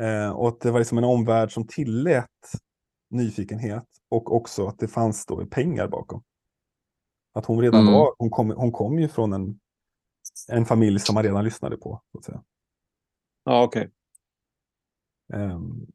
Eh, 0.00 0.30
och 0.30 0.48
att 0.48 0.60
det 0.60 0.70
var 0.70 0.78
liksom 0.78 0.98
en 0.98 1.04
omvärld 1.04 1.52
som 1.52 1.66
tillät 1.66 2.52
nyfikenhet 3.10 3.84
och 4.08 4.36
också 4.36 4.66
att 4.66 4.78
det 4.78 4.88
fanns 4.88 5.26
då 5.26 5.46
pengar 5.46 5.88
bakom. 5.88 6.22
Att 7.32 7.46
hon 7.46 7.60
redan 7.60 7.80
mm. 7.80 7.94
var, 7.94 8.14
hon 8.18 8.30
kom, 8.30 8.50
hon 8.50 8.72
kom 8.72 8.98
ju 8.98 9.08
från 9.08 9.32
en, 9.32 9.60
en 10.48 10.64
familj 10.64 11.00
som 11.00 11.14
man 11.14 11.24
redan 11.24 11.44
lyssnade 11.44 11.76
på. 11.76 12.02
Så 12.12 12.18
att 12.18 12.24
säga. 12.24 12.42
Ja, 13.44 13.62
okej. 13.62 13.90
Okay. 15.28 15.42
Um, 15.44 15.50
ehm, 15.50 15.86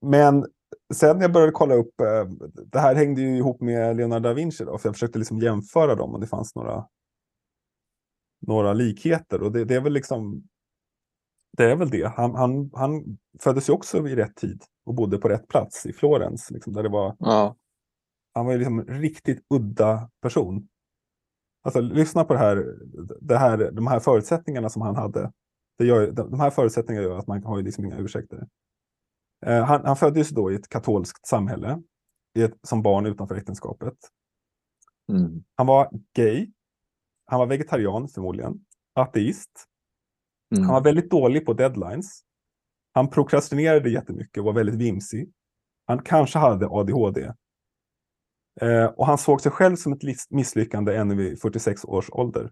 men 0.00 0.46
sen 0.94 1.20
jag 1.20 1.32
började 1.32 1.52
kolla 1.52 1.74
upp, 1.74 2.00
uh, 2.00 2.48
det 2.66 2.80
här 2.80 2.94
hängde 2.94 3.20
ju 3.20 3.36
ihop 3.36 3.60
med 3.60 3.96
Leonardo 3.96 4.28
da 4.28 4.34
Vinci 4.34 4.64
då, 4.64 4.78
för 4.78 4.88
jag 4.88 4.94
försökte 4.94 5.18
liksom 5.18 5.38
jämföra 5.38 5.94
dem 5.94 6.14
och 6.14 6.20
det 6.20 6.26
fanns 6.26 6.54
några, 6.54 6.86
några 8.46 8.72
likheter. 8.72 9.42
Och 9.42 9.52
det, 9.52 9.64
det 9.64 9.74
är 9.74 9.80
väl 9.80 9.92
liksom 9.92 10.48
det 11.56 11.64
är 11.64 11.76
väl 11.76 11.90
det. 11.90 12.12
Han, 12.16 12.34
han, 12.34 12.70
han 12.74 13.18
föddes 13.40 13.68
ju 13.68 13.72
också 13.72 14.00
vid 14.00 14.14
rätt 14.14 14.36
tid 14.36 14.62
och 14.84 14.94
bodde 14.94 15.18
på 15.18 15.28
rätt 15.28 15.48
plats 15.48 15.86
i 15.86 15.92
Florens. 15.92 16.50
Liksom, 16.50 16.72
där 16.72 16.82
det 16.82 16.88
var, 16.88 17.16
ja. 17.18 17.56
Han 18.34 18.46
var 18.46 18.52
ju 18.52 18.58
liksom 18.58 18.78
en 18.78 19.00
riktigt 19.00 19.46
udda 19.54 20.10
person. 20.22 20.68
Alltså 21.62 21.80
lyssna 21.80 22.24
på 22.24 22.32
det 22.32 22.38
här, 22.38 22.76
det 23.20 23.38
här, 23.38 23.70
de 23.70 23.86
här 23.86 24.00
förutsättningarna 24.00 24.68
som 24.68 24.82
han 24.82 24.96
hade. 24.96 25.32
Det 25.78 25.84
gör, 25.84 26.10
de 26.10 26.40
här 26.40 26.50
förutsättningarna 26.50 27.06
gör 27.06 27.18
att 27.18 27.26
man 27.26 27.44
har 27.44 27.58
ju 27.58 27.64
liksom 27.64 27.84
inga 27.84 27.98
ursäkter. 27.98 28.48
Eh, 29.46 29.64
han, 29.64 29.84
han 29.84 29.96
föddes 29.96 30.30
då 30.30 30.52
i 30.52 30.54
ett 30.54 30.68
katolskt 30.68 31.26
samhälle 31.26 31.82
i 32.38 32.42
ett, 32.42 32.54
som 32.62 32.82
barn 32.82 33.06
utanför 33.06 33.34
äktenskapet. 33.34 33.94
Mm. 35.12 35.44
Han 35.54 35.66
var 35.66 35.90
gay. 36.16 36.50
Han 37.26 37.38
var 37.38 37.46
vegetarian 37.46 38.08
förmodligen. 38.08 38.64
Ateist. 38.94 39.68
Mm. 40.54 40.64
Han 40.64 40.74
var 40.74 40.84
väldigt 40.84 41.10
dålig 41.10 41.46
på 41.46 41.52
deadlines. 41.52 42.22
Han 42.92 43.10
prokrastinerade 43.10 43.90
jättemycket 43.90 44.38
och 44.38 44.44
var 44.44 44.52
väldigt 44.52 44.74
vimsig. 44.74 45.32
Han 45.86 46.02
kanske 46.02 46.38
hade 46.38 46.66
ADHD. 46.66 47.32
Eh, 48.60 48.84
och 48.84 49.06
han 49.06 49.18
såg 49.18 49.40
sig 49.40 49.52
själv 49.52 49.76
som 49.76 49.92
ett 49.92 50.02
misslyckande 50.30 50.96
ännu 50.96 51.14
vid 51.14 51.40
46 51.40 51.84
års 51.84 52.10
ålder. 52.10 52.50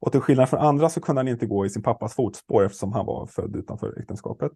Och 0.00 0.12
till 0.12 0.20
skillnad 0.20 0.48
från 0.48 0.60
andra 0.60 0.88
så 0.88 1.00
kunde 1.00 1.18
han 1.18 1.28
inte 1.28 1.46
gå 1.46 1.66
i 1.66 1.70
sin 1.70 1.82
pappas 1.82 2.14
fotspår 2.14 2.64
eftersom 2.64 2.92
han 2.92 3.06
var 3.06 3.26
född 3.26 3.56
utanför 3.56 4.00
äktenskapet. 4.00 4.52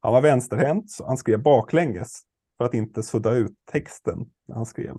Han 0.00 0.12
var 0.12 0.22
vänsterhänt, 0.22 0.90
så 0.90 1.06
han 1.06 1.16
skrev 1.16 1.42
baklänges 1.42 2.22
för 2.58 2.64
att 2.64 2.74
inte 2.74 3.02
sudda 3.02 3.32
ut 3.32 3.52
texten 3.72 4.18
när 4.48 4.56
han 4.56 4.66
skrev. 4.66 4.96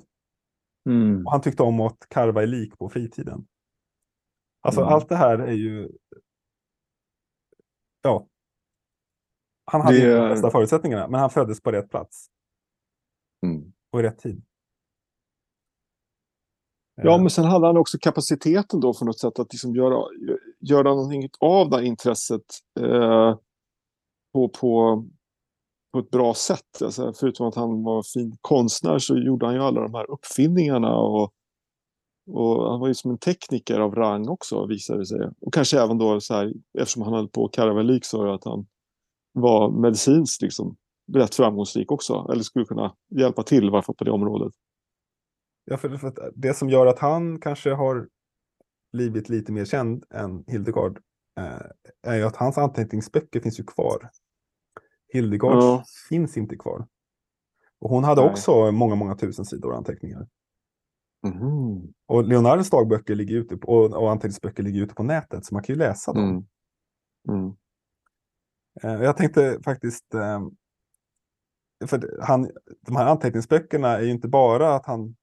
Mm. 0.89 1.25
Och 1.25 1.31
han 1.31 1.41
tyckte 1.41 1.63
om 1.63 1.81
att 1.81 1.97
karva 2.09 2.43
i 2.43 2.47
lik 2.47 2.77
på 2.77 2.89
fritiden. 2.89 3.47
Alltså 4.61 4.81
mm. 4.81 4.93
allt 4.93 5.09
det 5.09 5.15
här 5.15 5.39
är 5.39 5.53
ju 5.53 5.89
ja. 8.01 8.27
Han 9.65 9.81
hade 9.81 9.99
det... 9.99 10.15
de 10.15 10.29
bästa 10.29 10.51
förutsättningarna, 10.51 11.07
men 11.07 11.19
han 11.19 11.29
föddes 11.29 11.61
på 11.61 11.71
rätt 11.71 11.89
plats. 11.89 12.27
Mm. 13.45 13.73
Och 13.91 13.99
i 13.99 14.03
rätt 14.03 14.19
tid. 14.19 14.45
Ja, 16.95 17.17
men 17.17 17.29
sen 17.29 17.45
hade 17.45 17.67
han 17.67 17.77
också 17.77 17.97
kapaciteten 18.01 18.79
då 18.79 18.93
för 18.93 19.05
något 19.05 19.19
sätt 19.19 19.39
att 19.39 19.53
liksom 19.53 19.75
göra, 19.75 20.03
göra 20.59 20.83
någonting 20.83 21.29
av 21.39 21.69
det 21.69 21.75
här 21.75 21.83
intresset 21.83 22.41
eh, 22.79 23.35
på, 24.33 24.49
på, 24.49 25.05
på 25.93 25.99
ett 25.99 26.09
bra 26.09 26.33
sätt. 26.33 26.81
Alltså, 26.81 27.13
förutom 27.19 27.47
att 27.47 27.55
han 27.55 27.83
var 27.83 28.03
fin 28.13 28.37
konstnär 28.41 28.99
så 28.99 29.17
gjorde 29.17 29.45
han 29.45 29.55
ju 29.55 29.61
alla 29.61 29.81
de 29.81 29.93
här 29.93 30.11
uppfinningarna 30.11 30.95
och 30.95 31.33
och 32.31 32.71
han 32.71 32.79
var 32.79 32.87
ju 32.87 32.93
som 32.93 33.11
en 33.11 33.17
tekniker 33.17 33.79
av 33.79 33.95
rang 33.95 34.29
också 34.29 34.65
visade 34.65 34.99
det 34.99 35.05
sig. 35.05 35.19
Och 35.41 35.53
kanske 35.53 35.81
även 35.81 35.97
då 35.97 36.21
så 36.21 36.33
här, 36.33 36.53
eftersom 36.79 37.01
han 37.01 37.13
höll 37.13 37.29
på 37.29 37.47
Karavalyk 37.47 38.05
så 38.05 38.33
att 38.33 38.43
han 38.43 38.65
var 39.33 39.71
medicinskt 39.81 40.41
liksom 40.41 40.75
rätt 41.13 41.35
framgångsrik 41.35 41.91
också. 41.91 42.27
Eller 42.31 42.43
skulle 42.43 42.65
kunna 42.65 42.95
hjälpa 43.19 43.43
till 43.43 43.69
varför 43.69 43.93
på 43.93 44.03
det 44.03 44.11
området. 44.11 44.53
Ja, 45.65 45.77
för, 45.77 45.97
för 45.97 46.31
det 46.35 46.53
som 46.53 46.69
gör 46.69 46.85
att 46.85 46.99
han 46.99 47.39
kanske 47.39 47.73
har 47.73 48.07
blivit 48.93 49.29
lite 49.29 49.51
mer 49.51 49.65
känd 49.65 50.03
än 50.09 50.43
Hildegard 50.47 50.99
eh, 51.39 52.11
är 52.11 52.15
ju 52.15 52.23
att 52.23 52.35
hans 52.35 52.57
anteckningsböcker 52.57 53.39
finns 53.39 53.59
ju 53.59 53.63
kvar. 53.63 54.09
Hildegards 55.13 55.65
ja. 55.65 55.83
finns 56.09 56.37
inte 56.37 56.55
kvar. 56.55 56.87
Och 57.79 57.89
hon 57.89 58.03
hade 58.03 58.21
Nej. 58.21 58.31
också 58.31 58.71
många, 58.71 58.95
många 58.95 59.15
tusen 59.15 59.45
sidor 59.45 59.75
anteckningar. 59.75 60.27
Mm. 61.25 61.93
Och 62.07 62.23
Leonardos 62.23 62.69
dagböcker 62.69 63.15
ligger 63.15 63.35
ute 63.35 63.57
på, 63.57 63.67
och, 63.67 63.93
och 63.93 64.11
anteckningsböcker 64.11 64.63
ligger 64.63 64.81
ute 64.81 64.93
på 64.93 65.03
nätet, 65.03 65.45
så 65.45 65.55
man 65.55 65.63
kan 65.63 65.73
ju 65.73 65.79
läsa 65.79 66.13
dem. 66.13 66.29
Mm. 66.29 66.45
Mm. 67.29 67.55
Eh, 68.83 69.03
jag 69.03 69.17
tänkte 69.17 69.59
faktiskt, 69.63 70.13
eh, 70.13 70.41
för 71.87 72.19
han, 72.21 72.49
de 72.81 72.95
här 72.95 73.05
anteckningsböckerna 73.05 73.87
är 73.97 74.01
ju 74.01 74.11
inte 74.11 74.27
bara 74.27 74.75
att 74.75 74.85
han, 74.85 75.15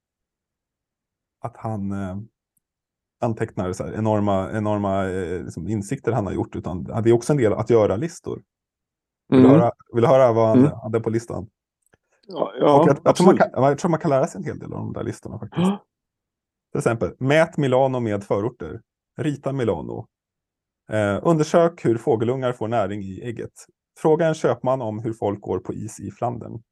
att 1.40 1.56
han 1.56 1.92
eh, 1.92 2.16
antecknar 3.20 3.72
så 3.72 3.86
enorma, 3.86 4.50
enorma 4.52 5.02
liksom 5.44 5.68
insikter 5.68 6.12
han 6.12 6.26
har 6.26 6.32
gjort, 6.32 6.56
utan 6.56 6.84
det 6.84 7.10
är 7.10 7.12
också 7.12 7.32
en 7.32 7.36
del 7.36 7.52
att 7.52 7.70
göra-listor. 7.70 8.42
Vill, 9.28 9.40
mm. 9.40 9.50
höra, 9.50 9.72
vill 9.92 10.02
du 10.02 10.08
höra 10.08 10.32
vad 10.32 10.48
han 10.48 10.58
mm. 10.58 10.72
hade 10.82 11.00
på 11.00 11.10
listan? 11.10 11.46
Ja, 12.26 12.52
ja 12.60 12.84
jag, 12.86 12.98
jag, 13.04 13.16
tror 13.16 13.26
man 13.26 13.36
kan, 13.36 13.48
jag 13.52 13.78
tror 13.78 13.90
man 13.90 14.00
kan 14.00 14.10
lära 14.10 14.26
sig 14.26 14.38
en 14.38 14.44
hel 14.44 14.58
del 14.58 14.72
av 14.72 14.78
de 14.78 14.92
där 14.92 15.04
listorna 15.04 15.38
faktiskt. 15.38 15.70
Till 16.72 16.78
exempel, 16.78 17.14
mät 17.18 17.56
Milano 17.56 18.00
med 18.00 18.24
förorter. 18.24 18.80
Rita 19.18 19.52
Milano. 19.52 20.06
Eh, 20.92 21.18
undersök 21.22 21.84
hur 21.84 21.98
fågelungar 21.98 22.52
får 22.52 22.68
näring 22.68 23.02
i 23.02 23.20
ägget. 23.24 23.52
Fråga 23.98 24.26
en 24.26 24.34
köpman 24.34 24.82
om 24.82 24.98
hur 24.98 25.12
folk 25.12 25.40
går 25.40 25.58
på 25.58 25.74
is 25.74 26.00
i 26.00 26.10
Flandern. 26.10 26.62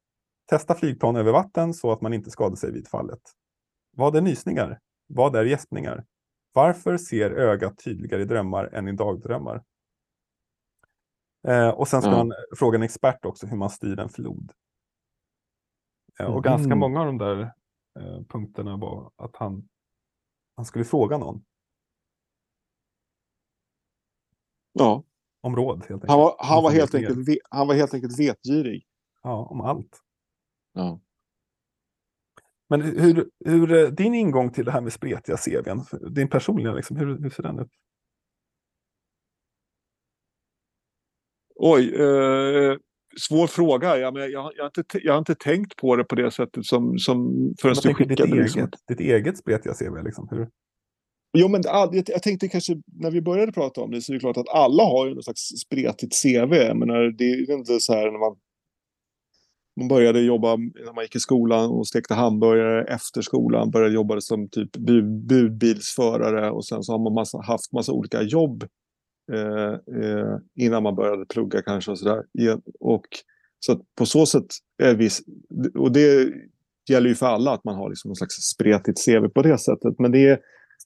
Testa 0.49 0.75
flygplan 0.75 1.15
över 1.15 1.31
vatten 1.31 1.73
så 1.73 1.91
att 1.91 2.01
man 2.01 2.13
inte 2.13 2.29
skadar 2.29 2.55
sig 2.55 2.71
vid 2.71 2.87
fallet. 2.87 3.19
Vad 3.99 4.15
är 4.15 4.21
nysningar? 4.21 4.79
Vad 5.07 5.35
är 5.35 5.45
gäspningar? 5.45 6.05
Varför 6.53 6.97
ser 6.97 7.31
ögat 7.31 7.77
tydligare 7.77 8.21
i 8.21 8.25
drömmar 8.25 8.65
än 8.65 8.87
i 8.87 8.91
dagdrömmar? 8.91 9.63
Eh, 11.47 11.69
och 11.69 11.87
sen 11.87 12.01
ska 12.01 12.11
mm. 12.11 12.27
man 12.27 12.37
fråga 12.57 12.75
en 12.75 12.83
expert 12.83 13.25
också 13.25 13.47
hur 13.47 13.57
man 13.57 13.69
styr 13.69 13.99
en 13.99 14.09
flod. 14.09 14.51
Eh, 16.19 16.25
och 16.25 16.31
mm. 16.31 16.41
ganska 16.41 16.75
många 16.75 16.99
av 16.99 17.05
de 17.05 17.17
där 17.17 17.41
eh, 17.99 18.21
punkterna 18.29 18.77
var 18.77 19.11
att 19.15 19.35
han 19.35 19.69
han 20.55 20.65
skulle 20.65 20.85
fråga 20.85 21.17
någon. 21.17 21.45
Ja. 24.73 25.03
Om 25.41 25.55
råd 25.55 25.77
helt 25.77 25.91
enkelt. 25.91 26.09
Han 26.09 26.19
var, 26.19 26.35
han 26.39 26.63
var, 26.63 26.71
helt, 26.71 26.95
enkelt, 26.95 27.39
han 27.49 27.67
var 27.67 27.75
helt 27.75 27.93
enkelt 27.93 28.19
vetgirig. 28.19 28.87
Ja, 29.23 29.45
om 29.45 29.61
allt. 29.61 30.01
Ja. 30.73 30.99
Men 32.69 32.81
hur, 32.81 33.29
hur, 33.45 33.73
eh, 33.73 33.87
din 33.87 34.13
ingång 34.13 34.51
till 34.51 34.65
det 34.65 34.71
här 34.71 34.81
med 34.81 34.93
spretiga 34.93 35.37
CVn, 35.37 35.81
din 36.15 36.29
personliga, 36.29 36.73
liksom, 36.73 36.97
hur, 36.97 37.21
hur 37.21 37.29
ser 37.29 37.43
den 37.43 37.59
ut? 37.59 37.71
Oj, 41.55 41.95
eh, 41.95 42.77
svår 43.27 43.47
fråga. 43.47 43.97
Jag, 43.97 44.13
men 44.13 44.31
jag, 44.31 44.31
jag, 44.31 44.63
har 44.63 44.71
inte, 44.77 44.99
jag 45.03 45.13
har 45.13 45.19
inte 45.19 45.35
tänkt 45.35 45.75
på 45.75 45.95
det 45.95 46.03
på 46.03 46.15
det 46.15 46.31
sättet 46.31 46.65
som, 46.65 46.97
som 46.97 47.17
förrän 47.61 47.75
du 47.75 47.81
tänker 47.81 48.05
ditt, 48.05 48.19
skickade. 48.19 48.41
Liksom. 48.41 48.61
eget, 48.61 48.73
ditt 48.87 48.99
eget 48.99 49.37
spretiga 49.37 49.73
CV, 49.73 50.03
liksom. 50.03 50.27
hur, 50.31 50.47
Jo, 51.37 51.47
men 51.47 51.61
jag, 51.63 52.23
tänkte 52.23 52.47
kanske 52.47 52.73
när 52.85 53.11
vi 53.11 53.21
började 53.21 53.51
prata 53.51 53.81
om 53.81 53.91
det 53.91 54.01
så 54.01 54.11
är 54.11 54.13
det 54.13 54.19
klart 54.19 54.37
att 54.37 54.49
alla 54.49 54.83
har 54.83 55.07
ju 55.07 55.15
något 55.15 55.23
slags 55.23 55.41
spretigt 55.41 56.21
CV. 56.23 56.53
Menar, 56.75 57.17
det 57.17 57.23
är 57.23 57.51
inte 57.51 57.79
så 57.79 57.93
här 57.93 58.11
när 58.11 58.19
man, 58.19 58.35
man 59.79 59.87
började 59.87 60.21
jobba 60.21 60.55
när 60.55 60.93
man 60.93 61.03
gick 61.03 61.15
i 61.15 61.19
skolan 61.19 61.69
och 61.69 61.87
stekte 61.87 62.13
hamburgare 62.13 62.83
efter 62.83 63.21
skolan. 63.21 63.71
Började 63.71 63.93
jobba 63.93 64.21
som 64.21 64.49
typ 64.49 64.77
budbilsförare 65.27 66.51
och 66.51 66.65
sen 66.65 66.83
så 66.83 66.91
har 66.91 66.99
man 66.99 67.13
massa, 67.13 67.41
haft 67.41 67.71
massa 67.71 67.91
olika 67.91 68.21
jobb 68.21 68.63
eh, 69.31 70.03
eh, 70.03 70.37
innan 70.55 70.83
man 70.83 70.95
började 70.95 71.25
plugga 71.25 71.61
kanske 71.61 71.91
och 71.91 71.99
sådär. 71.99 72.23
Och 72.79 73.07
så 73.59 73.71
att 73.71 73.81
på 73.97 74.05
så 74.05 74.25
sätt 74.25 74.45
är 74.83 74.95
vi, 74.95 75.09
och 75.75 75.91
det 75.91 76.33
gäller 76.89 77.09
ju 77.09 77.15
för 77.15 77.25
alla 77.25 77.51
att 77.51 77.63
man 77.63 77.75
har 77.75 77.89
liksom 77.89 78.09
någon 78.09 78.15
slags 78.15 78.35
spretigt 78.35 79.05
CV 79.05 79.27
på 79.27 79.41
det 79.41 79.57
sättet. 79.57 79.99
Men 79.99 80.11
det 80.11 80.27
är 80.27 80.39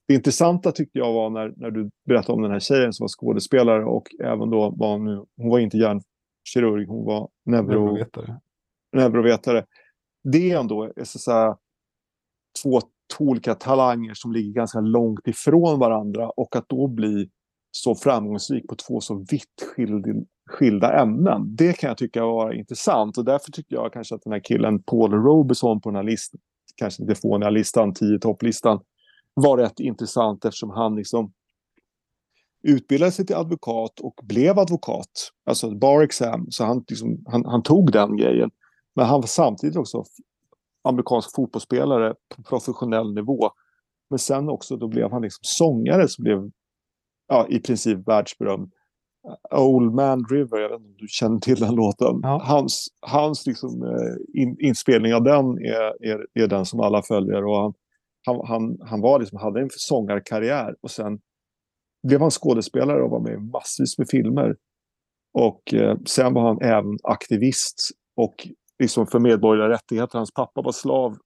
det 0.08 0.14
intressanta 0.14 0.72
tyckte 0.72 1.00
jag 1.00 1.14
var 1.14 1.30
när, 1.30 1.54
när 1.56 1.72
du 1.72 1.89
berättade 2.06 2.34
om 2.34 2.41
den 2.41 2.52
här 2.52 2.60
tjejen 2.60 2.94
som 2.94 3.04
var 3.04 3.08
skådespelare 3.08 3.86
och 3.86 4.08
även 4.24 4.50
då 4.50 4.74
var 4.78 4.91
hon, 4.91 5.06
nu, 5.06 5.26
hon 5.38 5.50
var 5.50 5.60
inte 5.60 5.78
hjärnkirurg, 5.78 6.86
hon 6.88 7.06
var 7.06 7.30
neuro, 7.46 7.68
neurovetare? 7.68 8.39
Neurovetare. 8.94 9.66
Det 10.24 10.52
är 10.52 10.60
ändå 10.60 10.84
är 10.96 11.04
så, 11.04 11.20
så 11.20 11.58
två, 12.64 12.82
två 13.18 13.26
olika 13.26 13.56
talanger 13.56 14.14
som 14.14 14.34
ligger 14.34 14.54
ganska 14.54 14.80
långt 14.80 15.28
ifrån 15.28 15.80
varandra 15.80 16.30
och 16.30 16.56
att 16.56 16.70
då 16.70 16.88
bli 16.88 17.30
så 17.72 17.96
framgångsrik 17.96 18.68
på 18.68 18.76
två 18.76 19.02
så 19.02 19.26
vitt 19.32 19.64
skild, 19.76 20.28
skilda 20.50 21.02
ämnen. 21.02 21.56
Det 21.56 21.74
kan 21.74 21.88
jag 21.88 21.98
tycka 21.98 22.26
var 22.26 22.52
intressant 22.52 23.18
och 23.18 23.26
därför 23.26 23.52
tycker 23.52 23.76
jag 23.76 23.94
kanske 23.94 24.16
att 24.16 24.22
den 24.24 24.34
här 24.34 24.39
killen 24.39 24.84
Paul 24.84 25.12
Robeson 25.12 25.82
på 25.82 25.89
den 25.89 25.96
här 25.96 26.04
listan, 26.04 26.39
kanske 26.76 27.04
lite 27.04 27.22
fåniga 27.22 27.50
listan, 27.50 27.94
10 27.94 28.20
topplistan, 28.20 28.80
var 29.34 29.58
rätt 29.58 29.80
intressant 29.80 30.46
eftersom 30.46 30.70
han 30.70 30.96
liksom 30.96 31.34
utbildade 32.64 33.12
sig 33.12 33.26
till 33.26 33.36
advokat 33.36 34.00
och 34.00 34.20
blev 34.24 34.60
advokat. 34.60 35.32
Alltså 35.46 35.68
ett 35.68 35.80
bar 35.80 36.02
exam. 36.02 36.52
Så 36.52 36.66
han, 36.66 36.86
liksom, 36.88 37.24
han, 37.26 37.46
han 37.46 37.64
tog 37.64 37.91
den 37.91 38.18
grejen. 38.18 38.52
Men 38.96 39.06
han 39.06 39.22
var 39.22 39.28
samtidigt 39.28 39.78
också 39.78 40.04
amerikansk 40.84 41.36
fotbollsspelare 41.36 42.14
på 42.36 42.44
professionell 42.44 43.14
nivå. 43.14 43.50
Men 44.10 44.20
sen 44.20 44.50
också 44.50 44.78
då 44.78 44.88
blev 44.88 45.12
han 45.12 45.22
liksom 45.22 45.41
sångare 45.41 46.08
som 46.08 46.24
blev 46.24 46.52
ja, 47.28 47.48
i 47.50 47.60
princip 47.60 48.08
världsberömd. 48.08 48.72
Old 49.52 49.94
Man 49.94 50.26
River, 50.30 50.58
jag 50.58 50.70
vet 50.70 50.80
inte 50.80 50.89
om 50.89 50.96
du 50.98 51.08
känner 51.08 51.39
till 51.39 51.60
den 51.60 51.76
låten. 51.76 52.20
Ja. 52.22 52.41
Hans, 52.44 52.88
hans 53.02 53.48
liksom, 53.48 53.84
eh, 53.84 54.41
in, 54.41 54.58
inspelning 54.60 55.14
av 55.14 55.24
den 55.24 55.58
är, 55.58 56.06
är, 56.06 56.26
är 56.34 56.48
den 56.48 56.66
som 56.66 56.80
alla 56.80 57.02
följer. 57.02 57.46
Och 57.46 57.58
han, 57.58 57.74
han, 58.26 58.48
han, 58.48 58.78
han 58.89 59.02
var 59.02 59.20
liksom, 59.20 59.39
hade 59.39 59.62
en 59.62 59.70
sångarkarriär 59.72 60.76
och 60.82 60.91
sen 60.91 61.20
blev 62.08 62.22
han 62.22 62.32
skådespelare 62.32 63.04
och 63.04 63.10
var 63.10 63.20
med 63.20 63.34
i 63.34 63.38
massvis 63.38 63.98
med 63.98 64.10
filmer. 64.10 64.56
Och 65.34 65.74
eh, 65.74 65.98
sen 66.06 66.34
var 66.34 66.41
han 66.48 66.62
även 66.62 66.98
aktivist 67.04 67.89
och 68.16 68.48
liksom 68.80 69.08
för 69.08 69.20
medborgerliga 69.20 69.70
rättigheter. 69.70 70.18
Hans 70.18 70.32
pappa 70.34 70.62
var 70.62 70.72
slav 70.72 71.18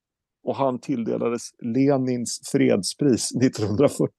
och 0.44 0.56
han 0.56 0.80
tilldelades 0.80 1.42
Lenins 1.64 2.40
fredspris 2.52 3.32
1940 3.42 4.12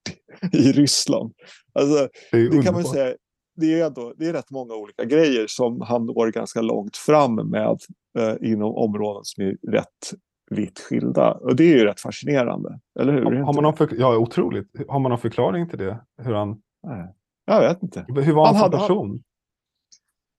i 0.53 0.73
Ryssland. 0.73 1.33
Alltså, 1.73 2.09
Det 2.33 2.49
det 2.51 2.63
kan 2.63 2.75
man 2.75 2.85
säga, 2.85 3.15
det 3.57 3.81
är, 3.81 3.87
ändå, 3.87 4.13
det 4.17 4.27
är 4.27 4.33
rätt 4.33 4.51
många 4.51 4.75
olika 4.75 5.05
grejer 5.05 5.45
som 5.49 5.81
han 5.81 6.07
når 6.07 6.33
ganska 6.33 6.61
långt 6.61 6.97
fram 6.97 7.35
med 7.35 7.79
eh, 8.19 8.35
inom 8.53 8.75
områden 8.75 9.21
som 9.25 9.45
är 9.45 9.57
rätt 9.73 10.13
vitt 10.51 10.79
skilda. 10.79 11.33
Och 11.35 11.57
det 11.57 11.65
är 11.65 11.79
ju 11.79 11.85
rätt 11.85 12.01
fascinerande, 12.01 12.81
eller 13.01 13.13
hur? 13.13 13.23
Har 13.25 13.53
man 13.55 13.63
någon 13.63 13.77
för, 13.77 13.89
ja, 13.99 14.17
otroligt. 14.17 14.71
Har 14.89 14.99
man 15.01 15.11
någon 15.11 15.19
förklaring 15.19 15.69
till 15.69 15.79
det? 15.79 16.01
Hur, 16.23 16.33
han, 16.35 16.63
Nej. 16.87 17.15
Jag 17.45 17.61
vet 17.61 17.83
inte. 17.83 18.07
hur 18.09 18.33
var 18.33 18.47
han, 18.47 18.55
Han 18.57 18.65
som 18.65 18.73
hade- 18.73 18.77
person? 18.79 19.23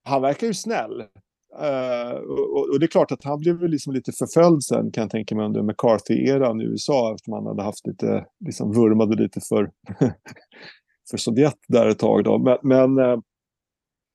Han 0.03 0.21
verkar 0.21 0.47
ju 0.47 0.53
snäll. 0.53 1.03
Eh, 1.61 2.11
och, 2.11 2.69
och 2.69 2.79
det 2.79 2.85
är 2.85 2.87
klart 2.87 3.11
att 3.11 3.23
han 3.23 3.39
blev 3.39 3.55
väl 3.55 3.71
liksom 3.71 3.93
lite 3.93 4.11
förföljd 4.11 4.63
sen 4.63 4.91
kan 4.91 5.01
jag 5.01 5.11
tänka 5.11 5.35
mig 5.35 5.45
under 5.45 5.61
McCarthy-eran 5.61 6.61
i 6.61 6.65
USA 6.65 7.13
eftersom 7.13 7.33
han 7.33 7.45
hade 7.45 7.63
haft 7.63 7.87
lite, 7.87 8.25
liksom 8.45 8.71
vurmade 8.71 9.23
lite 9.23 9.41
för, 9.41 9.71
för 11.11 11.17
Sovjet 11.17 11.57
där 11.67 11.87
ett 11.87 11.99
tag. 11.99 12.23
Då. 12.23 12.37
Men, 12.37 12.57
men 12.63 13.05
eh, 13.05 13.19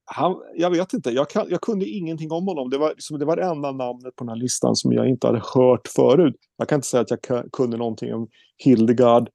han, 0.05 0.37
jag 0.57 0.71
vet 0.71 0.93
inte, 0.93 1.11
jag, 1.11 1.31
kan, 1.31 1.47
jag 1.49 1.61
kunde 1.61 1.87
ingenting 1.87 2.33
om 2.33 2.47
honom. 2.47 2.71
Det 2.71 2.79
var, 2.79 2.89
liksom, 2.89 3.19
det 3.19 3.25
var 3.25 3.37
det 3.37 3.43
enda 3.43 3.73
namnet 3.73 4.17
på 4.17 4.25
den 4.25 4.29
här 4.29 4.37
listan 4.37 4.77
som 4.77 4.93
jag 4.93 5.09
inte 5.09 5.27
hade 5.27 5.43
hört 5.55 5.89
förut. 5.89 6.37
Jag 6.57 6.69
kan 6.69 6.77
inte 6.77 6.89
säga 6.89 7.01
att 7.01 7.11
jag 7.11 7.53
kunde 7.53 7.77
någonting 7.77 8.15
om 8.15 8.29
Hildegard 8.57 9.29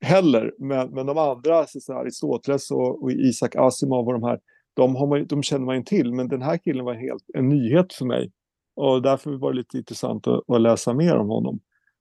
heller. 0.00 0.52
Men, 0.58 0.90
men 0.90 1.06
de 1.06 1.18
andra, 1.18 1.66
så 1.66 1.80
så 1.80 1.92
här, 1.92 2.00
Aristoteles 2.00 2.70
och, 2.70 3.02
och 3.02 3.12
Isak 3.12 3.56
Asimov 3.56 4.06
och 4.06 4.12
de 4.12 4.22
här, 4.22 4.38
de, 4.74 4.96
har 4.96 5.06
man, 5.06 5.26
de 5.26 5.42
känner 5.42 5.66
man 5.66 5.76
ju 5.76 5.82
till. 5.82 6.12
Men 6.12 6.28
den 6.28 6.42
här 6.42 6.58
killen 6.58 6.84
var 6.84 6.94
helt 6.94 7.24
en 7.34 7.48
nyhet 7.48 7.92
för 7.92 8.04
mig. 8.04 8.32
Och 8.76 9.02
därför 9.02 9.32
var 9.32 9.52
det 9.52 9.56
lite 9.56 9.78
intressant 9.78 10.26
att, 10.26 10.50
att 10.50 10.60
läsa 10.60 10.94
mer 10.94 11.16
om 11.16 11.28
honom. 11.28 11.60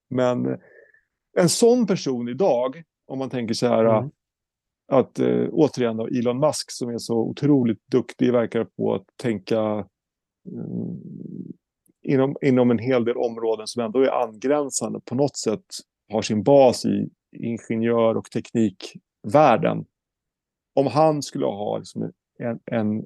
Men 0.09 0.45
eh, 0.45 0.57
en 1.37 1.49
sån 1.49 1.87
person 1.87 2.29
idag, 2.29 2.83
om 3.07 3.19
man 3.19 3.29
tänker 3.29 3.53
så 3.53 3.67
här, 3.67 3.85
Mm. 3.85 4.11
att 4.91 5.19
eh, 5.19 5.47
återigen 5.51 5.97
då, 5.97 6.07
Elon 6.07 6.39
Musk 6.39 6.71
som 6.71 6.89
är 6.89 6.97
så 6.97 7.17
otroligt 7.17 7.87
duktig 7.91 8.31
verkar 8.31 8.63
på 8.63 8.93
att 8.93 9.05
tänka 9.21 9.59
mm, 10.51 11.01
inom, 12.03 12.35
inom 12.41 12.71
en 12.71 12.79
hel 12.79 13.05
del 13.05 13.17
områden 13.17 13.67
som 13.67 13.83
ändå 13.83 13.99
är 13.99 14.23
angränsande 14.23 14.99
på 15.05 15.15
något 15.15 15.37
sätt 15.37 15.65
har 16.11 16.21
sin 16.21 16.43
bas 16.43 16.85
i 16.85 17.09
ingenjör 17.37 18.17
och 18.17 18.31
teknikvärlden. 18.31 19.85
Om 20.75 20.87
han 20.87 21.21
skulle 21.21 21.45
ha 21.45 21.77
liksom 21.77 22.11
en, 22.39 22.59
en, 22.65 23.05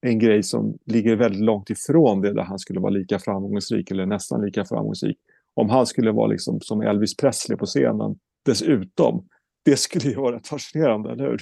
en 0.00 0.18
grej 0.18 0.42
som 0.42 0.78
ligger 0.84 1.16
väldigt 1.16 1.44
långt 1.44 1.70
ifrån 1.70 2.20
det 2.20 2.32
där 2.32 2.42
han 2.42 2.58
skulle 2.58 2.80
vara 2.80 2.90
lika 2.90 3.18
framgångsrik 3.18 3.90
eller 3.90 4.06
nästan 4.06 4.44
lika 4.44 4.64
framgångsrik. 4.64 5.18
Om 5.54 5.70
han 5.70 5.86
skulle 5.86 6.12
vara 6.12 6.26
liksom 6.26 6.60
som 6.60 6.80
Elvis 6.80 7.16
Presley 7.16 7.58
på 7.58 7.66
scenen 7.66 8.18
dessutom. 8.44 9.28
Det 9.64 9.76
skulle 9.76 10.04
ju 10.04 10.14
vara 10.14 10.36
rätt 10.36 10.46
fascinerande, 10.46 11.12
eller 11.12 11.24
hur? 11.24 11.40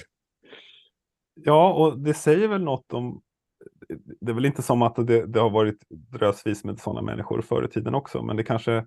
Ja, 1.33 1.73
och 1.73 1.99
det 1.99 2.13
säger 2.13 2.47
väl 2.47 2.63
något 2.63 2.93
om... 2.93 3.21
Det 4.21 4.31
är 4.31 4.35
väl 4.35 4.45
inte 4.45 4.61
som 4.61 4.81
att 4.81 4.95
det, 4.95 5.25
det 5.25 5.39
har 5.39 5.49
varit 5.49 5.83
drösvis 5.89 6.63
med 6.63 6.79
sådana 6.79 7.01
människor 7.01 7.41
förr 7.41 7.65
i 7.65 7.67
tiden 7.67 7.95
också, 7.95 8.23
men 8.23 8.35
det 8.35 8.43
kanske 8.43 8.85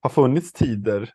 har 0.00 0.10
funnits 0.10 0.52
tider 0.52 1.10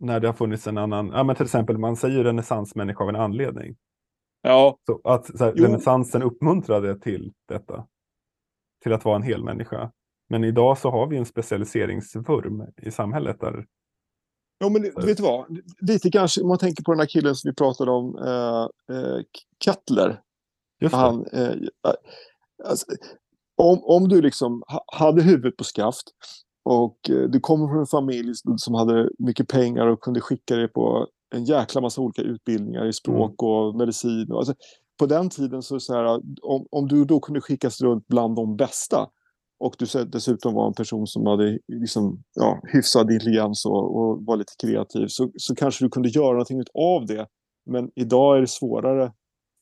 när 0.00 0.20
det 0.20 0.28
har 0.28 0.34
funnits 0.34 0.66
en 0.66 0.78
annan... 0.78 1.10
Ja, 1.14 1.24
men 1.24 1.36
till 1.36 1.44
exempel, 1.44 1.78
man 1.78 1.96
säger 1.96 2.16
ju 2.16 2.24
renässansmänniska 2.24 3.04
av 3.04 3.08
en 3.08 3.16
anledning. 3.16 3.76
Ja, 4.42 4.78
Så 4.86 5.00
att 5.04 5.38
så 5.38 5.44
här, 5.44 5.52
renässansen 5.52 6.22
uppmuntrade 6.22 6.98
till 7.00 7.32
detta. 7.48 7.86
Till 8.82 8.92
att 8.92 9.04
vara 9.04 9.16
en 9.16 9.22
hel 9.22 9.44
människa. 9.44 9.92
Men 10.28 10.44
idag 10.44 10.78
så 10.78 10.90
har 10.90 11.06
vi 11.06 11.16
en 11.16 11.26
specialiseringsvurm 11.26 12.62
i 12.82 12.90
samhället 12.90 13.40
där 13.40 13.66
Jo, 14.64 14.70
men 14.70 14.82
det- 14.82 15.06
vet 15.06 15.16
du 15.16 15.22
vad? 15.22 15.58
Lite 15.80 16.10
kanske, 16.10 16.40
om 16.42 16.48
man 16.48 16.58
tänker 16.58 16.84
på 16.84 16.92
den 16.92 16.98
här 17.00 17.06
killen 17.06 17.34
som 17.34 17.48
vi 17.48 17.54
pratade 17.54 17.90
om, 17.90 18.16
eh, 18.16 18.96
eh, 18.96 19.20
Kettler. 19.64 20.20
Han, 20.92 21.26
eh, 21.26 21.54
alltså, 22.64 22.86
om, 23.56 23.78
om 23.84 24.08
du 24.08 24.22
liksom 24.22 24.62
ha- 24.66 24.84
hade 24.92 25.22
huvudet 25.22 25.56
på 25.56 25.64
skaft 25.64 26.02
och 26.64 26.98
eh, 27.10 27.28
du 27.28 27.40
kommer 27.40 27.66
från 27.68 27.78
en 27.80 27.86
familj 27.86 28.32
som 28.56 28.74
hade 28.74 29.10
mycket 29.18 29.48
pengar 29.48 29.86
och 29.86 30.00
kunde 30.00 30.20
skicka 30.20 30.56
dig 30.56 30.68
på 30.68 31.06
en 31.32 31.44
jäkla 31.44 31.80
massa 31.80 32.00
olika 32.00 32.22
utbildningar 32.22 32.86
i 32.86 32.92
språk 32.92 33.42
och 33.42 33.76
medicin. 33.76 34.32
Och, 34.32 34.38
alltså, 34.38 34.54
på 34.98 35.06
den 35.06 35.30
tiden 35.30 35.62
så, 35.62 35.80
så 35.80 35.94
här, 35.94 36.04
om, 36.42 36.66
om 36.70 36.88
du 36.88 37.04
då 37.04 37.20
kunde 37.20 37.40
skickas 37.40 37.80
runt 37.80 38.06
bland 38.08 38.36
de 38.36 38.56
bästa 38.56 39.08
och 39.60 39.74
du 39.78 40.04
dessutom 40.04 40.54
var 40.54 40.66
en 40.66 40.74
person 40.74 41.06
som 41.06 41.26
hade 41.26 41.58
liksom, 41.68 42.22
ja, 42.34 42.60
hyfsad 42.72 43.10
intelligens 43.10 43.66
och, 43.66 43.96
och 43.96 44.24
var 44.24 44.36
lite 44.36 44.52
kreativ 44.58 45.06
så, 45.06 45.30
så 45.36 45.54
kanske 45.54 45.84
du 45.84 45.88
kunde 45.88 46.08
göra 46.08 46.32
någonting 46.32 46.62
av 46.74 47.06
det. 47.06 47.26
Men 47.70 47.90
idag 47.94 48.36
är 48.36 48.40
det 48.40 48.50
svårare 48.50 49.12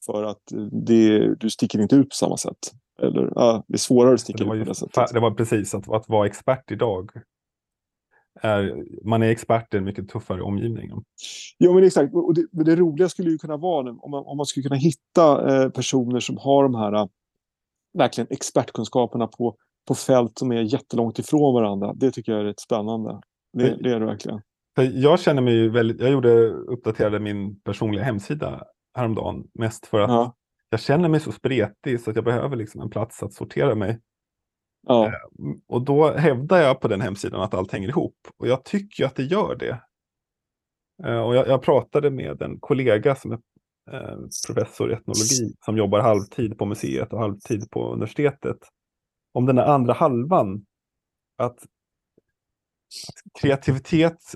för 0.06 0.22
att 0.22 0.42
det, 0.86 1.34
du 1.34 1.50
sticker 1.50 1.80
inte 1.80 1.96
ut 1.96 2.08
på 2.08 2.14
samma 2.14 2.36
sätt. 2.36 2.58
Eller, 3.02 3.32
ja, 3.34 3.64
det 3.68 3.74
är 3.74 3.78
svårare 3.78 4.14
att 4.14 4.20
sticka 4.20 4.44
ut 4.44 4.48
på 4.48 4.54
det 4.54 4.74
sättet. 4.74 5.12
det 5.12 5.20
var 5.20 5.30
precis 5.30 5.74
att, 5.74 5.90
att 5.90 6.08
vara 6.08 6.26
expert 6.26 6.70
idag 6.70 7.10
är, 8.40 8.84
man 9.04 9.22
är 9.22 9.26
expert 9.26 9.74
i 9.74 9.76
en 9.76 9.84
mycket 9.84 10.08
tuffare 10.08 10.42
omgivning. 10.42 10.90
Ja, 11.58 11.72
men 11.72 11.84
exakt. 11.84 12.14
Och 12.14 12.34
det, 12.34 12.46
det 12.64 12.76
roliga 12.76 13.08
skulle 13.08 13.30
ju 13.30 13.38
kunna 13.38 13.56
vara 13.56 13.90
om 13.90 14.10
man, 14.10 14.24
om 14.26 14.36
man 14.36 14.46
skulle 14.46 14.64
kunna 14.64 14.76
hitta 14.76 15.54
eh, 15.64 15.70
personer 15.70 16.20
som 16.20 16.38
har 16.38 16.62
de 16.62 16.74
här 16.74 17.08
verkligen 17.98 18.28
expertkunskaperna 18.30 19.26
på, 19.26 19.56
på 19.88 19.94
fält 19.94 20.38
som 20.38 20.52
är 20.52 20.60
jättelångt 20.60 21.18
ifrån 21.18 21.54
varandra. 21.54 21.92
Det 21.94 22.10
tycker 22.10 22.32
jag 22.32 22.40
är 22.40 22.44
rätt 22.44 22.60
spännande. 22.60 23.20
Det, 23.52 23.76
det 23.82 23.90
är 23.90 24.00
det 24.00 24.06
verkligen. 24.06 24.40
Jag 24.92 25.20
känner 25.20 25.42
mig 25.42 25.68
väldigt, 25.68 26.00
jag 26.00 26.10
gjorde, 26.10 26.48
uppdaterade 26.48 27.20
min 27.20 27.60
personliga 27.60 28.04
hemsida 28.04 28.64
häromdagen 28.94 29.44
mest 29.54 29.86
för 29.86 30.00
att 30.00 30.10
ja. 30.10 30.34
jag 30.70 30.80
känner 30.80 31.08
mig 31.08 31.20
så 31.20 31.32
spretig 31.32 32.00
så 32.00 32.10
att 32.10 32.16
jag 32.16 32.24
behöver 32.24 32.56
liksom 32.56 32.80
en 32.80 32.90
plats 32.90 33.22
att 33.22 33.32
sortera 33.32 33.74
mig. 33.74 34.00
Ja. 34.82 35.06
Eh, 35.06 35.12
och 35.66 35.82
då 35.82 36.12
hävdar 36.12 36.58
jag 36.60 36.80
på 36.80 36.88
den 36.88 37.00
hemsidan 37.00 37.40
att 37.40 37.54
allt 37.54 37.72
hänger 37.72 37.88
ihop 37.88 38.16
och 38.36 38.46
jag 38.46 38.64
tycker 38.64 39.04
att 39.04 39.16
det 39.16 39.22
gör 39.22 39.56
det. 39.56 39.82
Eh, 41.04 41.20
och 41.20 41.34
jag, 41.34 41.48
jag 41.48 41.62
pratade 41.62 42.10
med 42.10 42.42
en 42.42 42.60
kollega 42.60 43.14
som 43.14 43.32
är 43.32 43.38
eh, 43.92 44.18
professor 44.46 44.90
i 44.90 44.94
etnologi 44.94 45.54
som 45.64 45.76
jobbar 45.76 46.00
halvtid 46.00 46.58
på 46.58 46.66
museet 46.66 47.12
och 47.12 47.18
halvtid 47.18 47.70
på 47.70 47.92
universitetet. 47.92 48.58
Om 49.32 49.46
den 49.46 49.58
andra 49.58 49.92
halvan, 49.92 50.66
att 51.36 51.58
kreativitet 53.40 54.34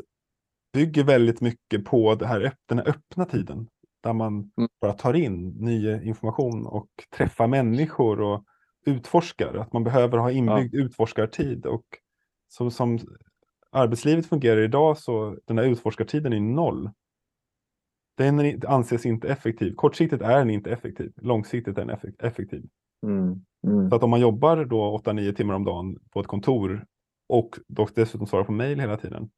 bygger 0.72 1.05
väldigt 1.05 1.40
mycket 1.40 1.84
på 1.84 2.14
det 2.14 2.26
här, 2.26 2.53
den 2.68 2.78
här 2.78 2.88
öppna 2.88 3.24
tiden. 3.24 3.68
Där 4.03 4.12
man 4.12 4.53
mm. 4.57 4.68
bara 4.80 4.92
tar 4.92 5.14
in 5.14 5.49
ny 5.49 6.03
information 6.03 6.66
och 6.66 6.88
träffar 7.16 7.47
människor 7.47 8.20
och 8.20 8.45
utforskar. 8.85 9.55
Att 9.55 9.72
man 9.72 9.85
behöver 9.85 10.18
ha 10.18 10.30
inbyggd 10.30 10.74
ja. 10.74 10.80
utforskartid. 10.80 11.66
Och 11.66 11.85
så, 12.49 12.70
som 12.70 12.99
arbetslivet 13.70 14.26
fungerar 14.26 14.61
idag 14.61 14.99
så 14.99 15.39
den 15.45 15.59
här 15.59 15.64
utforskartiden 15.64 16.32
är 16.32 16.41
noll. 16.41 16.91
Den 18.16 18.62
anses 18.66 19.07
inte 19.07 19.28
effektiv. 19.28 19.74
Kortsiktigt 19.74 20.22
är 20.22 20.39
den 20.39 20.51
inte 20.51 20.70
effektiv. 20.70 21.12
Långsiktigt 21.16 21.78
är 21.78 21.85
den 21.85 21.99
effektiv. 22.18 22.68
Mm. 23.07 23.45
Mm. 23.66 23.91
Så 23.91 23.97
att 23.97 24.03
om 24.03 24.11
man 24.11 24.20
jobbar 24.20 24.64
då 24.64 24.99
8-9 25.05 25.32
timmar 25.32 25.55
om 25.55 25.64
dagen 25.64 25.99
på 26.11 26.20
ett 26.20 26.26
kontor 26.26 26.87
och 27.28 27.59
då 27.68 27.89
dessutom 27.95 28.26
svarar 28.26 28.45
på 28.45 28.53
mejl 28.53 28.80
hela 28.80 28.97
tiden 28.97 29.30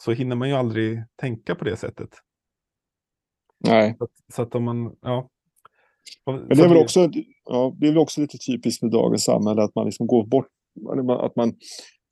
så 0.00 0.12
hinner 0.12 0.36
man 0.36 0.48
ju 0.48 0.54
aldrig 0.54 1.04
tänka 1.16 1.54
på 1.54 1.64
det 1.64 1.76
sättet. 1.76 2.08
Nej. 3.58 3.94
Så 3.98 4.04
att, 4.04 4.10
så 4.32 4.42
att 4.42 4.54
om 4.54 4.64
man, 4.64 4.96
ja. 5.00 5.28
Men 6.26 6.48
det 6.48 6.64
är, 6.64 6.68
väl 6.68 6.76
också, 6.76 7.10
ja, 7.44 7.76
det 7.78 7.86
är 7.86 7.90
väl 7.90 7.98
också 7.98 8.20
lite 8.20 8.38
typiskt 8.38 8.82
med 8.82 8.92
dagens 8.92 9.24
samhälle 9.24 9.62
att 9.62 9.74
man 9.74 9.84
liksom 9.84 10.06
går 10.06 10.26
bort, 10.26 10.46
att 11.20 11.36
man 11.36 11.54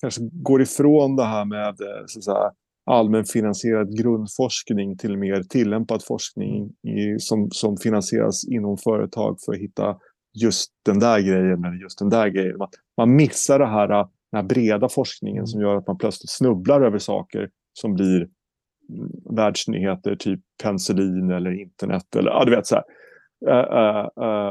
kanske 0.00 0.20
går 0.32 0.62
ifrån 0.62 1.16
det 1.16 1.24
här 1.24 1.44
med 1.44 1.68
eh, 1.68 2.04
så 2.06 2.18
att 2.18 2.24
säga, 2.24 2.50
allmänfinansierad 2.90 3.98
grundforskning 3.98 4.96
till 4.96 5.16
mer 5.16 5.42
tillämpad 5.42 6.04
forskning 6.04 6.68
i, 6.68 7.18
som, 7.18 7.48
som 7.50 7.76
finansieras 7.76 8.48
inom 8.48 8.76
företag 8.78 9.38
för 9.44 9.52
att 9.52 9.58
hitta 9.58 9.96
just 10.42 10.70
den 10.84 10.98
där 10.98 11.20
grejen 11.20 11.64
eller 11.64 11.82
just 11.82 11.98
den 11.98 12.08
där 12.08 12.28
grejen. 12.28 12.58
Man, 12.58 12.68
man 12.96 13.16
missar 13.16 13.58
det 13.58 13.66
här, 13.66 13.88
den 13.88 14.06
här 14.32 14.42
breda 14.42 14.88
forskningen 14.88 15.46
som 15.46 15.60
gör 15.60 15.76
att 15.76 15.86
man 15.86 15.98
plötsligt 15.98 16.30
snubblar 16.30 16.80
över 16.80 16.98
saker 16.98 17.50
som 17.72 17.94
blir 17.94 18.16
mm, 18.16 19.36
världsnyheter, 19.36 20.16
typ 20.16 20.40
penicillin 20.62 21.30
eller 21.30 21.60
internet. 21.60 22.16
Eller, 22.16 22.30
ja, 22.30 22.44
du 22.44 22.50
vet 22.50 22.66
så 22.66 22.74
här. 22.74 22.84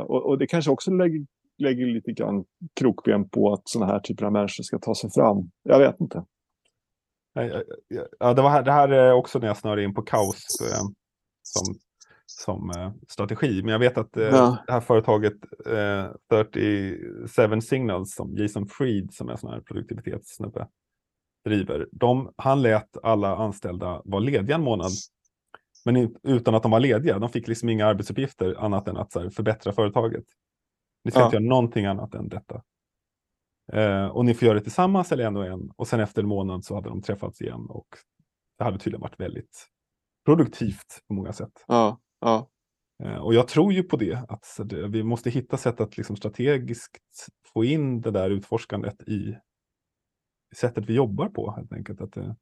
Och, 0.07 0.25
och, 0.25 0.37
det 0.37 0.47
kanske 0.47 0.71
också 0.71 0.91
lägger, 0.91 1.25
lägger 1.57 1.85
lite 1.85 2.11
grann 2.11 2.45
krokben 2.79 3.29
på 3.29 3.53
att 3.53 3.61
sådana 3.63 3.91
här 3.91 3.99
typer 3.99 4.25
av 4.25 4.31
människor 4.31 4.63
ska 4.63 4.79
ta 4.79 4.95
sig 4.95 5.09
fram. 5.11 5.51
Jag 5.63 5.79
vet 5.79 6.01
inte. 6.01 6.23
Ja, 8.19 8.33
det, 8.33 8.41
var 8.41 8.49
här, 8.49 8.63
det 8.63 8.71
här 8.71 8.89
är 8.89 9.13
också 9.13 9.39
när 9.39 9.47
jag 9.47 9.57
snörde 9.57 9.83
in 9.83 9.93
på 9.93 10.01
kaos 10.01 10.45
som, 11.43 11.75
som 12.25 12.71
strategi. 13.07 13.61
Men 13.63 13.71
jag 13.71 13.79
vet 13.79 13.97
att 13.97 14.09
ja. 14.13 14.57
det 14.67 14.73
här 14.73 14.81
företaget 14.81 15.33
37 16.29 17.61
Signals 17.61 18.15
som 18.15 18.35
Jason 18.37 18.67
Fried 18.67 19.13
som 19.13 19.29
är 19.29 19.35
sån 19.35 19.49
här 19.49 19.61
produktivitetssnubbe 19.61 20.67
driver, 21.45 21.87
de, 21.91 22.33
han 22.35 22.61
lät 22.61 22.97
alla 23.03 23.35
anställda 23.35 24.01
vara 24.05 24.19
lediga 24.19 24.55
en 24.55 24.63
månad. 24.63 24.91
Men 25.85 26.15
utan 26.23 26.55
att 26.55 26.63
de 26.63 26.71
var 26.71 26.79
lediga. 26.79 27.19
De 27.19 27.29
fick 27.29 27.47
liksom 27.47 27.69
inga 27.69 27.85
arbetsuppgifter 27.85 28.55
annat 28.65 28.87
än 28.87 28.97
att 28.97 29.15
här, 29.15 29.29
förbättra 29.29 29.73
företaget. 29.73 30.25
Ni 31.03 31.11
ska 31.11 31.19
ja. 31.19 31.25
inte 31.25 31.35
göra 31.35 31.45
någonting 31.45 31.85
annat 31.85 32.13
än 32.13 32.29
detta. 32.29 32.63
Eh, 33.73 34.05
och 34.07 34.25
ni 34.25 34.33
får 34.33 34.45
göra 34.45 34.57
det 34.57 34.63
tillsammans 34.63 35.11
eller 35.11 35.25
en 35.25 35.37
och 35.37 35.45
en. 35.45 35.71
Och 35.75 35.87
sen 35.87 35.99
efter 35.99 36.21
en 36.21 36.27
månad 36.27 36.65
så 36.65 36.75
hade 36.75 36.89
de 36.89 37.01
träffats 37.01 37.41
igen. 37.41 37.65
Och 37.69 37.87
det 38.57 38.63
hade 38.63 38.79
tydligen 38.79 39.01
varit 39.01 39.19
väldigt 39.19 39.67
produktivt 40.25 41.03
på 41.07 41.13
många 41.13 41.33
sätt. 41.33 41.65
Ja, 41.67 41.99
ja. 42.19 42.49
Eh, 43.03 43.17
och 43.17 43.33
jag 43.33 43.47
tror 43.47 43.73
ju 43.73 43.83
på 43.83 43.97
det. 43.97 44.25
Att 44.29 44.59
vi 44.89 45.03
måste 45.03 45.29
hitta 45.29 45.57
sätt 45.57 45.81
att 45.81 45.97
liksom 45.97 46.15
strategiskt 46.15 47.27
få 47.53 47.63
in 47.63 48.01
det 48.01 48.11
där 48.11 48.29
utforskandet 48.29 49.01
i 49.01 49.37
sättet 50.55 50.85
vi 50.85 50.93
jobbar 50.93 51.27
på 51.27 51.51
helt 51.51 51.73
enkelt. 51.73 52.01
Att, 52.01 52.17
eh, 52.17 52.33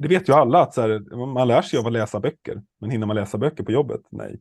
det 0.00 0.08
vet 0.08 0.28
ju 0.28 0.32
alla 0.32 0.62
att 0.62 0.74
så 0.74 0.80
här, 0.80 1.26
man 1.34 1.48
lär 1.48 1.62
sig 1.62 1.78
av 1.78 1.86
att 1.86 1.92
läsa 1.92 2.20
böcker, 2.20 2.62
men 2.80 2.90
hinner 2.90 3.06
man 3.06 3.16
läsa 3.16 3.38
böcker 3.38 3.64
på 3.64 3.72
jobbet? 3.72 4.00
Nej. 4.10 4.40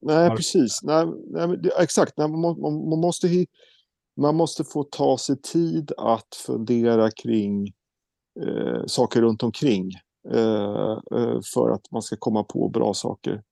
Nej, 0.00 0.30
precis. 0.30 0.82
Nej, 0.82 1.06
nej, 1.26 1.58
det, 1.58 1.70
exakt. 1.82 2.12
Nej, 2.16 2.28
man, 2.28 2.40
man, 2.40 2.88
man, 2.88 3.00
måste, 3.00 3.46
man 4.16 4.36
måste 4.36 4.64
få 4.64 4.82
ta 4.82 5.18
sig 5.18 5.40
tid 5.42 5.92
att 5.96 6.34
fundera 6.46 7.10
kring 7.10 7.66
eh, 8.40 8.86
saker 8.86 9.22
runt 9.22 9.42
omkring 9.42 9.90
eh, 10.34 10.98
eh, 11.14 11.38
för 11.54 11.70
att 11.70 11.90
man 11.90 12.02
ska 12.02 12.16
komma 12.18 12.44
på 12.44 12.68
bra 12.68 12.94
saker. 12.94 13.42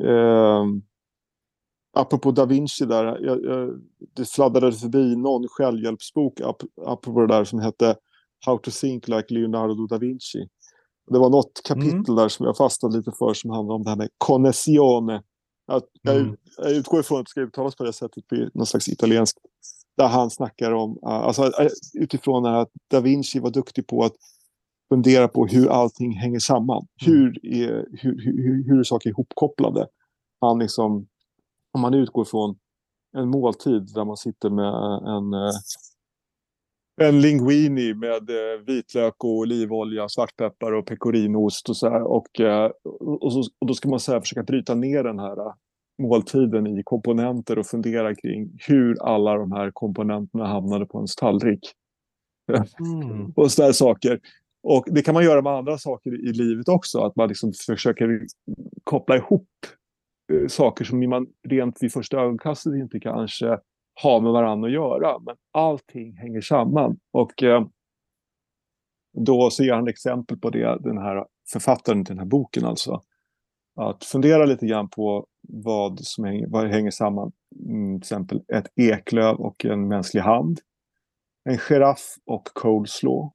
Eh, 0.00 0.64
apropå 1.92 2.30
da 2.30 2.44
Vinci 2.44 2.86
där, 2.86 3.04
jag, 3.04 3.44
jag, 3.44 3.80
det 4.16 4.28
fladdrade 4.28 4.72
förbi 4.72 5.16
någon 5.16 5.48
självhjälpsbok 5.48 6.40
ap, 6.40 6.62
apropå 6.86 7.20
det 7.20 7.26
där 7.26 7.44
som 7.44 7.58
hette 7.58 7.96
How 8.46 8.58
to 8.58 8.70
think 8.70 9.08
like 9.08 9.34
Leonardo 9.34 9.86
da 9.86 9.98
Vinci. 9.98 10.48
Det 11.10 11.18
var 11.18 11.30
något 11.30 11.60
kapitel 11.64 11.92
mm. 11.94 12.16
där 12.16 12.28
som 12.28 12.46
jag 12.46 12.56
fastnade 12.56 12.96
lite 12.96 13.12
för 13.18 13.34
som 13.34 13.50
handlar 13.50 13.74
om 13.74 13.82
det 13.82 13.90
här 13.90 13.96
med 13.96 14.08
connessione. 14.18 15.22
Jag, 15.66 15.82
mm. 16.16 16.36
jag, 16.56 16.72
utgår 16.72 17.00
ifrån 17.00 17.18
att 17.18 17.26
det 17.26 17.30
ska 17.30 17.40
uttalas 17.40 17.76
på 17.76 17.84
det 17.84 17.92
sättet 17.92 18.28
på 18.28 18.48
någon 18.54 18.66
slags 18.66 18.88
italienskt. 18.88 19.38
Där 19.96 20.08
han 20.08 20.30
snackar 20.30 20.72
om, 20.72 20.98
alltså 21.02 21.42
äh, 21.42 21.68
utifrån 21.94 22.46
att 22.46 22.70
da 22.90 23.00
Vinci 23.00 23.38
var 23.40 23.50
duktig 23.50 23.86
på 23.86 24.04
att 24.04 24.12
fundera 24.88 25.28
på 25.28 25.46
hur 25.46 25.68
allting 25.68 26.12
hänger 26.12 26.38
samman. 26.38 26.86
Mm. 27.06 27.18
Hur, 27.18 27.46
är, 27.46 27.86
hur, 27.92 28.24
hur, 28.24 28.64
hur 28.68 28.78
är 28.78 28.84
saker 28.84 29.10
ihopkopplade? 29.10 29.86
Han 30.40 30.58
liksom 30.58 31.06
om 31.72 31.80
man 31.80 31.94
utgår 31.94 32.24
från 32.24 32.56
en 33.16 33.28
måltid 33.28 33.94
där 33.94 34.04
man 34.04 34.16
sitter 34.16 34.50
med 34.50 34.74
en, 35.16 35.34
eh, 35.34 35.54
en 37.00 37.20
linguini 37.20 37.94
med 37.94 38.30
eh, 38.30 38.60
vitlök 38.66 39.24
och 39.24 39.30
olivolja, 39.30 40.08
svartpeppar 40.08 40.72
och 40.72 40.86
pecorinost 40.86 41.68
och 41.68 41.76
så 41.76 41.88
här. 41.88 42.02
Och, 42.02 42.40
eh, 42.40 42.70
och, 43.00 43.32
så, 43.32 43.40
och 43.58 43.66
då 43.66 43.74
ska 43.74 43.88
man 43.88 44.00
så 44.00 44.12
här 44.12 44.20
försöka 44.20 44.42
bryta 44.42 44.74
ner 44.74 45.04
den 45.04 45.18
här 45.18 45.36
måltiden 46.02 46.66
i 46.66 46.82
komponenter 46.84 47.58
och 47.58 47.66
fundera 47.66 48.14
kring 48.14 48.58
hur 48.68 49.02
alla 49.02 49.34
de 49.34 49.52
här 49.52 49.70
komponenterna 49.70 50.46
hamnade 50.46 50.86
på 50.86 50.98
ens 50.98 51.16
tallrik. 51.16 51.72
Mm. 52.80 53.32
och 53.36 53.52
sådana 53.52 53.72
saker. 53.72 54.20
Och 54.62 54.84
det 54.86 55.02
kan 55.02 55.14
man 55.14 55.24
göra 55.24 55.42
med 55.42 55.52
andra 55.52 55.78
saker 55.78 56.28
i 56.28 56.32
livet 56.32 56.68
också, 56.68 56.98
att 56.98 57.16
man 57.16 57.28
liksom 57.28 57.52
försöker 57.52 58.26
koppla 58.84 59.16
ihop 59.16 59.48
Eh, 60.32 60.46
saker 60.48 60.84
som 60.84 61.10
man 61.10 61.26
rent 61.48 61.82
vid 61.82 61.92
första 61.92 62.20
ögonkastet 62.20 62.74
inte 62.74 63.00
kanske 63.00 63.58
har 64.02 64.20
med 64.20 64.32
varandra 64.32 64.68
att 64.68 64.74
göra. 64.74 65.18
Men 65.18 65.36
allting 65.52 66.16
hänger 66.16 66.40
samman. 66.40 66.98
Och 67.12 67.42
eh, 67.42 67.66
då 69.12 69.50
så 69.50 69.64
ger 69.64 69.72
han 69.72 69.88
exempel 69.88 70.38
på 70.38 70.50
det, 70.50 70.78
den 70.80 70.98
här 70.98 71.26
författaren 71.52 72.04
till 72.04 72.14
den 72.14 72.18
här 72.18 72.30
boken 72.30 72.64
alltså. 72.64 73.02
Att 73.80 74.04
fundera 74.04 74.44
lite 74.44 74.66
grann 74.66 74.88
på 74.88 75.26
vad 75.48 76.00
som 76.00 76.24
hänger, 76.24 76.46
vad 76.48 76.66
hänger 76.66 76.90
samman. 76.90 77.32
Mm, 77.68 78.00
till 78.00 78.04
exempel 78.04 78.42
ett 78.52 78.66
eklöv 78.76 79.36
och 79.36 79.64
en 79.64 79.88
mänsklig 79.88 80.20
hand. 80.20 80.60
En 81.44 81.58
giraff 81.58 82.16
och 82.26 82.48
coleslaw. 82.54 83.30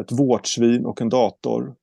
Ett 0.00 0.12
vårtsvin 0.12 0.86
och 0.86 1.00
en 1.00 1.08
dator 1.08 1.76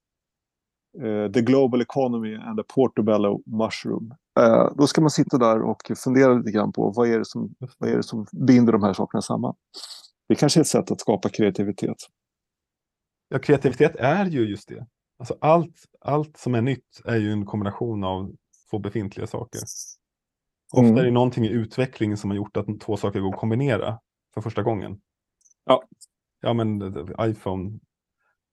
uh, 1.03 1.31
The 1.31 1.41
Global 1.41 1.81
Economy 1.81 2.35
and 2.35 2.57
the 2.57 2.63
Portobello 2.63 3.41
Mushroom. 3.45 4.13
Uh, 4.39 4.75
då 4.75 4.87
ska 4.87 5.01
man 5.01 5.09
sitta 5.09 5.37
där 5.37 5.61
och 5.61 5.91
fundera 6.03 6.33
lite 6.33 6.51
grann 6.51 6.71
på 6.71 6.93
vad 6.95 7.09
är, 7.09 7.19
det 7.19 7.25
som, 7.25 7.55
vad 7.77 7.89
är 7.89 7.97
det 7.97 8.03
som 8.03 8.25
binder 8.31 8.73
de 8.73 8.83
här 8.83 8.93
sakerna 8.93 9.21
samman. 9.21 9.55
Det 10.29 10.35
kanske 10.35 10.59
är 10.59 10.61
ett 10.61 10.67
sätt 10.67 10.91
att 10.91 11.01
skapa 11.01 11.29
kreativitet. 11.29 11.97
Ja, 13.29 13.39
kreativitet 13.39 13.95
är 13.95 14.25
ju 14.25 14.49
just 14.49 14.69
det. 14.69 14.85
Alltså 15.19 15.35
allt, 15.41 15.75
allt 15.99 16.37
som 16.37 16.55
är 16.55 16.61
nytt 16.61 17.01
är 17.05 17.15
ju 17.15 17.31
en 17.31 17.45
kombination 17.45 18.03
av 18.03 18.31
två 18.69 18.79
befintliga 18.79 19.27
saker. 19.27 19.61
Ofta 20.73 20.87
mm. 20.87 20.97
är 20.97 21.03
det 21.03 21.11
någonting 21.11 21.45
i 21.45 21.49
utvecklingen 21.49 22.17
som 22.17 22.29
har 22.29 22.37
gjort 22.37 22.57
att 22.57 22.79
två 22.79 22.97
saker 22.97 23.19
går 23.19 23.33
att 23.33 23.39
kombinera 23.39 23.99
för 24.33 24.41
första 24.41 24.63
gången. 24.63 24.99
Ja. 25.65 25.83
Ja, 26.41 26.53
men 26.53 26.79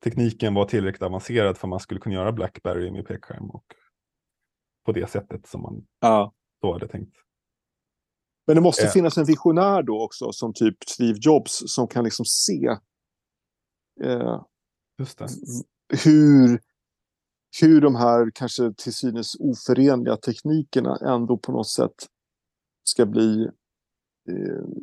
iPhone-tekniken 0.07 0.55
var 0.55 0.65
tillräckligt 0.65 1.03
avancerad 1.03 1.57
för 1.59 1.67
att 1.67 1.71
man 1.71 1.81
skulle 1.81 2.01
kunna 2.01 2.15
göra 2.15 2.33
Blackberry 2.33 2.91
med 2.91 3.07
pekskärm 3.07 3.51
och 3.51 3.65
på 4.87 4.93
det 4.93 5.11
sättet 5.11 5.47
som 5.47 5.63
man 5.63 5.87
Ja. 6.01 6.33
då 6.63 6.73
hade 6.73 6.89
tänkt. 6.89 7.17
Men 8.47 8.57
det 8.57 8.63
måste 8.63 8.85
Eh. 8.87 8.91
finnas 8.91 9.19
en 9.19 9.25
visionär 9.25 9.83
då 9.83 10.03
också, 10.05 10.33
som 10.33 10.53
typ 10.55 10.77
Steve 10.89 11.19
Jobs, 11.23 11.63
som 11.67 11.89
kan 11.89 12.05
liksom 12.05 12.25
se 12.25 12.77
eh, 14.05 14.43
Just 14.99 15.19
det. 15.19 15.27
hur, 16.05 16.61
hur 17.61 17.81
de 17.81 17.95
här 17.95 18.31
kanske 18.35 18.73
till 18.77 18.95
synes 18.95 19.35
oförenliga 19.41 20.17
teknikerna 20.17 20.97
ändå 20.97 21.39
på 21.39 21.53
något 21.53 21.69
sätt 21.69 21.95
ska 22.85 23.07
bli 23.07 23.51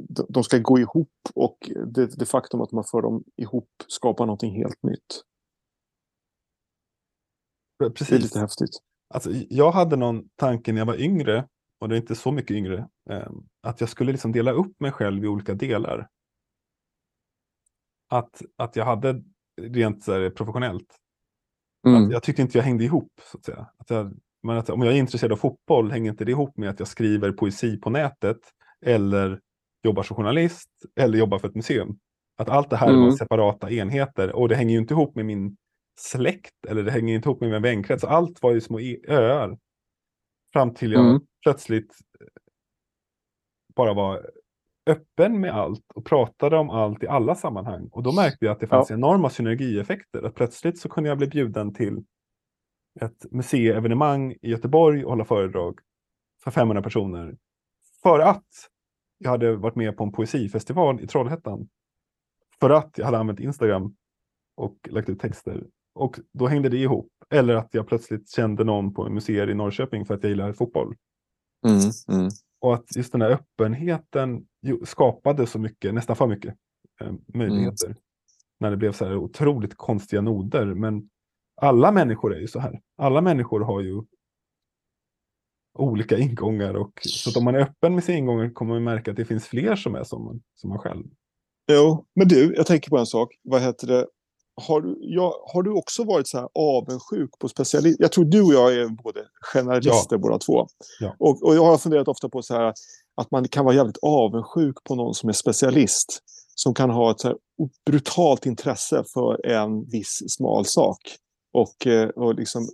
de- 0.10 0.26
de 0.30 0.44
ska 0.44 0.58
gå 0.58 0.80
ihop 0.80 1.12
och 1.36 1.72
det, 1.88 2.20
det 2.20 2.26
faktum 2.26 2.62
att 2.62 2.72
man 2.72 2.84
för 2.84 3.02
dem 3.02 3.24
ihop 3.36 3.70
skapar 3.88 4.26
någonting 4.26 4.56
helt 4.56 4.84
nytt. 4.84 5.22
Det 7.80 7.86
är 7.86 7.90
Precis. 7.90 8.22
lite 8.24 8.40
häftigt. 8.40 8.70
Alltså, 9.14 9.32
jag 9.50 9.72
hade 9.72 9.96
någon 9.96 10.30
tanke 10.36 10.72
när 10.72 10.80
jag 10.82 10.86
var 10.86 11.02
yngre, 11.02 11.48
och 11.80 11.90
det 11.90 11.96
är 11.96 11.98
inte 11.98 12.16
så 12.16 12.32
mycket 12.32 12.52
yngre, 12.56 12.90
eh, 13.10 13.32
att 13.62 13.80
jag 13.82 13.90
skulle 13.90 14.12
liksom 14.12 14.32
dela 14.32 14.52
upp 14.52 14.80
mig 14.80 14.92
själv 14.92 15.26
i 15.26 15.28
olika 15.28 15.54
delar. 15.54 16.08
Att, 18.10 18.42
att 18.58 18.76
jag 18.76 18.86
hade 18.86 19.24
rent 19.62 20.04
så 20.04 20.12
här, 20.14 20.30
professionellt, 20.30 20.98
Mm. 21.88 22.06
att 22.06 22.12
jag 22.12 22.24
tyckte 22.24 22.42
inte 22.42 22.58
jag 22.58 22.66
hängde 22.66 22.84
ihop. 22.84 23.12
Så 23.32 23.38
att 23.38 23.46
säga. 23.46 23.70
Att 23.78 23.90
jag, 23.90 24.14
men 24.44 24.58
att, 24.58 24.70
om 24.70 24.82
jag 24.82 24.94
är 24.94 24.98
intresserad 24.98 25.32
av 25.32 25.36
fotboll 25.38 25.92
hänger 25.92 26.12
inte 26.12 26.26
det 26.26 26.32
ihop 26.32 26.58
med 26.58 26.70
att 26.70 26.80
jag 26.80 26.88
skriver 26.88 27.32
poesi 27.32 27.78
på 27.78 27.90
nätet 27.90 28.38
eller 28.86 29.40
jobbar 29.84 30.04
som 30.04 30.16
journalist 30.16 30.70
eller 30.96 31.18
jobbar 31.18 31.40
för 31.40 31.48
ett 31.48 31.56
museum. 31.56 32.00
Att 32.38 32.50
allt 32.50 32.70
det 32.70 32.76
här 32.76 32.90
Mm. 32.90 33.02
var 33.02 33.12
separata 33.12 33.72
enheter 33.72 34.32
och 34.36 34.50
det 34.50 34.56
hänger 34.56 34.72
ju 34.74 34.80
inte 34.82 34.94
ihop 34.94 35.16
med 35.16 35.26
min 35.26 35.58
släkt 36.00 36.66
eller 36.68 36.84
det 36.84 36.92
hänger 36.92 37.16
inte 37.16 37.30
ihop 37.30 37.42
med 37.42 37.50
min 37.50 37.62
vänkrets. 37.62 38.04
Allt 38.04 38.42
var 38.42 38.52
ju 38.52 38.62
små 38.62 38.80
e- 38.80 39.00
öar. 39.08 39.58
Fram 40.54 40.74
till 40.74 40.92
jag 40.92 41.06
Mm. 41.10 41.22
plötsligt 41.44 41.92
eh, 42.20 42.28
bara 43.76 43.94
var 43.94 44.30
öppen 44.90 45.40
med 45.40 45.52
allt 45.52 45.86
och 45.96 46.06
pratade 46.06 46.58
om 46.58 46.70
allt 46.70 47.04
i 47.04 47.08
alla 47.08 47.36
sammanhang. 47.36 47.90
Och 47.92 48.04
då 48.04 48.12
märkte 48.12 48.46
jag 48.46 48.52
att 48.54 48.60
det 48.60 48.68
fanns 48.68 48.92
enorma 48.92 49.30
synergieffekter. 49.30 50.24
Att 50.24 50.36
plötsligt 50.36 50.80
så 50.80 50.90
kunde 50.90 51.10
jag 51.10 51.18
bli 51.18 51.28
bjuden 51.28 51.74
till 51.74 52.04
ett 53.02 53.26
museievenemang 53.32 54.32
i 54.32 54.50
Göteborg 54.50 55.04
och 55.06 55.10
hålla 55.12 55.26
föredrag 55.26 55.80
för 56.44 56.52
500 56.52 56.84
personer. 56.84 57.38
För 58.04 58.20
att 58.20 58.48
jag 59.24 59.32
hade 59.32 59.56
varit 59.56 59.76
med 59.76 59.98
på 59.98 60.04
en 60.04 60.12
poesifestival 60.12 61.02
i 61.02 61.08
Trollhättan. 61.08 61.70
För 62.60 62.70
att 62.70 62.98
jag 62.98 63.06
hade 63.06 63.18
använt 63.18 63.40
Instagram 63.40 63.96
och 64.58 64.78
lagt 64.90 65.10
ut 65.10 65.20
texter. 65.20 65.68
Och 65.96 66.20
då 66.34 66.48
hängde 66.48 66.70
det 66.70 66.78
ihop. 66.78 67.10
Eller 67.30 67.56
att 67.56 67.74
jag 67.74 67.88
plötsligt 67.88 68.30
kände 68.30 68.64
någon 68.64 68.94
på 68.94 69.06
en 69.06 69.14
museer 69.14 69.50
i 69.50 69.54
Norrköping 69.54 70.06
för 70.06 70.14
att 70.14 70.24
jag 70.24 70.30
gillar 70.30 70.54
fotboll. 70.54 70.96
Mm. 71.68 71.80
Mm. 72.20 72.30
Och 72.62 72.74
att 72.74 72.96
just 72.96 73.12
den 73.12 73.22
här 73.22 73.30
öppenheten 73.30 74.46
skapade 74.86 75.48
så 75.48 75.60
mycket, 75.60 75.94
nästan 75.94 76.16
för 76.16 76.28
mycket 76.28 76.56
eh, 77.02 77.14
möjligheter. 77.34 77.96
När 78.60 78.72
det 78.72 78.78
blev 78.78 78.92
så 78.92 79.06
här 79.06 79.18
otroligt 79.18 79.76
konstiga 79.78 80.22
noder. 80.22 80.66
Men 80.66 81.10
alla 81.62 81.92
människor 81.92 82.36
är 82.36 82.40
ju 82.40 82.48
så 82.48 82.60
här. 82.60 82.82
Alla 82.98 83.22
människor 83.22 83.60
har 83.60 83.82
ju 83.82 84.04
olika 85.74 86.18
ingångar. 86.18 86.74
Och, 86.74 86.92
så 87.02 87.30
att 87.30 87.38
om 87.38 87.44
man 87.44 87.56
är 87.56 87.60
öppen 87.60 87.96
med 87.96 88.04
sina 88.04 88.18
ingångar 88.18 88.50
kommer 88.50 88.74
man 88.74 88.84
märka 88.84 89.12
att 89.12 89.18
det 89.18 89.26
finns 89.26 89.48
fler 89.48 89.76
som 89.76 89.96
är 89.96 90.04
som 90.04 90.26
man, 90.26 90.42
som 90.56 90.70
man 90.70 90.80
själv. 90.80 91.04
Jo, 91.72 92.06
men 92.16 92.28
du, 92.28 92.54
jag 92.56 92.66
tänker 92.66 92.90
på 92.90 92.98
en 92.98 93.06
sak. 93.06 93.30
Vad 93.44 93.62
heter 93.62 93.88
det? 93.88 94.08
Har 94.68 94.82
du, 94.82 94.98
ja, 95.02 95.50
har 95.54 95.64
du 95.64 95.72
också 95.72 96.04
varit 96.04 96.28
så 96.28 96.38
här 96.38 96.50
avundsjuk 96.56 97.40
på 97.40 97.48
specialister? 97.48 98.04
Jag 98.04 98.12
tror 98.12 98.26
du 98.26 98.42
och 98.42 98.54
jag 98.54 98.74
är 98.74 98.88
både 98.88 99.26
generalister 99.42 100.18
båda 100.18 100.38
två. 100.38 100.68
Ja. 101.00 101.16
Och, 101.20 101.44
och 101.44 101.56
jag 101.56 101.66
har 101.66 101.78
funderat 101.78 102.08
ofta 102.08 102.30
på 102.30 102.42
så 102.42 102.54
här 102.54 102.74
att 103.16 103.32
man 103.32 103.48
kan 103.48 103.66
vara 103.66 103.76
jävligt 103.76 103.98
avundsjuk 104.02 104.84
på 104.84 104.96
någon 104.96 105.14
som 105.14 105.30
är 105.30 105.34
specialist. 105.34 106.20
Som 106.56 106.74
kan 106.74 106.90
ha 106.90 107.12
ett 107.12 107.20
så 107.20 107.38
brutalt 107.86 108.46
intresse 108.46 109.04
för 109.14 109.46
en 109.46 109.90
viss 109.90 110.24
smal 110.28 110.66
sak. 110.66 110.98
Och, 111.54 111.88
eh, 111.88 112.10
och 112.10 112.36
liksom 112.36 112.70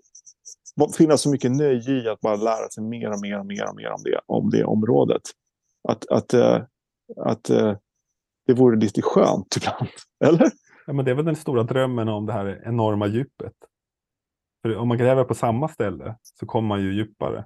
va- 0.78 0.90
finna 0.98 1.18
så 1.18 1.30
mycket 1.30 1.52
nöje 1.52 1.92
i 1.92 2.10
att 2.10 2.20
bara 2.20 2.36
lära 2.36 2.70
sig 2.70 2.84
mer 2.84 3.12
och 3.12 3.22
mer 3.22 3.40
och 3.40 3.46
mer 3.46 3.70
och 3.70 3.76
mer 3.76 3.92
om 3.92 4.04
det, 4.04 4.20
om 4.26 4.50
det 4.50 4.64
området. 4.64 5.22
Att, 5.90 6.08
att, 6.08 6.34
eh, 6.34 6.62
att 7.18 7.50
eh, 7.50 7.76
det 8.48 8.54
vore 8.54 8.78
lite 8.78 9.02
skönt 9.02 9.56
ibland. 9.58 9.90
Eller? 10.26 10.52
Ja, 10.88 10.94
men 10.94 11.06
det 11.06 11.12
är 11.12 11.16
väl 11.16 11.26
den 11.26 11.36
stora 11.36 11.64
drömmen 11.64 12.08
om 12.08 12.26
det 12.26 12.34
här 12.34 12.62
enorma 12.66 13.08
djupet. 13.08 13.54
För 14.62 14.78
om 14.78 14.88
man 14.88 14.98
gräver 14.98 15.24
på 15.24 15.34
samma 15.36 15.68
ställe 15.68 16.16
så 16.40 16.46
kommer 16.46 16.68
man 16.68 16.82
ju 16.82 16.94
djupare. 16.96 17.46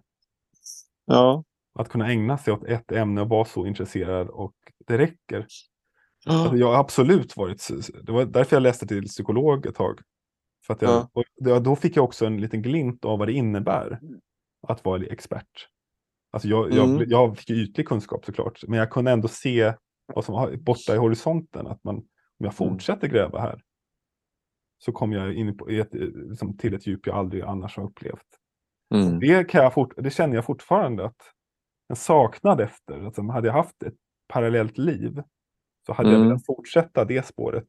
Ja. 1.05 1.43
Att 1.79 1.89
kunna 1.89 2.07
ägna 2.11 2.37
sig 2.37 2.53
åt 2.53 2.63
ett 2.63 2.91
ämne 2.91 3.21
och 3.21 3.29
vara 3.29 3.45
så 3.45 3.65
intresserad 3.65 4.29
och 4.29 4.53
det 4.87 4.97
räcker. 4.97 5.45
Alltså, 6.25 6.55
jag 6.55 6.67
har 6.67 6.79
absolut 6.79 7.37
varit, 7.37 7.67
det 8.03 8.11
var 8.11 8.25
därför 8.25 8.55
jag 8.55 8.63
läste 8.63 8.87
till 8.87 9.03
psykolog 9.07 9.65
ett 9.65 9.75
tag. 9.75 9.99
För 10.71 10.75
att 10.75 10.81
jag, 10.81 11.07
Ja. 11.45 11.53
och 11.53 11.61
då- 11.63 11.75
fick 11.75 11.95
jag 11.97 12.03
också 12.05 12.25
en 12.25 12.41
liten 12.41 12.61
glimt 12.61 13.05
av 13.05 13.19
vad 13.19 13.27
det 13.27 13.33
innebär 13.33 13.99
att 14.67 14.85
vara 14.85 15.03
expert. 15.03 15.67
Alltså 16.31 16.47
jag, 16.47 16.71
jag, 16.71 16.89
Mm. 16.89 17.03
jag 17.09 17.37
fick 17.37 17.49
ju 17.49 17.55
ytlig 17.55 17.87
kunskap 17.87 18.25
såklart, 18.25 18.59
men 18.67 18.79
jag 18.79 18.89
kunde 18.91 19.11
ändå 19.11 19.27
se 19.27 19.73
vad 20.13 20.25
som 20.25 20.35
var 20.35 20.55
borta 20.55 20.95
i 20.95 20.97
horisonten. 20.97 21.67
Att 21.67 21.83
man, 21.83 21.95
om 21.95 22.05
jag 22.37 22.45
Mm. 22.45 22.53
fortsätter 22.53 23.07
gräva 23.07 23.39
här 23.39 23.61
så 24.77 24.91
kommer 24.91 25.15
jag 25.17 25.33
in 25.33 25.57
på, 25.57 25.69
ett, 25.69 25.89
liksom, 26.29 26.57
till 26.57 26.73
ett 26.73 26.87
djup 26.87 27.07
jag 27.07 27.15
aldrig 27.15 27.43
annars 27.43 27.77
har 27.77 27.83
upplevt. 27.83 28.27
Mm. 28.95 29.19
Det, 29.19 29.43
kan 29.49 29.63
jag 29.63 29.73
fort, 29.73 29.93
det 29.97 30.09
känner 30.11 30.35
jag 30.35 30.45
fortfarande 30.45 31.05
att 31.05 31.21
en 31.89 31.95
saknad 31.95 32.61
efter. 32.61 33.05
Alltså, 33.05 33.21
hade 33.21 33.47
jag 33.47 33.53
haft 33.53 33.83
ett 33.83 33.95
parallellt 34.27 34.77
liv 34.77 35.23
så 35.85 35.93
hade 35.93 36.09
jag 36.09 36.15
Mm. 36.17 36.27
velat 36.27 36.45
fortsätta 36.45 37.05
det 37.05 37.25
spåret 37.25 37.67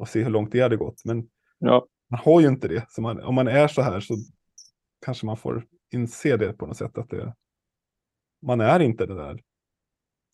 och 0.00 0.08
se 0.08 0.22
hur 0.22 0.30
långt 0.30 0.52
det 0.52 0.60
hade 0.60 0.76
gått. 0.76 1.02
Men 1.04 1.28
Ja. 1.58 1.86
man 2.10 2.20
har 2.24 2.40
ju 2.40 2.48
inte 2.48 2.68
det. 2.68 2.86
Så 2.90 3.02
man, 3.02 3.20
om 3.22 3.34
man 3.34 3.48
är 3.48 3.68
så 3.68 3.82
här 3.82 4.00
så 4.00 4.14
kanske 5.04 5.26
man 5.26 5.36
får 5.36 5.66
inse 5.92 6.36
det 6.36 6.52
på 6.52 6.66
något 6.66 6.76
sätt. 6.76 6.98
att 6.98 7.10
det, 7.10 7.34
Man 8.42 8.60
är 8.60 8.80
inte 8.80 9.06
den 9.06 9.16
där 9.16 9.40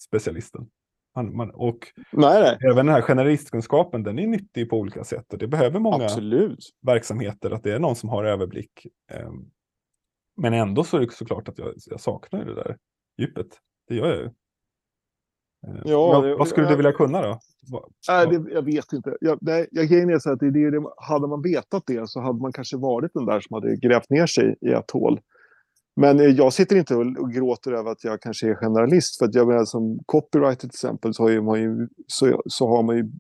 specialisten. 0.03 0.71
Man, 1.17 1.37
man, 1.37 1.51
och 1.51 1.93
Nej, 2.13 2.43
nej. 2.43 2.59
även 2.73 2.87
den 2.87 2.95
här 2.95 3.03
generalistkunskapen, 3.03 4.03
den 4.03 4.19
är 4.19 4.27
nyttig 4.27 4.71
på 4.71 4.79
olika 4.79 5.05
sätt. 5.05 5.33
Och 5.33 5.39
det 5.39 5.47
behöver 5.49 5.81
många 5.81 6.05
Absolut. 6.05 6.71
verksamheter, 6.87 7.51
att 7.51 7.63
det 7.63 7.73
är 7.75 7.79
någon 7.79 7.97
som 7.97 8.09
har 8.09 8.25
överblick. 8.25 8.87
Ehm, 9.13 9.51
Men 10.37 10.55
ändå 10.55 10.85
så 10.85 10.97
är 10.97 11.01
det 11.01 11.13
såklart 11.13 11.49
att 11.49 11.59
jag, 11.59 11.75
jag 11.87 12.01
saknar 12.01 12.45
det 12.45 12.55
där 12.55 12.77
djupet. 13.19 13.47
Det 13.89 13.95
gör 13.95 14.07
jag 14.09 14.17
ju. 14.19 14.31
Ehm, 15.69 15.77
Ja, 15.85 16.07
vad, 16.07 16.25
det- 16.25 16.37
vad 16.37 16.49
skulle 16.49 16.67
du 16.67 16.71
jag- 16.73 16.77
vilja 16.77 16.93
kunna 16.93 17.23
då? 17.23 17.39
Nej, 18.09 18.27
det, 18.27 18.53
jag 18.53 18.63
vet 18.63 18.93
inte. 18.93 19.17
Jag, 19.21 19.39
nej, 19.41 19.69
jag 19.71 19.87
grejen 19.89 20.11
är 20.11 20.19
så 20.19 20.33
att 20.33 20.41
det, 20.41 20.51
det, 20.51 20.83
hade 20.97 21.27
man 21.27 21.43
vetat 21.43 21.83
det 21.87 22.09
så 22.09 22.21
hade 22.21 22.41
man 22.43 22.53
kanske 22.53 22.77
varit 22.77 23.11
den 23.15 23.27
där 23.27 23.41
som 23.41 23.55
hade 23.55 23.77
grävt 23.77 24.11
ner 24.11 24.27
sig 24.27 24.57
i 24.61 24.69
ett 24.73 24.91
hål. 24.91 25.21
Men 25.97 26.21
eh, 26.21 26.27
jag 26.27 26.53
sitter 26.53 26.77
inte 26.77 26.97
och, 26.97 27.07
och 27.19 27.33
gråter 27.33 27.73
över 27.73 27.91
att 27.91 28.05
jag 28.05 28.21
kanske 28.21 28.51
är 28.51 28.55
generalist. 28.55 29.19
För 29.19 29.27
att 29.27 29.35
jag 29.35 29.47
menar 29.49 29.65
som 29.65 29.99
copywriter 30.07 30.57
till 30.61 30.67
exempel 30.69 31.15
så, 31.15 31.23
har 31.23 31.41
man 31.41 31.61
ju, 31.61 31.89
så, 32.07 32.43
så 32.47 32.69
har 32.69 32.83
man 32.83 32.97
ju, 32.97 33.11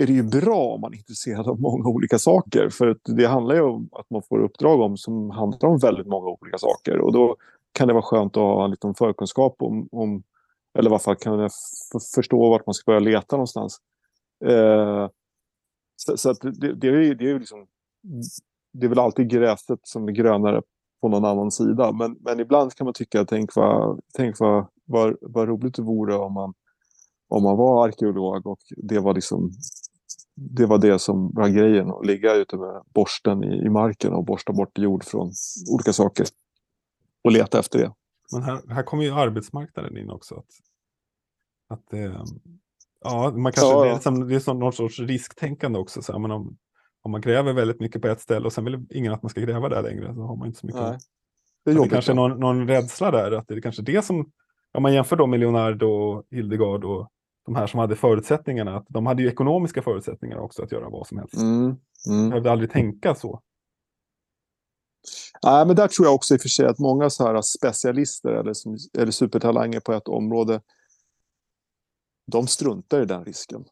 är 0.00 0.06
det 0.06 0.12
ju 0.12 0.22
bra 0.22 0.58
om 0.74 0.80
man 0.80 0.92
är 0.92 0.96
intresserad 0.98 1.48
av 1.48 1.60
många 1.60 1.88
olika 1.88 2.18
saker. 2.18 2.68
För 2.68 2.86
att 2.86 2.98
det 3.16 3.26
handlar 3.26 3.54
ju 3.54 3.60
om 3.60 3.88
att 3.92 4.10
man 4.10 4.22
får 4.28 4.38
uppdrag 4.38 4.80
om 4.80 4.96
som 4.96 5.30
handlar 5.30 5.68
om 5.68 5.78
väldigt 5.78 6.06
många 6.06 6.26
olika 6.40 6.58
saker. 6.58 6.98
Och 6.98 7.12
då 7.12 7.36
kan 7.72 7.88
det 7.88 7.94
vara 7.94 8.02
skönt 8.04 8.36
att 8.36 8.42
ha 8.42 8.64
en 8.64 8.70
liten 8.70 8.94
förkunskap 8.94 9.56
om, 9.58 9.88
om 9.92 10.22
eller 10.78 10.90
i 10.90 10.92
alla 10.92 10.98
fall 10.98 11.16
kan 11.16 11.38
jag 11.38 11.50
förstå 12.14 12.50
vart 12.50 12.66
man 12.66 12.74
ska 12.74 12.90
börja 12.90 13.00
leta 13.00 13.36
någonstans. 13.36 13.78
Eh, 14.44 15.08
så 15.96 16.16
så 16.16 16.30
att 16.30 16.40
det, 16.40 16.74
det, 16.74 16.88
är, 16.88 17.14
det 17.14 17.24
är 17.24 17.28
ju 17.28 17.38
liksom... 17.38 17.66
Det 18.72 18.86
är 18.86 18.88
väl 18.88 18.98
alltid 18.98 19.30
gräset 19.30 19.80
som 19.82 20.08
är 20.08 20.12
grönare 20.12 20.62
på 21.00 21.08
någon 21.08 21.24
annan 21.24 21.50
sida. 21.50 21.92
Men, 21.92 22.16
men 22.20 22.40
ibland 22.40 22.74
kan 22.74 22.84
man 22.84 22.94
tycka, 22.94 23.24
tänk 23.24 23.56
vad, 23.56 24.00
tänk 24.14 24.40
vad, 24.40 24.66
vad, 24.84 25.16
vad 25.20 25.48
roligt 25.48 25.74
det 25.74 25.82
vore 25.82 26.14
om 26.14 26.32
man, 26.32 26.54
om 27.28 27.42
man 27.42 27.56
var 27.56 27.88
arkeolog 27.88 28.46
och 28.46 28.58
det 28.76 28.98
var 28.98 29.14
liksom 29.14 29.50
det 30.36 30.66
var 30.66 30.78
det 30.78 30.98
som 30.98 31.30
var 31.34 31.48
grejen, 31.48 31.90
att 31.90 32.06
ligga 32.06 32.34
ute 32.34 32.56
med 32.56 32.82
borsten 32.94 33.44
i, 33.44 33.66
i 33.66 33.68
marken 33.68 34.12
och 34.12 34.24
borsta 34.24 34.52
bort 34.52 34.78
jord 34.78 35.04
från 35.04 35.32
olika 35.70 35.92
saker. 35.92 36.26
Och 37.24 37.32
leta 37.32 37.58
efter 37.58 37.78
det. 37.78 37.92
Men 38.32 38.42
här, 38.42 38.60
här 38.68 38.82
kommer 38.82 39.04
ju 39.04 39.10
arbetsmarknaden 39.10 39.96
in 39.96 40.10
också. 40.10 40.34
Att, 40.34 40.46
att 41.68 41.82
det, 41.90 42.24
ja, 43.00 43.30
man 43.36 43.52
kanske, 43.52 43.72
Ja, 43.72 43.84
det 43.84 43.90
är, 43.90 43.98
som, 43.98 44.28
det 44.28 44.34
är 44.34 44.40
som 44.40 44.58
någon 44.58 44.72
sorts 44.72 45.00
risktänkande 45.00 45.78
också. 45.78 46.02
Så 46.02 46.12
här, 46.12 46.18
men 46.18 46.30
om, 46.30 46.56
om 47.02 47.10
man 47.10 47.20
gräver 47.20 47.52
väldigt 47.52 47.80
mycket 47.80 48.02
på 48.02 48.08
ett 48.08 48.20
ställe 48.20 48.46
och 48.46 48.52
sen 48.52 48.64
vill 48.64 48.86
ingen 48.90 49.12
att 49.12 49.22
man 49.22 49.30
ska 49.30 49.40
gräva 49.40 49.68
där 49.68 49.82
längre, 49.82 50.14
så 50.14 50.20
har 50.22 50.36
man 50.36 50.46
inte 50.46 50.58
så 50.58 50.66
mycket. 50.66 50.82
Nej. 50.82 50.98
Det 51.64 51.70
är 51.70 51.74
Det, 51.82 51.88
kanske 51.88 52.12
är 52.12 52.16
någon, 52.16 52.40
någon 52.40 52.68
rädsla 52.68 53.10
där, 53.10 53.32
att 53.32 53.48
det 53.48 53.54
är 53.54 53.60
kanske 53.60 53.82
det 53.82 54.04
som, 54.04 54.30
om 54.74 54.82
man 54.82 54.94
jämför 54.94 55.16
då 55.16 55.26
med 55.26 55.40
Leonardo, 55.40 55.86
och 55.86 56.24
Hildegard 56.30 56.84
och 56.84 57.08
de 57.46 57.56
här 57.56 57.66
som 57.66 57.80
hade 57.80 57.96
förutsättningarna, 57.96 58.76
att 58.76 58.86
de 58.88 59.06
hade 59.06 59.22
ju 59.22 59.28
ekonomiska 59.28 59.82
förutsättningar 59.82 60.38
också 60.38 60.62
att 60.62 60.72
göra 60.72 60.88
vad 60.88 61.06
som 61.06 61.18
helst. 61.18 61.34
Mm. 61.36 61.76
Jag 62.06 62.14
Mm. 62.14 62.30
behövde 62.30 62.52
aldrig 62.52 62.70
tänka 62.70 63.14
så. 63.14 63.42
Nej, 65.44 65.66
men 65.66 65.76
där 65.76 65.88
tror 65.88 66.06
jag 66.06 66.14
också 66.14 66.34
i 66.34 66.36
och 66.36 66.40
för 66.40 66.48
sig 66.48 66.66
att 66.66 66.78
många 66.78 67.10
så 67.10 67.26
här 67.26 67.42
specialister 67.42 68.30
eller, 68.30 68.52
som, 68.54 68.76
eller 68.98 69.12
supertalanger 69.12 69.80
på 69.80 69.92
ett 69.92 70.08
område, 70.08 70.60
de 72.32 72.46
struntar 72.46 73.02
i 73.02 73.04
den 73.04 73.24
risken. 73.24 73.64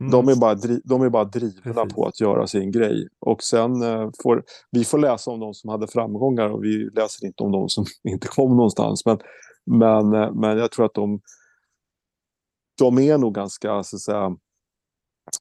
Mm. 0.00 0.10
De 0.10 0.28
är 0.28 0.36
bara, 0.36 0.54
de 0.84 1.02
är 1.02 1.10
bara 1.10 1.24
drivna 1.24 1.72
Precis. 1.74 1.94
på 1.94 2.06
att 2.06 2.20
göra 2.20 2.46
sin 2.46 2.70
grej. 2.70 3.08
Och 3.20 3.42
sen 3.42 3.82
eh, 3.82 4.10
får 4.22 4.44
vi 4.70 4.84
får 4.84 4.98
läsa 4.98 5.30
om 5.30 5.40
de 5.40 5.54
som 5.54 5.70
hade 5.70 5.86
framgångar 5.86 6.48
och 6.48 6.64
vi 6.64 6.90
läser 6.90 7.26
inte 7.26 7.42
om 7.42 7.52
de 7.52 7.68
som 7.68 7.84
inte 8.08 8.28
kom 8.28 8.56
någonstans. 8.56 9.06
Men, 9.06 9.18
men, 9.66 10.14
eh, 10.14 10.32
men 10.32 10.58
jag 10.58 10.72
tror 10.72 10.86
att 10.86 10.94
de, 10.94 11.20
de 12.78 12.98
är 12.98 13.18
nog 13.18 13.34
ganska 13.34 13.82
så 13.82 13.96
att 13.96 14.02
säga, 14.02 14.36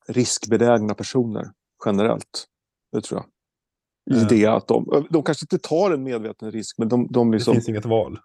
riskbenägna 0.08 0.94
personer 0.94 1.52
generellt. 1.86 2.46
Det 2.92 3.02
tror 3.02 3.20
jag. 3.22 3.35
I 4.12 4.14
Eh. 4.14 4.28
det 4.28 4.46
att 4.46 4.68
de, 4.68 5.06
de 5.10 5.24
kanske 5.24 5.44
inte 5.44 5.58
tar 5.68 5.92
en 5.92 6.04
medveten 6.04 6.52
risk, 6.52 6.78
men 6.78 6.90
de, 6.90 7.08
de 7.12 7.32
Det 7.32 7.38
liksom, 7.38 7.54
finns 7.54 7.70
inget 7.70 7.86
val. 7.86 8.20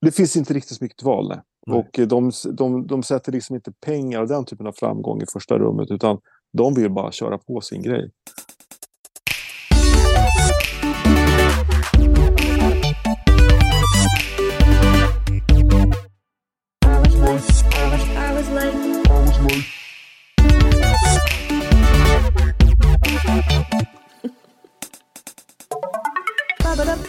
det 0.00 0.10
finns 0.12 0.36
inte 0.36 0.54
riktigt 0.54 0.76
så 0.78 0.84
mycket 0.84 1.02
val. 1.02 1.28
Nej. 1.28 1.40
Nej. 1.66 1.78
Och 1.78 1.98
eh, 1.98 2.06
de, 2.06 2.30
de, 2.52 2.86
de 2.86 3.02
sätter 3.02 3.32
liksom 3.32 3.56
inte 3.56 3.72
pengar 3.72 4.20
och 4.22 4.28
den 4.28 4.44
typen 4.44 4.66
av 4.66 4.72
framgång 4.72 5.22
i 5.22 5.26
första 5.32 5.58
rummet 5.58 5.90
utan 5.90 6.20
de 6.52 6.74
vill 6.74 6.90
bara 6.90 7.12
köra 7.12 7.38
på 7.38 7.60
sin 7.60 7.82
grej. 7.82 8.10